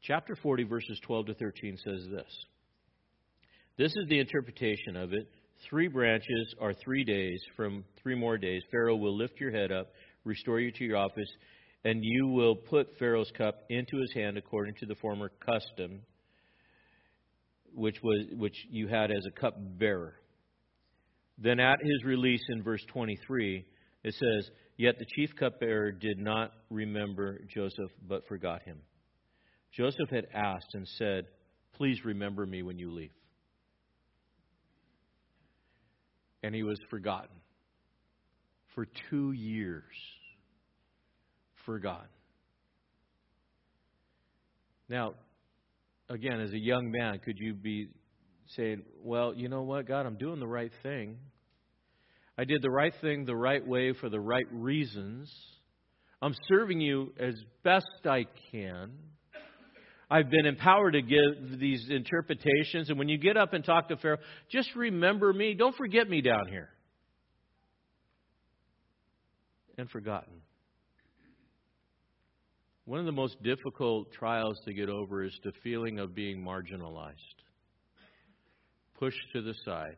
Chapter 0.02 0.36
40, 0.36 0.64
verses 0.64 1.00
12 1.06 1.28
to 1.28 1.34
13 1.36 1.78
says 1.78 2.08
this 2.10 2.46
This 3.78 3.92
is 3.96 4.08
the 4.10 4.20
interpretation 4.20 4.96
of 4.98 5.14
it. 5.14 5.28
Three 5.70 5.88
branches 5.88 6.56
are 6.60 6.74
three 6.74 7.04
days. 7.04 7.42
From 7.56 7.86
three 8.02 8.16
more 8.16 8.38
days, 8.38 8.64
Pharaoh 8.72 8.98
will 8.98 9.16
lift 9.16 9.40
your 9.40 9.52
head 9.52 9.72
up, 9.72 9.88
restore 10.26 10.60
you 10.60 10.72
to 10.72 10.84
your 10.84 10.98
office, 10.98 11.30
and 11.86 12.04
you 12.04 12.28
will 12.28 12.56
put 12.56 12.98
Pharaoh's 13.00 13.32
cup 13.38 13.56
into 13.70 13.98
his 13.98 14.14
hand 14.14 14.38
according 14.38 14.76
to 14.80 14.86
the 14.86 14.96
former 14.96 15.32
custom, 15.46 16.02
which 17.74 17.98
was 18.04 18.26
which 18.34 18.56
you 18.70 18.88
had 18.88 19.12
as 19.12 19.26
a 19.28 19.40
cup 19.40 19.56
bearer. 19.78 20.16
Then 21.38 21.60
at 21.60 21.80
his 21.82 22.04
release 22.06 22.44
in 22.50 22.64
verse 22.64 22.84
23, 22.94 23.66
it 24.04 24.14
says, 24.14 24.50
Yet 24.78 24.98
the 25.00 25.06
chief 25.16 25.36
cupbearer 25.36 25.92
did 25.92 26.18
not 26.18 26.52
remember 26.70 27.40
Joseph, 27.48 27.92
but 28.08 28.28
forgot 28.28 28.64
him. 28.64 28.80
Joseph 29.72 30.10
had 30.10 30.28
asked 30.34 30.74
and 30.74 30.88
said, 30.98 31.26
Please 31.74 32.06
remember 32.06 32.46
me 32.46 32.62
when 32.62 32.78
you 32.78 32.92
leave. 32.92 33.14
And 36.44 36.54
he 36.54 36.64
was 36.64 36.80
forgotten 36.90 37.36
for 38.76 38.88
two 39.10 39.32
years 39.32 39.84
forgotten. 41.66 42.08
Now, 44.90 45.14
again, 46.10 46.40
as 46.40 46.52
a 46.52 46.58
young 46.58 46.92
man, 46.92 47.20
could 47.20 47.38
you 47.40 47.54
be 47.54 47.90
saying, 48.56 48.84
Well, 49.02 49.34
you 49.34 49.50
know 49.50 49.64
what, 49.64 49.88
God, 49.88 50.06
I'm 50.06 50.18
doing 50.18 50.40
the 50.40 50.48
right 50.48 50.72
thing. 50.84 51.18
I 52.38 52.46
did 52.46 52.62
the 52.62 52.70
right 52.70 52.94
thing 53.02 53.26
the 53.26 53.36
right 53.36 53.66
way 53.66 53.94
for 53.94 54.10
the 54.10 54.20
right 54.20 54.48
reasons. 54.52 55.32
I'm 56.22 56.34
serving 56.48 56.80
you 56.80 57.14
as 57.20 57.36
best 57.64 57.86
I 58.06 58.26
can. 58.52 58.92
I've 60.10 60.30
been 60.30 60.46
empowered 60.46 60.94
to 60.94 61.02
give 61.02 61.60
these 61.60 61.88
interpretations. 61.90 62.90
And 62.90 62.98
when 62.98 63.10
you 63.10 63.18
get 63.18 63.36
up 63.36 63.54
and 63.54 63.64
talk 63.64 63.90
to 63.90 63.98
Pharaoh, 63.98 64.20
just 64.50 64.76
remember 64.76 65.34
me. 65.34 65.54
Don't 65.54 65.76
forget 65.76 66.10
me 66.10 66.22
down 66.22 66.48
here. 66.50 66.70
And 69.78 69.90
forgotten. 69.90 70.43
One 72.86 73.00
of 73.00 73.06
the 73.06 73.14
most 73.14 73.42
difficult 73.42 74.12
trials 74.12 74.60
to 74.66 74.74
get 74.74 74.90
over 74.90 75.24
is 75.24 75.38
the 75.44 75.54
feeling 75.64 76.00
of 76.00 76.14
being 76.14 76.44
marginalized, 76.44 77.14
pushed 79.00 79.32
to 79.34 79.42
the 79.42 79.54
side, 79.64 79.96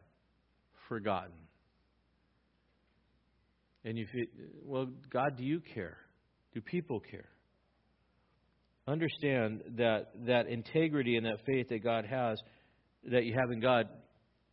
forgotten. 0.88 1.34
And 3.84 3.98
you 3.98 4.06
feel, 4.12 4.26
well, 4.64 4.88
God, 5.12 5.38
do 5.38 5.44
you 5.44 5.62
care? 5.74 5.98
Do 6.54 6.62
people 6.62 7.00
care? 7.00 7.30
Understand 8.88 9.62
that 9.78 10.12
that 10.28 10.48
integrity 10.48 11.18
and 11.18 11.26
that 11.26 11.40
faith 11.46 11.70
that 11.70 11.84
God 11.84 12.06
has, 12.06 12.40
that 13.12 13.26
you 13.26 13.34
have 13.34 13.52
in 13.52 13.60
God, 13.60 13.88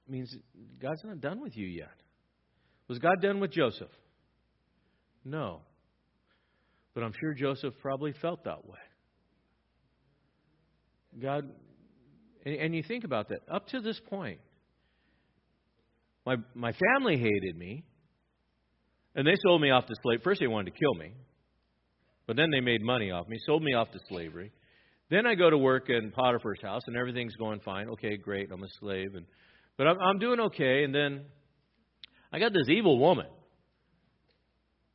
means 0.08 0.34
God's 0.80 1.02
not 1.04 1.20
done 1.20 1.40
with 1.40 1.56
you 1.56 1.66
yet. 1.66 1.92
Was 2.88 2.98
God 2.98 3.20
done 3.20 3.40
with 3.40 3.52
Joseph? 3.52 3.90
No. 5.24 5.60
But 6.94 7.02
I'm 7.02 7.12
sure 7.18 7.32
Joseph 7.34 7.74
probably 7.80 8.12
felt 8.12 8.44
that 8.44 8.66
way. 8.66 8.78
God, 11.20 11.48
and, 12.44 12.54
and 12.54 12.74
you 12.74 12.82
think 12.82 13.04
about 13.04 13.28
that. 13.30 13.40
Up 13.50 13.68
to 13.68 13.80
this 13.80 14.00
point, 14.08 14.40
my, 16.24 16.36
my 16.54 16.72
family 16.72 17.16
hated 17.16 17.56
me, 17.56 17.84
and 19.14 19.26
they 19.26 19.34
sold 19.42 19.60
me 19.60 19.70
off 19.70 19.86
to 19.86 19.94
slavery. 20.02 20.20
First, 20.22 20.40
they 20.40 20.46
wanted 20.46 20.72
to 20.72 20.78
kill 20.78 20.94
me, 20.94 21.12
but 22.26 22.36
then 22.36 22.50
they 22.50 22.60
made 22.60 22.82
money 22.82 23.10
off 23.10 23.28
me, 23.28 23.38
sold 23.44 23.62
me 23.62 23.74
off 23.74 23.90
to 23.92 23.98
slavery. 24.08 24.52
Then 25.10 25.26
I 25.26 25.34
go 25.34 25.50
to 25.50 25.58
work 25.58 25.90
in 25.90 26.10
Potiphar's 26.12 26.62
house, 26.62 26.82
and 26.86 26.96
everything's 26.96 27.36
going 27.36 27.60
fine. 27.60 27.88
Okay, 27.90 28.16
great, 28.16 28.50
I'm 28.50 28.62
a 28.62 28.68
slave, 28.80 29.14
and 29.14 29.26
but 29.76 29.86
I'm, 29.86 29.98
I'm 30.00 30.18
doing 30.18 30.40
okay. 30.40 30.84
And 30.84 30.94
then 30.94 31.22
I 32.32 32.38
got 32.38 32.52
this 32.52 32.68
evil 32.68 32.98
woman 32.98 33.26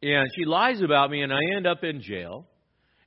and 0.01 0.27
she 0.35 0.45
lies 0.45 0.81
about 0.81 1.09
me, 1.09 1.21
and 1.21 1.33
I 1.33 1.39
end 1.55 1.67
up 1.67 1.83
in 1.83 2.01
jail. 2.01 2.45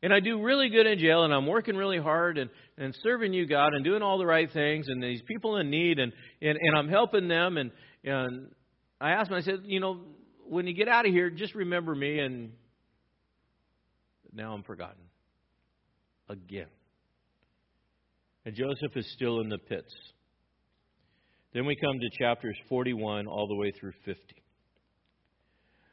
And 0.02 0.14
I 0.14 0.20
do 0.20 0.42
really 0.42 0.70
good 0.70 0.86
in 0.86 0.98
jail, 0.98 1.24
and 1.24 1.34
I'm 1.34 1.46
working 1.46 1.76
really 1.76 1.98
hard 1.98 2.38
and, 2.38 2.48
and 2.78 2.96
serving 3.02 3.34
you, 3.34 3.46
God, 3.46 3.74
and 3.74 3.84
doing 3.84 4.02
all 4.02 4.18
the 4.18 4.26
right 4.26 4.50
things, 4.50 4.86
and 4.88 5.02
these 5.02 5.20
people 5.28 5.58
in 5.58 5.68
need, 5.68 5.98
and, 5.98 6.12
and, 6.40 6.56
and 6.58 6.76
I'm 6.76 6.88
helping 6.88 7.28
them. 7.28 7.58
And, 7.58 7.70
and 8.02 8.48
I 9.00 9.10
asked 9.10 9.30
him, 9.30 9.36
I 9.36 9.42
said, 9.42 9.60
you 9.64 9.78
know, 9.78 10.00
when 10.48 10.66
you 10.66 10.74
get 10.74 10.88
out 10.88 11.06
of 11.06 11.12
here, 11.12 11.28
just 11.28 11.54
remember 11.54 11.94
me. 11.94 12.18
And 12.18 12.52
now 14.32 14.54
I'm 14.54 14.62
forgotten 14.62 15.02
again. 16.28 16.66
And 18.46 18.54
Joseph 18.54 18.96
is 18.96 19.10
still 19.12 19.40
in 19.40 19.50
the 19.50 19.58
pits. 19.58 19.94
Then 21.52 21.66
we 21.66 21.76
come 21.76 21.98
to 21.98 22.08
chapters 22.18 22.56
41 22.68 23.26
all 23.26 23.48
the 23.48 23.54
way 23.54 23.72
through 23.78 23.92
50, 24.04 24.22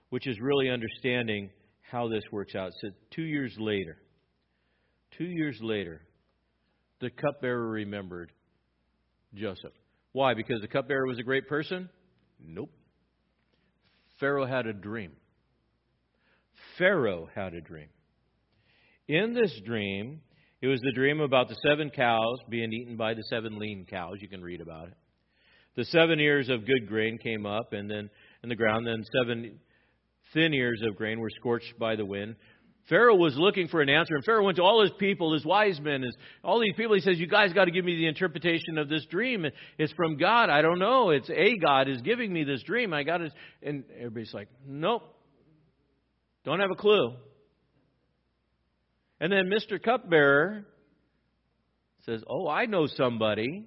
which 0.09 0.27
is 0.27 0.39
really 0.39 0.69
understanding 0.69 1.49
how 1.91 2.07
this 2.07 2.23
works 2.31 2.55
out. 2.55 2.71
Said 2.81 2.93
two 3.11 3.23
years 3.23 3.55
later, 3.57 3.97
two 5.17 5.25
years 5.25 5.57
later, 5.61 6.01
the 6.99 7.09
cupbearer 7.09 7.69
remembered 7.69 8.31
Joseph. 9.33 9.73
Why? 10.11 10.33
Because 10.33 10.61
the 10.61 10.67
cupbearer 10.67 11.05
was 11.05 11.19
a 11.19 11.23
great 11.23 11.47
person? 11.47 11.89
Nope. 12.43 12.71
Pharaoh 14.19 14.45
had 14.45 14.65
a 14.65 14.73
dream. 14.73 15.11
Pharaoh 16.77 17.29
had 17.33 17.53
a 17.53 17.61
dream. 17.61 17.89
In 19.07 19.33
this 19.33 19.53
dream, 19.65 20.21
it 20.61 20.67
was 20.67 20.81
the 20.81 20.91
dream 20.91 21.21
about 21.21 21.49
the 21.49 21.57
seven 21.63 21.89
cows 21.89 22.39
being 22.49 22.73
eaten 22.73 22.97
by 22.97 23.13
the 23.13 23.23
seven 23.23 23.59
lean 23.59 23.85
cows. 23.87 24.17
You 24.19 24.27
can 24.27 24.41
read 24.41 24.59
about 24.59 24.87
it. 24.87 24.97
The 25.75 25.85
seven 25.85 26.19
ears 26.19 26.49
of 26.49 26.65
good 26.65 26.87
grain 26.87 27.19
came 27.19 27.45
up 27.45 27.73
and 27.73 27.89
then 27.89 28.09
in 28.41 28.49
the 28.49 28.55
ground, 28.55 28.87
then 28.87 29.03
seven 29.21 29.59
thin 30.33 30.53
ears 30.53 30.81
of 30.87 30.95
grain 30.95 31.19
were 31.19 31.29
scorched 31.29 31.77
by 31.79 31.95
the 31.95 32.05
wind. 32.05 32.35
Pharaoh 32.89 33.15
was 33.15 33.35
looking 33.37 33.67
for 33.67 33.81
an 33.81 33.89
answer, 33.89 34.15
and 34.15 34.23
Pharaoh 34.23 34.45
went 34.45 34.57
to 34.57 34.63
all 34.63 34.81
his 34.81 34.91
people, 34.97 35.33
his 35.33 35.45
wise 35.45 35.79
men, 35.81 36.03
his, 36.03 36.15
all 36.41 36.59
these 36.59 36.73
people. 36.77 36.95
He 36.95 37.01
says, 37.01 37.19
You 37.19 37.27
guys 37.27 37.51
got 37.51 37.65
to 37.65 37.71
give 37.71 37.83
me 37.83 37.97
the 37.97 38.07
interpretation 38.07 38.77
of 38.77 38.87
this 38.87 39.05
dream. 39.07 39.45
It's 39.77 39.91
from 39.93 40.15
God. 40.15 40.49
I 40.49 40.61
don't 40.61 40.79
know. 40.79 41.09
It's 41.09 41.29
a 41.29 41.57
God 41.57 41.89
is 41.89 42.01
giving 42.01 42.31
me 42.31 42.45
this 42.45 42.63
dream. 42.63 42.93
I 42.93 43.03
got 43.03 43.21
it. 43.21 43.33
And 43.61 43.83
everybody's 43.97 44.33
like, 44.33 44.47
Nope. 44.65 45.03
Don't 46.45 46.61
have 46.61 46.71
a 46.71 46.75
clue. 46.75 47.13
And 49.19 49.33
then 49.33 49.49
Mr. 49.49 49.83
Cupbearer 49.83 50.65
says, 52.05 52.23
Oh, 52.29 52.47
I 52.47 52.67
know 52.67 52.87
somebody. 52.87 53.65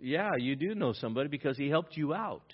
Yeah, 0.00 0.30
you 0.36 0.56
do 0.56 0.74
know 0.74 0.94
somebody 0.94 1.28
because 1.28 1.56
he 1.56 1.68
helped 1.68 1.96
you 1.96 2.12
out. 2.12 2.52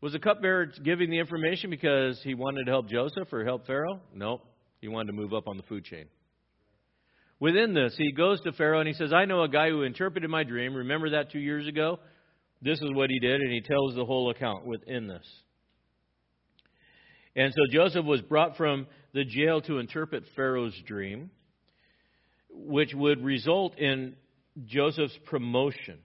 Was 0.00 0.12
the 0.12 0.18
cupbearer 0.18 0.66
giving 0.82 1.10
the 1.10 1.18
information 1.18 1.68
because 1.68 2.20
he 2.22 2.34
wanted 2.34 2.64
to 2.64 2.70
help 2.70 2.88
Joseph 2.88 3.30
or 3.32 3.44
help 3.44 3.66
Pharaoh? 3.66 4.00
No, 4.14 4.40
he 4.80 4.88
wanted 4.88 5.08
to 5.08 5.12
move 5.12 5.34
up 5.34 5.46
on 5.46 5.58
the 5.58 5.62
food 5.64 5.84
chain. 5.84 6.06
Within 7.38 7.74
this, 7.74 7.94
he 7.96 8.12
goes 8.12 8.40
to 8.42 8.52
Pharaoh 8.52 8.80
and 8.80 8.88
he 8.88 8.94
says, 8.94 9.12
I 9.12 9.26
know 9.26 9.42
a 9.42 9.48
guy 9.48 9.68
who 9.68 9.82
interpreted 9.82 10.28
my 10.30 10.44
dream. 10.44 10.74
Remember 10.74 11.10
that 11.10 11.30
two 11.30 11.38
years 11.38 11.66
ago? 11.66 11.98
This 12.62 12.78
is 12.78 12.90
what 12.92 13.08
he 13.08 13.18
did, 13.18 13.40
and 13.40 13.50
he 13.50 13.62
tells 13.62 13.94
the 13.94 14.04
whole 14.04 14.30
account 14.30 14.66
within 14.66 15.06
this. 15.06 15.26
And 17.34 17.52
so 17.54 17.62
Joseph 17.72 18.04
was 18.04 18.20
brought 18.20 18.56
from 18.56 18.86
the 19.14 19.24
jail 19.24 19.62
to 19.62 19.78
interpret 19.78 20.24
Pharaoh's 20.36 20.78
dream, 20.86 21.30
which 22.50 22.92
would 22.94 23.24
result 23.24 23.78
in 23.78 24.16
Joseph's 24.66 25.18
promotion. 25.24 25.98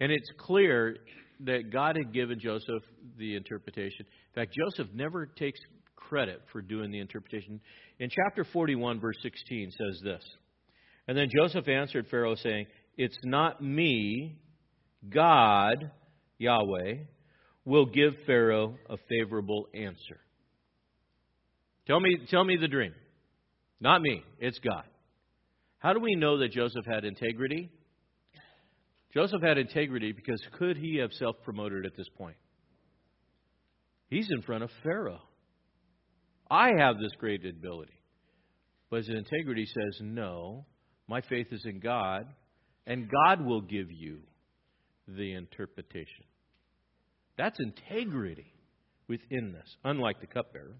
And 0.00 0.12
it's 0.12 0.30
clear 0.38 0.98
that 1.40 1.70
God 1.72 1.96
had 1.96 2.12
given 2.12 2.38
Joseph 2.40 2.82
the 3.18 3.36
interpretation. 3.36 4.06
In 4.06 4.34
fact, 4.34 4.54
Joseph 4.54 4.92
never 4.94 5.26
takes 5.26 5.60
credit 5.96 6.40
for 6.52 6.60
doing 6.60 6.90
the 6.90 7.00
interpretation. 7.00 7.60
In 7.98 8.10
chapter 8.10 8.44
41, 8.44 9.00
verse 9.00 9.16
16, 9.22 9.70
says 9.70 10.00
this 10.02 10.22
And 11.08 11.16
then 11.16 11.28
Joseph 11.34 11.68
answered 11.68 12.06
Pharaoh, 12.10 12.34
saying, 12.36 12.66
It's 12.96 13.18
not 13.24 13.62
me, 13.62 14.38
God, 15.08 15.90
Yahweh, 16.38 16.94
will 17.64 17.86
give 17.86 18.12
Pharaoh 18.26 18.76
a 18.88 18.96
favorable 19.08 19.68
answer. 19.74 20.20
Tell 21.86 22.00
me, 22.00 22.18
tell 22.30 22.44
me 22.44 22.56
the 22.56 22.68
dream. 22.68 22.94
Not 23.80 24.00
me, 24.00 24.22
it's 24.38 24.58
God. 24.58 24.84
How 25.78 25.92
do 25.92 26.00
we 26.00 26.14
know 26.14 26.38
that 26.38 26.52
Joseph 26.52 26.86
had 26.86 27.04
integrity? 27.04 27.70
Joseph 29.14 29.42
had 29.42 29.58
integrity 29.58 30.12
because 30.12 30.42
could 30.58 30.76
he 30.76 30.96
have 30.96 31.12
self 31.12 31.36
promoted 31.44 31.86
at 31.86 31.96
this 31.96 32.08
point? 32.18 32.36
He's 34.08 34.28
in 34.30 34.42
front 34.42 34.64
of 34.64 34.70
Pharaoh. 34.82 35.22
I 36.50 36.72
have 36.78 36.98
this 36.98 37.12
great 37.18 37.46
ability. 37.46 37.98
But 38.90 38.98
his 38.98 39.08
integrity 39.08 39.66
says, 39.66 40.00
no, 40.02 40.66
my 41.08 41.20
faith 41.22 41.48
is 41.50 41.64
in 41.64 41.80
God, 41.80 42.26
and 42.86 43.10
God 43.10 43.44
will 43.44 43.60
give 43.60 43.90
you 43.90 44.20
the 45.08 45.32
interpretation. 45.32 46.24
That's 47.36 47.58
integrity 47.58 48.52
within 49.08 49.52
this, 49.52 49.76
unlike 49.84 50.20
the 50.20 50.26
cupbearer. 50.26 50.76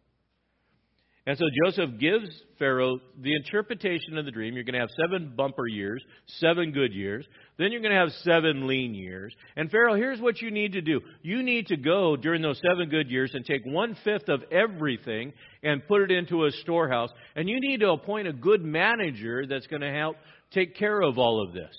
And 1.27 1.39
so 1.39 1.45
Joseph 1.65 1.99
gives 1.99 2.29
Pharaoh 2.59 2.99
the 3.19 3.35
interpretation 3.35 4.19
of 4.19 4.27
the 4.27 4.31
dream. 4.31 4.55
You're 4.55 4.65
going 4.65 4.75
to 4.75 4.81
have 4.81 4.91
seven 5.01 5.33
bumper 5.35 5.67
years, 5.67 6.05
seven 6.27 6.71
good 6.71 6.93
years. 6.93 7.27
Then 7.57 7.73
you're 7.73 7.81
going 7.81 7.95
to 7.95 7.99
have 7.99 8.13
seven 8.25 8.67
lean 8.67 8.95
years. 8.95 9.35
And 9.57 9.71
Pharaoh, 9.71 9.95
here's 9.95 10.21
what 10.21 10.43
you 10.43 10.51
need 10.51 10.73
to 10.73 10.83
do. 10.83 11.01
You 11.23 11.43
need 11.43 11.69
to 11.69 11.79
go 11.79 12.15
during 12.17 12.43
those 12.43 12.61
seven 12.69 12.91
good 12.91 13.11
years 13.11 13.31
and 13.33 13.45
take 13.45 13.63
one 13.65 13.97
fifth 14.05 14.29
of 14.29 14.43
everything 14.53 15.33
and 15.63 15.87
put 15.89 16.03
it 16.03 16.11
into 16.11 16.45
a 16.45 16.51
storehouse. 16.51 17.11
And 17.35 17.49
you 17.49 17.59
need 17.59 17.81
to 17.81 17.93
appoint 17.93 18.29
a 18.29 18.33
good 18.33 18.63
manager 18.63 19.47
that's 19.47 19.67
going 19.67 19.83
to 19.83 19.93
help 19.93 20.17
take 20.51 20.77
care 20.77 21.01
of 21.01 21.17
all 21.17 21.43
of 21.43 21.55
this. 21.55 21.75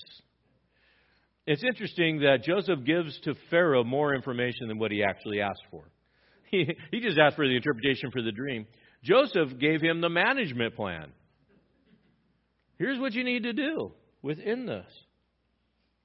It's 1.46 1.64
interesting 1.64 2.22
that 2.22 2.44
Joseph 2.44 2.84
gives 2.84 3.20
to 3.22 3.36
Pharaoh 3.52 3.84
more 3.84 4.16
information 4.16 4.68
than 4.68 4.80
what 4.80 4.90
he 4.90 5.04
actually 5.04 5.42
asked 5.42 5.62
for. 5.70 5.84
He, 6.50 6.76
he 6.92 7.00
just 7.00 7.20
asked 7.20 7.36
for 7.36 7.48
the 7.48 7.56
interpretation 7.56 8.10
for 8.10 8.24
the 8.24 8.32
dream. 8.32 8.66
Joseph 9.06 9.60
gave 9.60 9.82
him 9.82 10.02
the 10.02 10.10
management 10.10 10.76
plan. 10.76 11.12
Here's 12.78 13.00
what 13.00 13.14
you 13.14 13.24
need 13.24 13.44
to 13.44 13.54
do 13.54 13.92
within 14.22 14.66
this. 14.66 14.86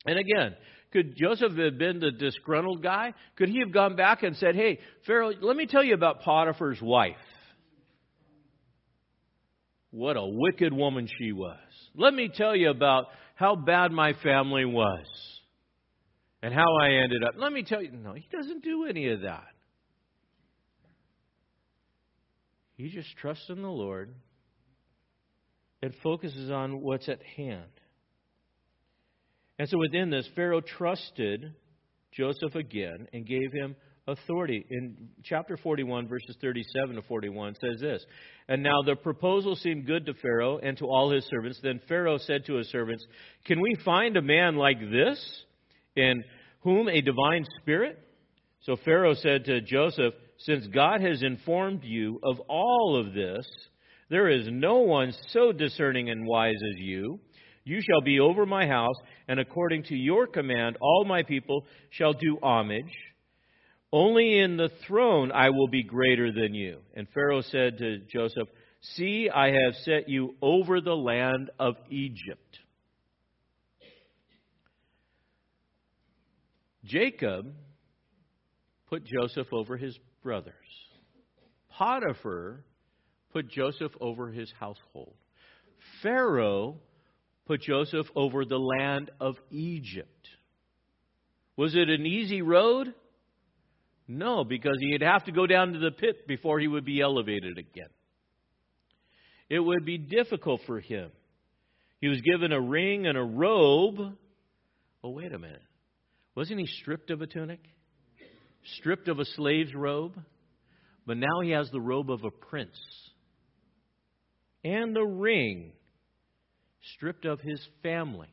And 0.06 0.18
again, 0.18 0.54
could 0.92 1.16
Joseph 1.16 1.56
have 1.56 1.78
been 1.78 2.00
the 2.00 2.10
disgruntled 2.10 2.82
guy? 2.82 3.14
Could 3.36 3.48
he 3.48 3.60
have 3.60 3.72
gone 3.72 3.96
back 3.96 4.22
and 4.22 4.36
said, 4.36 4.54
Hey, 4.54 4.78
Pharaoh, 5.06 5.32
let 5.40 5.56
me 5.56 5.66
tell 5.66 5.82
you 5.82 5.94
about 5.94 6.22
Potiphar's 6.22 6.80
wife? 6.82 7.16
What 9.90 10.16
a 10.16 10.24
wicked 10.24 10.72
woman 10.72 11.08
she 11.18 11.32
was. 11.32 11.58
Let 11.96 12.14
me 12.14 12.30
tell 12.32 12.54
you 12.54 12.70
about 12.70 13.06
how 13.34 13.56
bad 13.56 13.92
my 13.92 14.12
family 14.22 14.64
was 14.64 15.06
and 16.42 16.54
how 16.54 16.76
I 16.80 16.90
ended 17.02 17.24
up. 17.24 17.34
Let 17.36 17.52
me 17.52 17.62
tell 17.62 17.82
you, 17.82 17.90
no, 17.90 18.12
he 18.12 18.26
doesn't 18.30 18.62
do 18.62 18.84
any 18.86 19.08
of 19.08 19.22
that. 19.22 19.48
He 22.80 22.88
just 22.88 23.14
trusts 23.18 23.50
in 23.50 23.60
the 23.60 23.68
Lord 23.68 24.14
and 25.82 25.94
focuses 26.02 26.50
on 26.50 26.80
what's 26.80 27.08
at 27.10 27.22
hand. 27.36 27.70
And 29.58 29.68
so 29.68 29.76
within 29.76 30.08
this, 30.08 30.26
Pharaoh 30.34 30.62
trusted 30.62 31.52
Joseph 32.12 32.54
again 32.54 33.06
and 33.12 33.26
gave 33.26 33.52
him 33.52 33.76
authority. 34.06 34.64
In 34.70 35.10
chapter 35.22 35.58
41, 35.58 36.08
verses 36.08 36.36
37 36.40 36.96
to 36.96 37.02
41, 37.02 37.54
says 37.60 37.80
this 37.80 38.02
And 38.48 38.62
now 38.62 38.80
the 38.84 38.96
proposal 38.96 39.56
seemed 39.56 39.86
good 39.86 40.06
to 40.06 40.14
Pharaoh 40.14 40.56
and 40.56 40.78
to 40.78 40.86
all 40.86 41.10
his 41.10 41.26
servants. 41.26 41.60
Then 41.62 41.82
Pharaoh 41.86 42.16
said 42.16 42.46
to 42.46 42.54
his 42.54 42.70
servants, 42.70 43.04
Can 43.44 43.60
we 43.60 43.76
find 43.84 44.16
a 44.16 44.22
man 44.22 44.56
like 44.56 44.80
this, 44.80 45.44
in 45.96 46.24
whom 46.62 46.88
a 46.88 47.02
divine 47.02 47.44
spirit? 47.60 47.98
So 48.62 48.76
Pharaoh 48.82 49.14
said 49.14 49.44
to 49.44 49.60
Joseph, 49.60 50.14
since 50.40 50.66
God 50.68 51.02
has 51.02 51.22
informed 51.22 51.84
you 51.84 52.18
of 52.22 52.40
all 52.48 52.96
of 52.98 53.12
this, 53.12 53.46
there 54.08 54.28
is 54.28 54.46
no 54.50 54.78
one 54.78 55.12
so 55.28 55.52
discerning 55.52 56.08
and 56.10 56.26
wise 56.26 56.56
as 56.56 56.78
you. 56.78 57.20
You 57.64 57.80
shall 57.82 58.00
be 58.00 58.20
over 58.20 58.46
my 58.46 58.66
house, 58.66 58.96
and 59.28 59.38
according 59.38 59.84
to 59.84 59.94
your 59.94 60.26
command, 60.26 60.78
all 60.80 61.04
my 61.04 61.22
people 61.22 61.66
shall 61.90 62.14
do 62.14 62.38
homage. 62.42 62.92
Only 63.92 64.38
in 64.38 64.56
the 64.56 64.70
throne 64.86 65.30
I 65.30 65.50
will 65.50 65.68
be 65.68 65.82
greater 65.82 66.32
than 66.32 66.54
you. 66.54 66.78
And 66.94 67.06
Pharaoh 67.12 67.42
said 67.42 67.76
to 67.78 67.98
Joseph, 68.10 68.48
See, 68.80 69.28
I 69.28 69.48
have 69.48 69.74
set 69.82 70.08
you 70.08 70.36
over 70.40 70.80
the 70.80 70.96
land 70.96 71.50
of 71.58 71.76
Egypt. 71.90 72.58
Jacob 76.84 77.52
put 78.88 79.04
Joseph 79.04 79.52
over 79.52 79.76
his 79.76 79.96
brothers. 80.22 80.54
Potiphar 81.70 82.64
put 83.32 83.48
Joseph 83.48 83.92
over 84.00 84.30
his 84.30 84.52
household. 84.58 85.14
Pharaoh 86.02 86.76
put 87.46 87.62
Joseph 87.62 88.06
over 88.14 88.44
the 88.44 88.58
land 88.58 89.10
of 89.20 89.36
Egypt. 89.50 90.28
Was 91.56 91.74
it 91.74 91.88
an 91.88 92.06
easy 92.06 92.42
road? 92.42 92.94
No, 94.06 94.44
because 94.44 94.76
he'd 94.80 95.02
have 95.02 95.24
to 95.24 95.32
go 95.32 95.46
down 95.46 95.72
to 95.72 95.78
the 95.78 95.90
pit 95.90 96.26
before 96.26 96.58
he 96.58 96.66
would 96.66 96.84
be 96.84 97.00
elevated 97.00 97.58
again. 97.58 97.88
it 99.48 99.60
would 99.60 99.84
be 99.84 99.98
difficult 99.98 100.60
for 100.66 100.80
him. 100.80 101.10
He 102.00 102.08
was 102.08 102.20
given 102.20 102.52
a 102.52 102.60
ring 102.60 103.06
and 103.06 103.18
a 103.18 103.22
robe. 103.22 104.16
Oh, 105.04 105.10
wait 105.10 105.32
a 105.32 105.38
minute. 105.38 105.62
Wasn't 106.34 106.58
he 106.58 106.66
stripped 106.66 107.10
of 107.10 107.20
a 107.20 107.26
tunic? 107.26 107.60
Stripped 108.78 109.08
of 109.08 109.18
a 109.18 109.24
slave's 109.24 109.74
robe? 109.74 110.14
But 111.06 111.16
now 111.16 111.40
he 111.42 111.50
has 111.50 111.70
the 111.70 111.80
robe 111.80 112.10
of 112.10 112.24
a 112.24 112.30
prince. 112.30 112.78
And 114.64 114.94
the 114.94 115.04
ring, 115.04 115.72
stripped 116.94 117.24
of 117.24 117.40
his 117.40 117.60
family. 117.82 118.28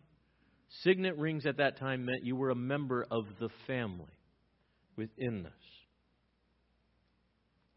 Signet 0.84 1.18
rings 1.18 1.46
at 1.46 1.58
that 1.58 1.80
time 1.80 2.06
meant 2.06 2.26
you 2.26 2.36
were 2.36 2.50
a 2.50 2.56
member 2.56 3.06
of 3.10 3.26
the 3.40 3.50
family 3.66 4.06
within 4.98 5.44
this. 5.44 5.54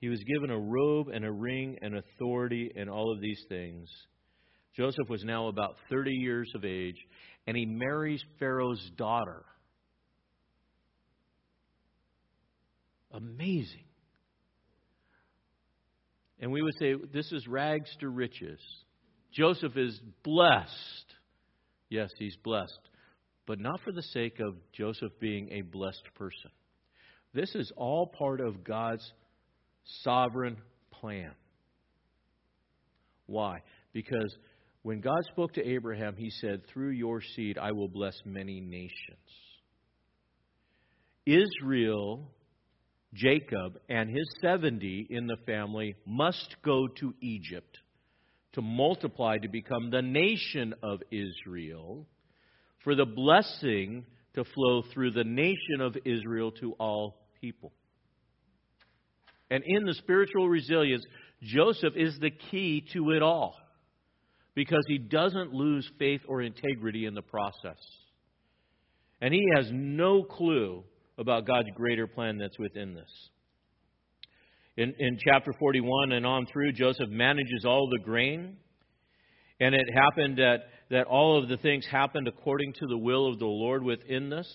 He 0.01 0.09
was 0.09 0.23
given 0.25 0.51
a 0.51 0.59
robe 0.59 1.09
and 1.09 1.25
a 1.25 1.31
ring 1.31 1.79
and 1.83 1.97
authority 1.97 2.73
and 2.75 2.89
all 2.91 3.13
of 3.13 3.21
these 3.21 3.43
things. 3.49 3.89
Joseph 4.75 5.09
was 5.09 5.23
now 5.25 5.49
about 5.49 5.77
30 5.91 6.11
years 6.11 6.51
of 6.55 6.65
age, 6.65 6.97
and 7.47 7.57
he 7.57 7.67
marries 7.67 8.23
Pharaoh's 8.39 8.91
daughter. 8.97 9.45
Amazing. 13.13 13.85
And 16.41 16.53
we 16.53 16.63
would 16.63 16.75
say, 16.79 16.95
this 17.13 17.31
is 17.33 17.47
rags 17.47 17.91
to 18.01 18.09
riches. 18.09 18.61
Joseph 19.33 19.77
is 19.77 20.01
blessed. 20.23 21.15
Yes, 21.89 22.11
he's 22.19 22.37
blessed. 22.37 22.81
But 23.47 23.59
not 23.59 23.81
for 23.85 23.93
the 23.93 24.03
sake 24.03 24.41
of 24.41 24.55
Joseph 24.73 25.13
being 25.21 25.51
a 25.53 25.63
blessed 25.63 26.09
person. 26.15 26.51
This 27.35 27.55
is 27.55 27.71
all 27.77 28.07
part 28.07 28.41
of 28.41 28.65
God's 28.65 29.05
sovereign 30.03 30.57
plan. 30.91 31.33
Why? 33.27 33.63
Because 33.93 34.35
when 34.83 35.01
God 35.01 35.21
spoke 35.31 35.53
to 35.55 35.67
Abraham, 35.67 36.17
he 36.17 36.31
said, 36.31 36.63
Through 36.73 36.91
your 36.91 37.21
seed 37.21 37.59
I 37.59 37.73
will 37.73 37.89
bless 37.89 38.15
many 38.25 38.61
nations. 38.61 39.19
Israel, 41.27 42.31
Jacob, 43.15 43.79
and 43.89 44.09
his 44.09 44.29
70 44.41 45.09
in 45.11 45.27
the 45.27 45.37
family 45.45 45.97
must 46.07 46.57
go 46.65 46.87
to 46.87 47.15
Egypt 47.21 47.79
to 48.53 48.63
multiply 48.63 49.39
to 49.39 49.49
become 49.49 49.91
the 49.91 50.03
nation 50.03 50.75
of 50.83 51.01
Israel, 51.11 52.07
for 52.83 52.95
the 52.95 53.05
blessing 53.05 54.05
to 54.35 54.45
flow 54.45 54.83
through 54.93 55.11
the 55.11 55.25
nation 55.25 55.81
of 55.81 55.97
Israel 56.05 56.51
to 56.53 56.73
all 56.75 57.17
people. 57.41 57.73
And 59.51 59.65
in 59.67 59.85
the 59.85 59.95
spiritual 59.95 60.49
resilience, 60.49 61.05
Joseph 61.43 61.95
is 61.97 62.17
the 62.21 62.31
key 62.31 62.85
to 62.93 63.11
it 63.11 63.23
all 63.23 63.57
because 64.55 64.85
he 64.87 64.99
doesn't 64.99 65.53
lose 65.53 65.89
faith 65.99 66.21
or 66.29 66.43
integrity 66.43 67.07
in 67.07 67.15
the 67.15 67.23
process. 67.23 67.79
And 69.21 69.35
he 69.35 69.45
has 69.55 69.69
no 69.73 70.23
clue 70.23 70.85
about 71.21 71.47
God's 71.47 71.69
greater 71.77 72.07
plan 72.07 72.39
that's 72.39 72.59
within 72.59 72.95
this. 72.95 73.11
In, 74.77 74.95
in 74.99 75.19
chapter 75.23 75.53
41 75.59 76.13
and 76.13 76.25
on 76.25 76.47
through, 76.47 76.73
Joseph 76.73 77.11
manages 77.11 77.65
all 77.67 77.89
the 77.91 78.03
grain. 78.03 78.57
And 79.61 79.75
it 79.75 79.87
happened 79.95 80.39
that, 80.39 80.61
that 80.91 81.07
all 81.07 81.41
of 81.41 81.49
the 81.49 81.59
things 81.59 81.85
happened 81.87 82.27
according 82.27 82.73
to 82.75 82.87
the 82.89 82.97
will 82.97 83.31
of 83.31 83.39
the 83.39 83.45
Lord 83.45 83.85
within 83.85 84.31
this. 84.31 84.49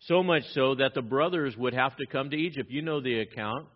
So 0.00 0.22
much 0.22 0.42
so 0.52 0.74
that 0.74 0.92
the 0.94 1.00
brothers 1.00 1.56
would 1.56 1.72
have 1.72 1.96
to 1.96 2.06
come 2.06 2.28
to 2.30 2.36
Egypt. 2.36 2.70
You 2.70 2.82
know 2.82 3.00
the 3.00 3.20
account. 3.20 3.66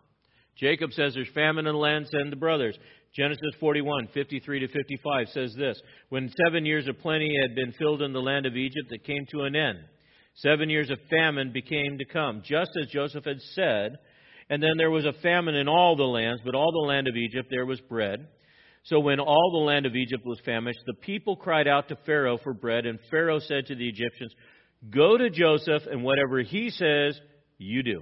Jacob 0.55 0.93
says 0.93 1.15
there's 1.15 1.29
famine 1.33 1.65
in 1.65 1.73
the 1.73 1.79
land, 1.79 2.07
send 2.11 2.31
the 2.31 2.35
brothers. 2.35 2.77
Genesis 3.15 3.55
41, 3.59 4.09
53 4.13 4.59
to 4.59 4.67
55 4.67 5.29
says 5.29 5.55
this 5.57 5.81
When 6.09 6.31
seven 6.45 6.65
years 6.65 6.87
of 6.87 6.99
plenty 6.99 7.35
had 7.41 7.55
been 7.55 7.73
filled 7.79 8.03
in 8.03 8.13
the 8.13 8.21
land 8.21 8.45
of 8.45 8.55
Egypt, 8.55 8.91
it 8.91 9.03
came 9.03 9.25
to 9.31 9.43
an 9.45 9.55
end. 9.55 9.79
Seven 10.35 10.69
years 10.69 10.89
of 10.89 10.99
famine 11.09 11.51
became 11.51 11.97
to 11.97 12.05
come, 12.05 12.41
just 12.45 12.71
as 12.81 12.89
Joseph 12.89 13.25
had 13.25 13.41
said. 13.53 13.97
And 14.49 14.63
then 14.63 14.77
there 14.77 14.91
was 14.91 15.05
a 15.05 15.13
famine 15.21 15.55
in 15.55 15.67
all 15.67 15.95
the 15.95 16.03
lands, 16.03 16.41
but 16.43 16.55
all 16.55 16.71
the 16.71 16.87
land 16.87 17.07
of 17.07 17.15
Egypt 17.15 17.49
there 17.51 17.65
was 17.65 17.81
bread. 17.81 18.27
So 18.83 18.99
when 18.99 19.19
all 19.19 19.51
the 19.51 19.65
land 19.65 19.85
of 19.85 19.95
Egypt 19.95 20.25
was 20.25 20.39
famished, 20.45 20.79
the 20.85 20.93
people 20.93 21.35
cried 21.35 21.67
out 21.67 21.89
to 21.89 21.97
Pharaoh 22.05 22.37
for 22.37 22.53
bread, 22.53 22.85
and 22.85 22.99
Pharaoh 23.11 23.39
said 23.39 23.67
to 23.67 23.75
the 23.75 23.87
Egyptians, 23.87 24.33
Go 24.89 25.17
to 25.17 25.29
Joseph, 25.29 25.83
and 25.91 26.03
whatever 26.03 26.39
he 26.39 26.69
says, 26.69 27.19
you 27.57 27.83
do. 27.83 28.01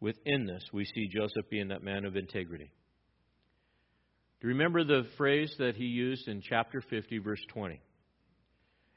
Within 0.00 0.46
this, 0.46 0.62
we 0.72 0.84
see 0.84 1.08
Joseph 1.08 1.48
being 1.50 1.68
that 1.68 1.82
man 1.82 2.04
of 2.04 2.16
integrity. 2.16 2.70
Do 4.40 4.48
you 4.48 4.54
remember 4.54 4.84
the 4.84 5.06
phrase 5.16 5.54
that 5.58 5.76
he 5.76 5.84
used 5.84 6.28
in 6.28 6.42
chapter 6.42 6.80
50, 6.80 7.18
verse 7.18 7.40
20? 7.52 7.80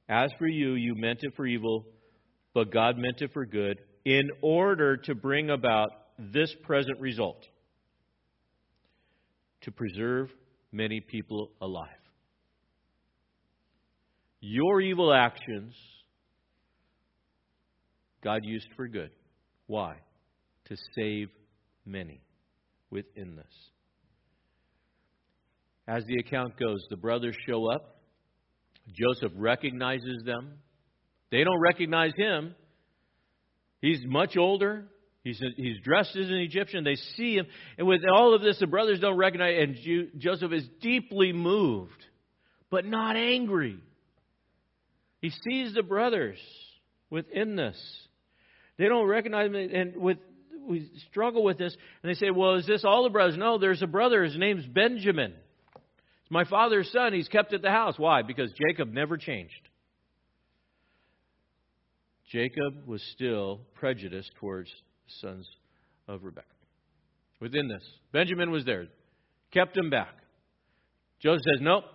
As 0.09 0.31
for 0.39 0.47
you, 0.47 0.73
you 0.73 0.95
meant 0.95 1.19
it 1.21 1.35
for 1.35 1.45
evil, 1.45 1.85
but 2.55 2.71
God 2.73 2.97
meant 2.97 3.21
it 3.21 3.31
for 3.31 3.45
good, 3.45 3.79
in 4.03 4.29
order 4.41 4.97
to 4.97 5.13
bring 5.13 5.51
about 5.51 5.91
this 6.17 6.53
present 6.63 6.99
result 6.99 7.45
to 9.61 9.71
preserve 9.71 10.29
many 10.71 10.99
people 10.99 11.51
alive. 11.61 11.89
Your 14.41 14.81
evil 14.81 15.13
actions, 15.13 15.75
God 18.23 18.41
used 18.43 18.67
for 18.75 18.87
good. 18.87 19.11
Why? 19.67 19.97
To 20.65 20.75
save 20.95 21.29
many 21.85 22.21
within 22.89 23.35
this. 23.35 23.45
As 25.87 26.03
the 26.05 26.17
account 26.19 26.57
goes, 26.57 26.79
the 26.89 26.97
brothers 26.97 27.35
show 27.47 27.69
up. 27.71 27.98
Joseph 28.93 29.31
recognizes 29.35 30.23
them. 30.25 30.53
They 31.31 31.43
don't 31.43 31.59
recognize 31.59 32.13
him. 32.15 32.55
He's 33.81 33.99
much 34.05 34.35
older. 34.35 34.85
He's, 35.23 35.41
he's 35.57 35.79
dressed 35.83 36.15
as 36.15 36.27
an 36.29 36.35
Egyptian. 36.35 36.83
They 36.83 36.95
see 36.95 37.35
him. 37.35 37.45
And 37.77 37.87
with 37.87 38.01
all 38.11 38.33
of 38.33 38.41
this, 38.41 38.57
the 38.59 38.67
brothers 38.67 38.99
don't 38.99 39.17
recognize, 39.17 39.55
and 39.61 40.11
Joseph 40.17 40.51
is 40.51 40.67
deeply 40.81 41.33
moved, 41.33 42.05
but 42.69 42.85
not 42.85 43.15
angry. 43.15 43.77
He 45.21 45.29
sees 45.29 45.73
the 45.73 45.83
brothers 45.83 46.39
within 47.09 47.55
this. 47.55 47.77
They 48.77 48.85
don't 48.85 49.07
recognize 49.07 49.47
him, 49.47 49.55
and 49.55 49.97
with 49.97 50.17
we 50.65 50.89
struggle 51.09 51.43
with 51.43 51.57
this, 51.57 51.75
and 52.03 52.09
they 52.09 52.13
say, 52.13 52.29
"Well, 52.29 52.55
is 52.55 52.65
this 52.65 52.85
all 52.85 53.03
the 53.03 53.09
brothers?" 53.09 53.37
No, 53.37 53.57
there's 53.57 53.81
a 53.81 53.87
brother. 53.87 54.23
His 54.23 54.37
name's 54.37 54.65
Benjamin. 54.65 55.33
It's 56.29 56.33
my 56.33 56.45
father's 56.45 56.91
son. 56.91 57.13
He's 57.13 57.27
kept 57.27 57.53
at 57.53 57.63
the 57.63 57.71
house. 57.71 57.95
Why? 57.97 58.21
Because 58.21 58.51
Jacob 58.67 58.93
never 58.93 59.17
changed. 59.17 59.67
Jacob 62.31 62.85
was 62.85 63.01
still 63.15 63.61
prejudiced 63.73 64.31
towards 64.39 64.69
the 64.69 65.27
sons 65.27 65.49
of 66.07 66.23
Rebekah. 66.23 66.45
Within 67.39 67.67
this, 67.67 67.83
Benjamin 68.11 68.51
was 68.51 68.63
there, 68.65 68.85
kept 69.51 69.75
him 69.75 69.89
back. 69.89 70.13
Joseph 71.19 71.41
says, 71.51 71.61
"Nope, 71.61 71.85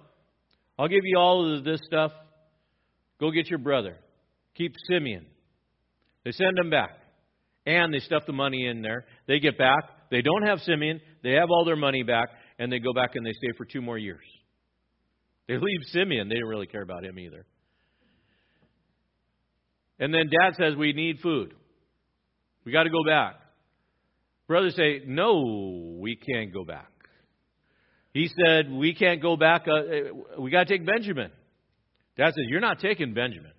I'll 0.76 0.88
give 0.88 1.04
you 1.04 1.16
all 1.16 1.56
of 1.56 1.62
this 1.62 1.80
stuff. 1.86 2.10
Go 3.20 3.30
get 3.30 3.48
your 3.48 3.60
brother. 3.60 3.96
Keep 4.56 4.74
Simeon. 4.88 5.26
They 6.24 6.32
send 6.32 6.58
him 6.58 6.70
back. 6.70 6.98
And 7.66 7.94
they 7.94 8.00
stuff 8.00 8.24
the 8.26 8.32
money 8.32 8.66
in 8.66 8.82
there. 8.82 9.06
They 9.26 9.38
get 9.38 9.56
back. 9.56 9.84
They 10.10 10.20
don't 10.20 10.42
have 10.42 10.60
Simeon. 10.60 11.00
They 11.22 11.32
have 11.32 11.50
all 11.50 11.64
their 11.64 11.76
money 11.76 12.02
back. 12.02 12.28
And 12.58 12.70
they 12.70 12.78
go 12.78 12.92
back 12.92 13.14
and 13.14 13.26
they 13.26 13.32
stay 13.32 13.56
for 13.56 13.64
two 13.64 13.82
more 13.82 13.98
years. 13.98 14.24
They 15.48 15.54
leave 15.54 15.80
Simeon. 15.88 16.28
They 16.28 16.36
didn't 16.36 16.48
really 16.48 16.66
care 16.66 16.82
about 16.82 17.04
him 17.04 17.18
either. 17.18 17.44
And 19.98 20.12
then 20.12 20.30
dad 20.30 20.54
says, 20.56 20.76
We 20.76 20.92
need 20.92 21.20
food. 21.20 21.54
We 22.64 22.72
got 22.72 22.84
to 22.84 22.90
go 22.90 23.04
back. 23.06 23.36
Brothers 24.46 24.74
say, 24.76 25.02
No, 25.06 25.98
we 25.98 26.16
can't 26.16 26.52
go 26.52 26.64
back. 26.64 26.90
He 28.12 28.28
said, 28.28 28.70
We 28.70 28.94
can't 28.94 29.20
go 29.20 29.36
back. 29.36 29.66
Uh, 29.68 30.40
we 30.40 30.50
got 30.50 30.66
to 30.66 30.78
take 30.78 30.86
Benjamin. 30.86 31.30
Dad 32.16 32.28
says, 32.28 32.44
You're 32.48 32.60
not 32.60 32.80
taking 32.80 33.14
Benjamin. 33.14 33.52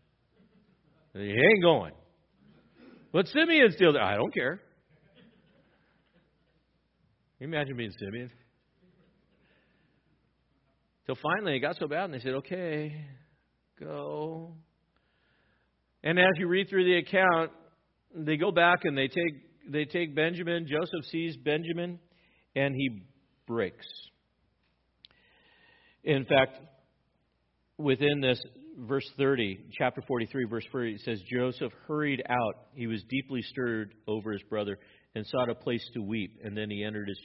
He 1.14 1.32
ain't 1.32 1.62
going. 1.62 1.94
But 3.14 3.28
Simeon's 3.28 3.76
still 3.76 3.94
there. 3.94 4.04
I 4.04 4.16
don't 4.16 4.34
care. 4.34 4.60
Can 7.38 7.50
you 7.50 7.56
imagine 7.56 7.78
being 7.78 7.94
Simeon? 7.98 8.30
Till 11.06 11.16
finally 11.22 11.58
it 11.58 11.60
got 11.60 11.78
so 11.78 11.88
bad 11.88 12.06
and 12.06 12.14
they 12.14 12.20
said, 12.20 12.34
Okay, 12.34 13.06
go. 13.80 14.56
And 16.04 16.20
as 16.20 16.32
you 16.38 16.48
read 16.48 16.70
through 16.70 16.86
the 16.86 16.98
account, 16.98 17.52
they 18.16 18.38
go 18.38 18.52
back 18.52 18.86
and 18.86 18.98
they 18.98 19.08
take 19.08 19.72
they 19.72 19.86
take 19.86 20.16
Benjamin. 20.16 20.68
Joseph 20.68 21.06
sees 21.12 21.36
Benjamin 21.38 22.00
and 22.56 22.76
he 22.76 23.04
breaks. 23.48 23.86
In 26.04 26.26
fact, 26.26 26.60
within 27.78 28.22
this, 28.22 28.40
verse 28.78 29.10
30, 29.18 29.60
chapter 29.78 30.02
43, 30.08 30.46
verse 30.46 30.66
30, 30.72 30.94
it 30.94 31.02
says, 31.02 31.20
Joseph 31.32 31.72
hurried 31.88 32.22
out. 32.30 32.68
He 32.74 32.88
was 32.88 33.04
deeply 33.10 33.42
stirred 33.42 33.94
over 34.08 34.32
his 34.32 34.44
brother 34.44 34.78
and 35.16 35.26
sought 35.26 35.50
a 35.50 35.56
place 35.56 35.84
to 35.94 36.02
weep. 36.02 36.40
And 36.44 36.56
then 36.56 36.70
he 36.70 36.84
entered 36.84 37.08
his 37.08 37.20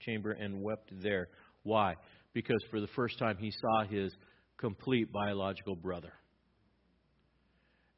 chamber 0.00 0.32
and 0.32 0.62
wept 0.62 0.90
there. 1.02 1.28
Why? 1.62 1.94
Because 2.36 2.62
for 2.70 2.82
the 2.82 2.88
first 2.88 3.18
time 3.18 3.38
he 3.38 3.50
saw 3.50 3.84
his 3.84 4.12
complete 4.58 5.10
biological 5.10 5.74
brother 5.74 6.12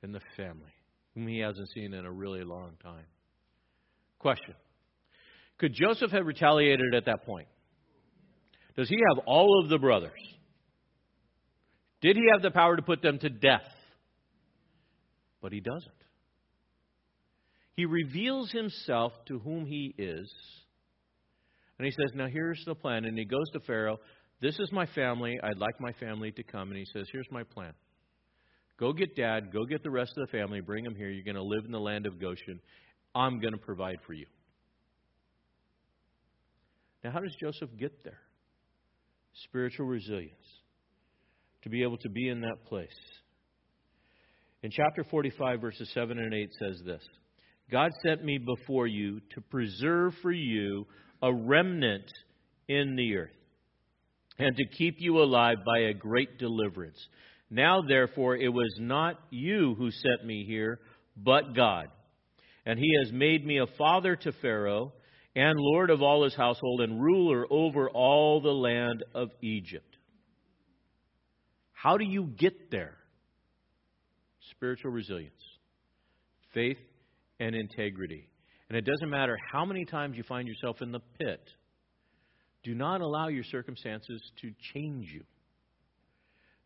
in 0.01 0.13
the 0.13 0.21
family, 0.37 0.73
whom 1.13 1.27
he 1.27 1.41
hasn't 1.41 1.69
seen 1.71 1.93
in 1.93 2.07
a 2.07 2.13
really 2.13 2.45
long 2.45 2.75
time. 2.81 3.07
Question 4.21 4.55
Could 5.59 5.75
Joseph 5.75 6.13
have 6.13 6.25
retaliated 6.25 6.95
at 6.95 7.07
that 7.07 7.27
point? 7.27 7.49
Does 8.77 8.89
he 8.89 9.01
have 9.09 9.25
all 9.27 9.61
of 9.61 9.71
the 9.71 9.79
brothers? 9.79 10.13
Did 12.01 12.15
he 12.15 12.23
have 12.31 12.41
the 12.41 12.53
power 12.53 12.77
to 12.77 12.83
put 12.83 13.03
them 13.03 13.19
to 13.19 13.29
death? 13.29 13.67
But 15.43 15.51
he 15.51 15.59
doesn't. 15.59 15.91
He 17.75 17.87
reveals 17.87 18.53
himself 18.53 19.15
to 19.27 19.41
whom 19.41 19.67
he 19.67 19.97
is. 19.99 20.33
And 21.79 21.87
he 21.87 21.91
says, 21.93 22.13
Now 22.15 22.27
here's 22.27 22.63
the 22.67 22.77
plan. 22.77 23.05
And 23.05 23.19
he 23.19 23.25
goes 23.25 23.51
to 23.53 23.61
Pharaoh. 23.61 23.99
This 24.41 24.59
is 24.59 24.71
my 24.71 24.87
family. 24.87 25.39
I'd 25.43 25.59
like 25.59 25.81
my 25.81 25.93
family 25.93 26.31
to 26.33 26.43
come. 26.43 26.69
And 26.69 26.79
he 26.79 26.87
says, 26.93 27.09
Here's 27.13 27.31
my 27.31 27.43
plan. 27.43 27.73
Go 28.79 28.93
get 28.93 29.17
dad. 29.17 29.53
Go 29.53 29.65
get 29.65 29.83
the 29.83 29.91
rest 29.91 30.13
of 30.17 30.27
the 30.27 30.39
family. 30.39 30.61
Bring 30.61 30.85
them 30.85 30.95
here. 30.95 31.11
You're 31.11 31.25
going 31.25 31.35
to 31.35 31.43
live 31.43 31.65
in 31.65 31.73
the 31.73 31.81
land 31.81 32.07
of 32.07 32.21
Goshen. 32.21 32.61
I'm 33.15 33.41
going 33.41 33.53
to 33.53 33.59
provide 33.59 33.99
for 34.07 34.13
you. 34.13 34.27
Now, 37.03 37.11
how 37.11 37.21
does 37.21 37.35
Joseph 37.41 37.71
get 37.79 38.05
there? 38.05 38.21
Spiritual 39.45 39.87
resilience 39.87 40.35
to 41.63 41.69
be 41.69 41.83
able 41.83 41.99
to 41.99 42.09
be 42.09 42.29
in 42.29 42.41
that 42.43 42.65
place. 42.67 42.89
In 44.63 44.71
chapter 44.71 45.05
45, 45.05 45.61
verses 45.61 45.91
7 45.95 46.19
and 46.19 46.35
8 46.35 46.51
says 46.59 46.81
this 46.85 47.03
God 47.71 47.91
sent 48.05 48.25
me 48.25 48.39
before 48.39 48.87
you 48.87 49.21
to 49.35 49.41
preserve 49.41 50.15
for 50.23 50.33
you 50.33 50.87
a 51.23 51.33
remnant 51.33 52.11
in 52.69 52.97
the 52.97 53.17
earth 53.17 53.38
and 54.39 54.57
to 54.57 54.65
keep 54.77 54.97
you 54.99 55.21
alive 55.23 55.59
by 55.65 55.81
a 55.81 55.95
great 55.95 56.39
deliverance. 56.39 56.99
Now, 57.51 57.83
therefore, 57.87 58.37
it 58.37 58.53
was 58.53 58.75
not 58.79 59.19
you 59.31 59.75
who 59.77 59.91
sent 59.91 60.25
me 60.25 60.45
here, 60.45 60.81
but 61.17 61.55
God. 61.55 61.89
And 62.67 62.79
he 62.79 62.91
has 63.03 63.13
made 63.13 63.45
me 63.45 63.59
a 63.59 63.67
father 63.79 64.17
to 64.17 64.33
Pharaoh 64.33 64.93
and 65.35 65.59
lord 65.59 65.91
of 65.91 66.03
all 66.03 66.25
his 66.25 66.35
household 66.35 66.81
and 66.81 67.03
ruler 67.03 67.47
over 67.51 67.89
all 67.91 68.41
the 68.41 68.53
land 68.53 69.05
of 69.15 69.31
Egypt. 69.43 69.97
How 71.73 71.97
do 71.97 72.05
you 72.05 72.25
get 72.25 72.71
there? 72.71 72.97
Spiritual 74.51 74.91
resilience, 74.91 75.41
faith, 76.53 76.79
and 77.39 77.55
integrity. 77.55 78.29
And 78.69 78.77
it 78.77 78.85
doesn't 78.85 79.11
matter 79.11 79.37
how 79.53 79.65
many 79.65 79.85
times 79.85 80.17
you 80.17 80.25
find 80.25 80.49
yourself 80.49 80.83
in 80.83 80.91
the 80.91 81.01
pit, 81.19 81.41
do 82.65 82.75
not 82.75 83.01
allow 83.01 83.29
your 83.29 83.45
circumstances 83.45 84.21
to 84.41 84.53
change 84.75 85.11
you. 85.13 85.25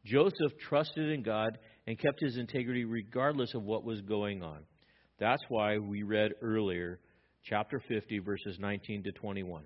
Joseph 0.04 0.52
trusted 0.68 1.10
in 1.10 1.22
God 1.22 1.58
and 1.86 1.98
kept 1.98 2.20
his 2.20 2.36
integrity 2.36 2.84
regardless 2.84 3.54
of 3.54 3.62
what 3.62 3.84
was 3.84 4.00
going 4.00 4.42
on. 4.42 4.60
That's 5.18 5.42
why 5.48 5.78
we 5.78 6.02
read 6.02 6.32
earlier, 6.42 6.98
chapter 7.44 7.80
50, 7.88 8.18
verses 8.20 8.58
19 8.58 9.04
to 9.04 9.12
21. 9.12 9.62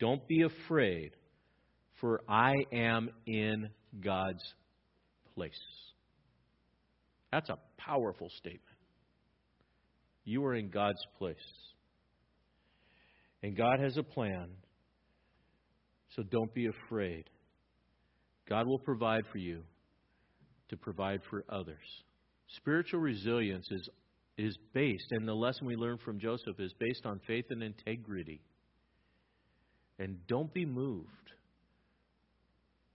Don't 0.00 0.26
be 0.26 0.42
afraid, 0.42 1.12
for 2.00 2.20
I 2.28 2.52
am 2.72 3.10
in 3.26 3.70
God's 4.02 4.42
place. 5.34 5.52
That's 7.30 7.48
a 7.50 7.58
powerful 7.78 8.28
statement. 8.38 8.62
You 10.24 10.44
are 10.44 10.54
in 10.54 10.70
God's 10.70 11.04
place. 11.18 11.36
And 13.42 13.56
God 13.56 13.78
has 13.78 13.96
a 13.96 14.02
plan, 14.02 14.48
so 16.16 16.22
don't 16.22 16.52
be 16.54 16.66
afraid. 16.66 17.24
God 18.48 18.66
will 18.66 18.78
provide 18.78 19.24
for 19.30 19.38
you 19.38 19.62
to 20.70 20.76
provide 20.76 21.20
for 21.28 21.44
others. 21.48 21.76
Spiritual 22.56 23.00
resilience 23.00 23.66
is, 23.70 23.88
is 24.38 24.56
based, 24.72 25.12
and 25.12 25.28
the 25.28 25.34
lesson 25.34 25.66
we 25.66 25.76
learned 25.76 26.00
from 26.00 26.18
Joseph 26.18 26.58
is 26.58 26.72
based 26.78 27.04
on 27.04 27.20
faith 27.26 27.44
and 27.50 27.62
integrity. 27.62 28.40
And 29.98 30.26
don't 30.26 30.52
be 30.52 30.64
moved. 30.64 31.10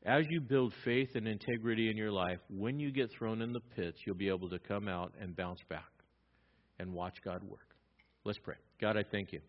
As 0.04 0.26
you 0.30 0.42
build 0.42 0.74
faith 0.84 1.10
and 1.14 1.28
integrity 1.28 1.90
in 1.90 1.98
your 1.98 2.12
life, 2.12 2.40
when 2.50 2.80
you 2.80 2.92
get 2.92 3.12
thrown 3.12 3.42
in 3.42 3.54
the 3.54 3.60
pits, 3.76 4.00
you'll 4.06 4.16
be 4.16 4.30
able 4.30 4.50
to 4.50 4.60
come 4.60 4.88
out 4.88 5.14
and 5.20 5.36
bounce 5.36 5.60
back 5.70 5.92
and 6.80 6.94
watch 6.94 7.18
God 7.24 7.44
work. 7.44 7.76
Let's 8.24 8.40
pray. 8.40 8.56
God, 8.80 8.98
I 8.98 9.04
thank 9.12 9.32
you 9.32 9.42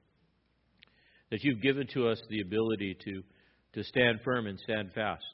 that 1.32 1.42
you've 1.42 1.62
given 1.62 1.86
to 1.94 2.08
us 2.08 2.20
the 2.28 2.42
ability 2.42 2.94
to, 3.02 3.22
to 3.74 3.84
stand 3.84 4.20
firm 4.24 4.46
and 4.46 4.58
stand 4.60 4.92
fast. 4.94 5.24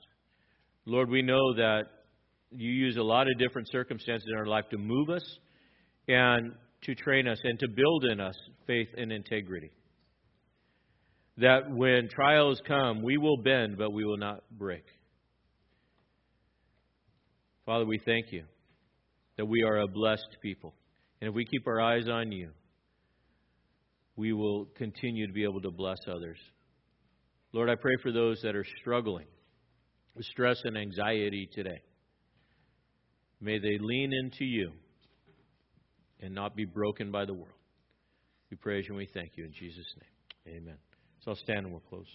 Lord, 0.87 1.11
we 1.11 1.23
know 1.23 1.55
that 1.55 1.85
you 2.51 2.71
use 2.71 2.97
a 2.97 3.03
lot 3.03 3.27
of 3.31 3.39
different 3.39 3.69
circumstances 3.71 4.27
in 4.31 4.39
our 4.39 4.47
life 4.47 4.65
to 4.71 4.79
move 4.79 5.11
us 5.11 5.25
and 6.07 6.53
to 6.83 6.95
train 6.95 7.29
us 7.29 7.39
and 7.45 7.59
to 7.59 7.69
build 7.69 8.05
in 8.05 8.21
us 8.21 8.37
faith 8.67 8.89
and 8.97 9.13
integrity. 9.13 9.71
That 11.39 11.71
when 11.71 12.09
trials 12.09 12.61
come, 12.67 13.03
we 13.03 13.17
will 13.17 13.37
bend, 13.37 13.77
but 13.79 13.93
we 13.93 14.05
will 14.05 14.17
not 14.17 14.43
break. 14.51 14.85
Father, 17.67 17.85
we 17.85 18.01
thank 18.05 18.33
you 18.33 18.45
that 19.37 19.45
we 19.45 19.63
are 19.63 19.79
a 19.79 19.87
blessed 19.87 20.39
people. 20.43 20.75
And 21.21 21.29
if 21.29 21.35
we 21.35 21.45
keep 21.45 21.67
our 21.67 21.81
eyes 21.81 22.09
on 22.09 22.33
you, 22.33 22.51
we 24.17 24.33
will 24.33 24.67
continue 24.77 25.27
to 25.27 25.33
be 25.33 25.45
able 25.45 25.61
to 25.61 25.71
bless 25.71 25.99
others. 26.09 26.39
Lord, 27.53 27.71
I 27.71 27.75
pray 27.75 27.97
for 28.03 28.13
those 28.13 28.43
that 28.43 28.55
are 28.55 28.67
struggling 28.81 29.27
with 30.15 30.27
stress 30.27 30.61
and 30.65 30.77
anxiety 30.77 31.49
today. 31.53 31.81
May 33.41 33.59
they 33.59 33.79
lean 33.81 34.13
into 34.13 34.45
you 34.45 34.73
and 36.21 36.35
not 36.35 36.57
be 36.57 36.65
broken 36.65 37.11
by 37.11 37.25
the 37.25 37.35
world. 37.35 37.49
We 38.51 38.57
praise 38.57 38.85
you 38.87 38.95
and 38.95 38.99
we 38.99 39.07
thank 39.07 39.37
you 39.37 39.45
in 39.45 39.53
Jesus' 39.53 39.95
name. 40.01 40.57
Amen. 40.57 40.77
So 41.25 41.31
I'll 41.31 41.37
stand 41.37 41.67
and 41.67 41.71
we'll 41.71 41.83
close. 41.89 42.07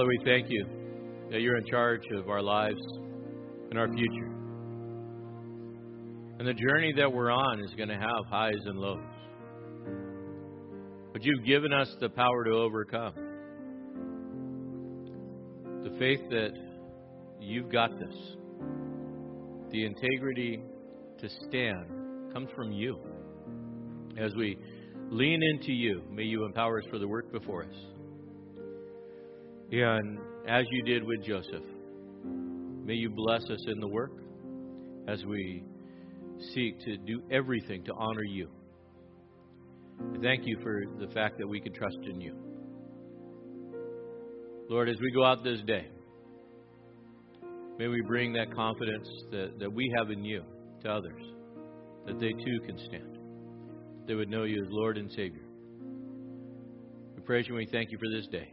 Father, 0.00 0.08
we 0.08 0.24
thank 0.24 0.48
you 0.48 0.64
that 1.30 1.42
you're 1.42 1.58
in 1.58 1.66
charge 1.66 2.00
of 2.14 2.30
our 2.30 2.40
lives 2.40 2.80
and 3.68 3.78
our 3.78 3.86
future. 3.86 4.32
And 6.38 6.48
the 6.48 6.54
journey 6.54 6.94
that 6.96 7.12
we're 7.12 7.30
on 7.30 7.60
is 7.60 7.74
going 7.76 7.90
to 7.90 7.98
have 7.98 8.24
highs 8.30 8.62
and 8.64 8.78
lows. 8.78 8.98
But 11.12 11.22
you've 11.22 11.44
given 11.44 11.74
us 11.74 11.94
the 12.00 12.08
power 12.08 12.44
to 12.44 12.50
overcome. 12.52 13.12
The 15.84 15.90
faith 15.98 16.20
that 16.30 16.52
you've 17.38 17.70
got 17.70 17.90
this, 17.90 18.16
the 19.70 19.84
integrity 19.84 20.62
to 21.18 21.28
stand, 21.46 22.32
comes 22.32 22.48
from 22.56 22.72
you. 22.72 22.98
As 24.16 24.34
we 24.34 24.56
lean 25.10 25.42
into 25.42 25.72
you, 25.72 26.04
may 26.10 26.22
you 26.22 26.46
empower 26.46 26.78
us 26.78 26.86
for 26.88 26.98
the 26.98 27.06
work 27.06 27.30
before 27.30 27.64
us. 27.64 27.99
And 29.72 30.18
as 30.48 30.64
you 30.70 30.82
did 30.82 31.04
with 31.04 31.24
Joseph, 31.24 31.62
may 32.84 32.94
you 32.94 33.10
bless 33.10 33.42
us 33.44 33.64
in 33.68 33.78
the 33.78 33.86
work 33.86 34.12
as 35.06 35.24
we 35.24 35.62
seek 36.54 36.80
to 36.80 36.96
do 36.96 37.22
everything 37.30 37.84
to 37.84 37.92
honor 37.94 38.24
you. 38.24 38.48
Thank 40.22 40.42
you 40.44 40.58
for 40.62 40.82
the 40.98 41.12
fact 41.12 41.38
that 41.38 41.46
we 41.46 41.60
can 41.60 41.72
trust 41.72 41.98
in 42.10 42.20
you. 42.20 42.34
Lord, 44.68 44.88
as 44.88 44.96
we 45.00 45.10
go 45.12 45.24
out 45.24 45.44
this 45.44 45.60
day, 45.66 45.86
may 47.78 47.86
we 47.86 48.00
bring 48.02 48.32
that 48.32 48.52
confidence 48.54 49.08
that, 49.30 49.58
that 49.58 49.72
we 49.72 49.92
have 49.96 50.10
in 50.10 50.24
you 50.24 50.42
to 50.82 50.90
others, 50.90 51.22
that 52.06 52.18
they 52.18 52.32
too 52.32 52.60
can 52.66 52.78
stand, 52.86 53.18
they 54.06 54.14
would 54.14 54.28
know 54.28 54.44
you 54.44 54.64
as 54.64 54.68
Lord 54.70 54.96
and 54.96 55.10
Savior. 55.10 55.44
We 57.14 57.22
praise 57.22 57.46
you 57.46 57.56
and 57.56 57.66
we 57.66 57.70
thank 57.70 57.90
you 57.92 57.98
for 57.98 58.08
this 58.16 58.26
day. 58.28 58.52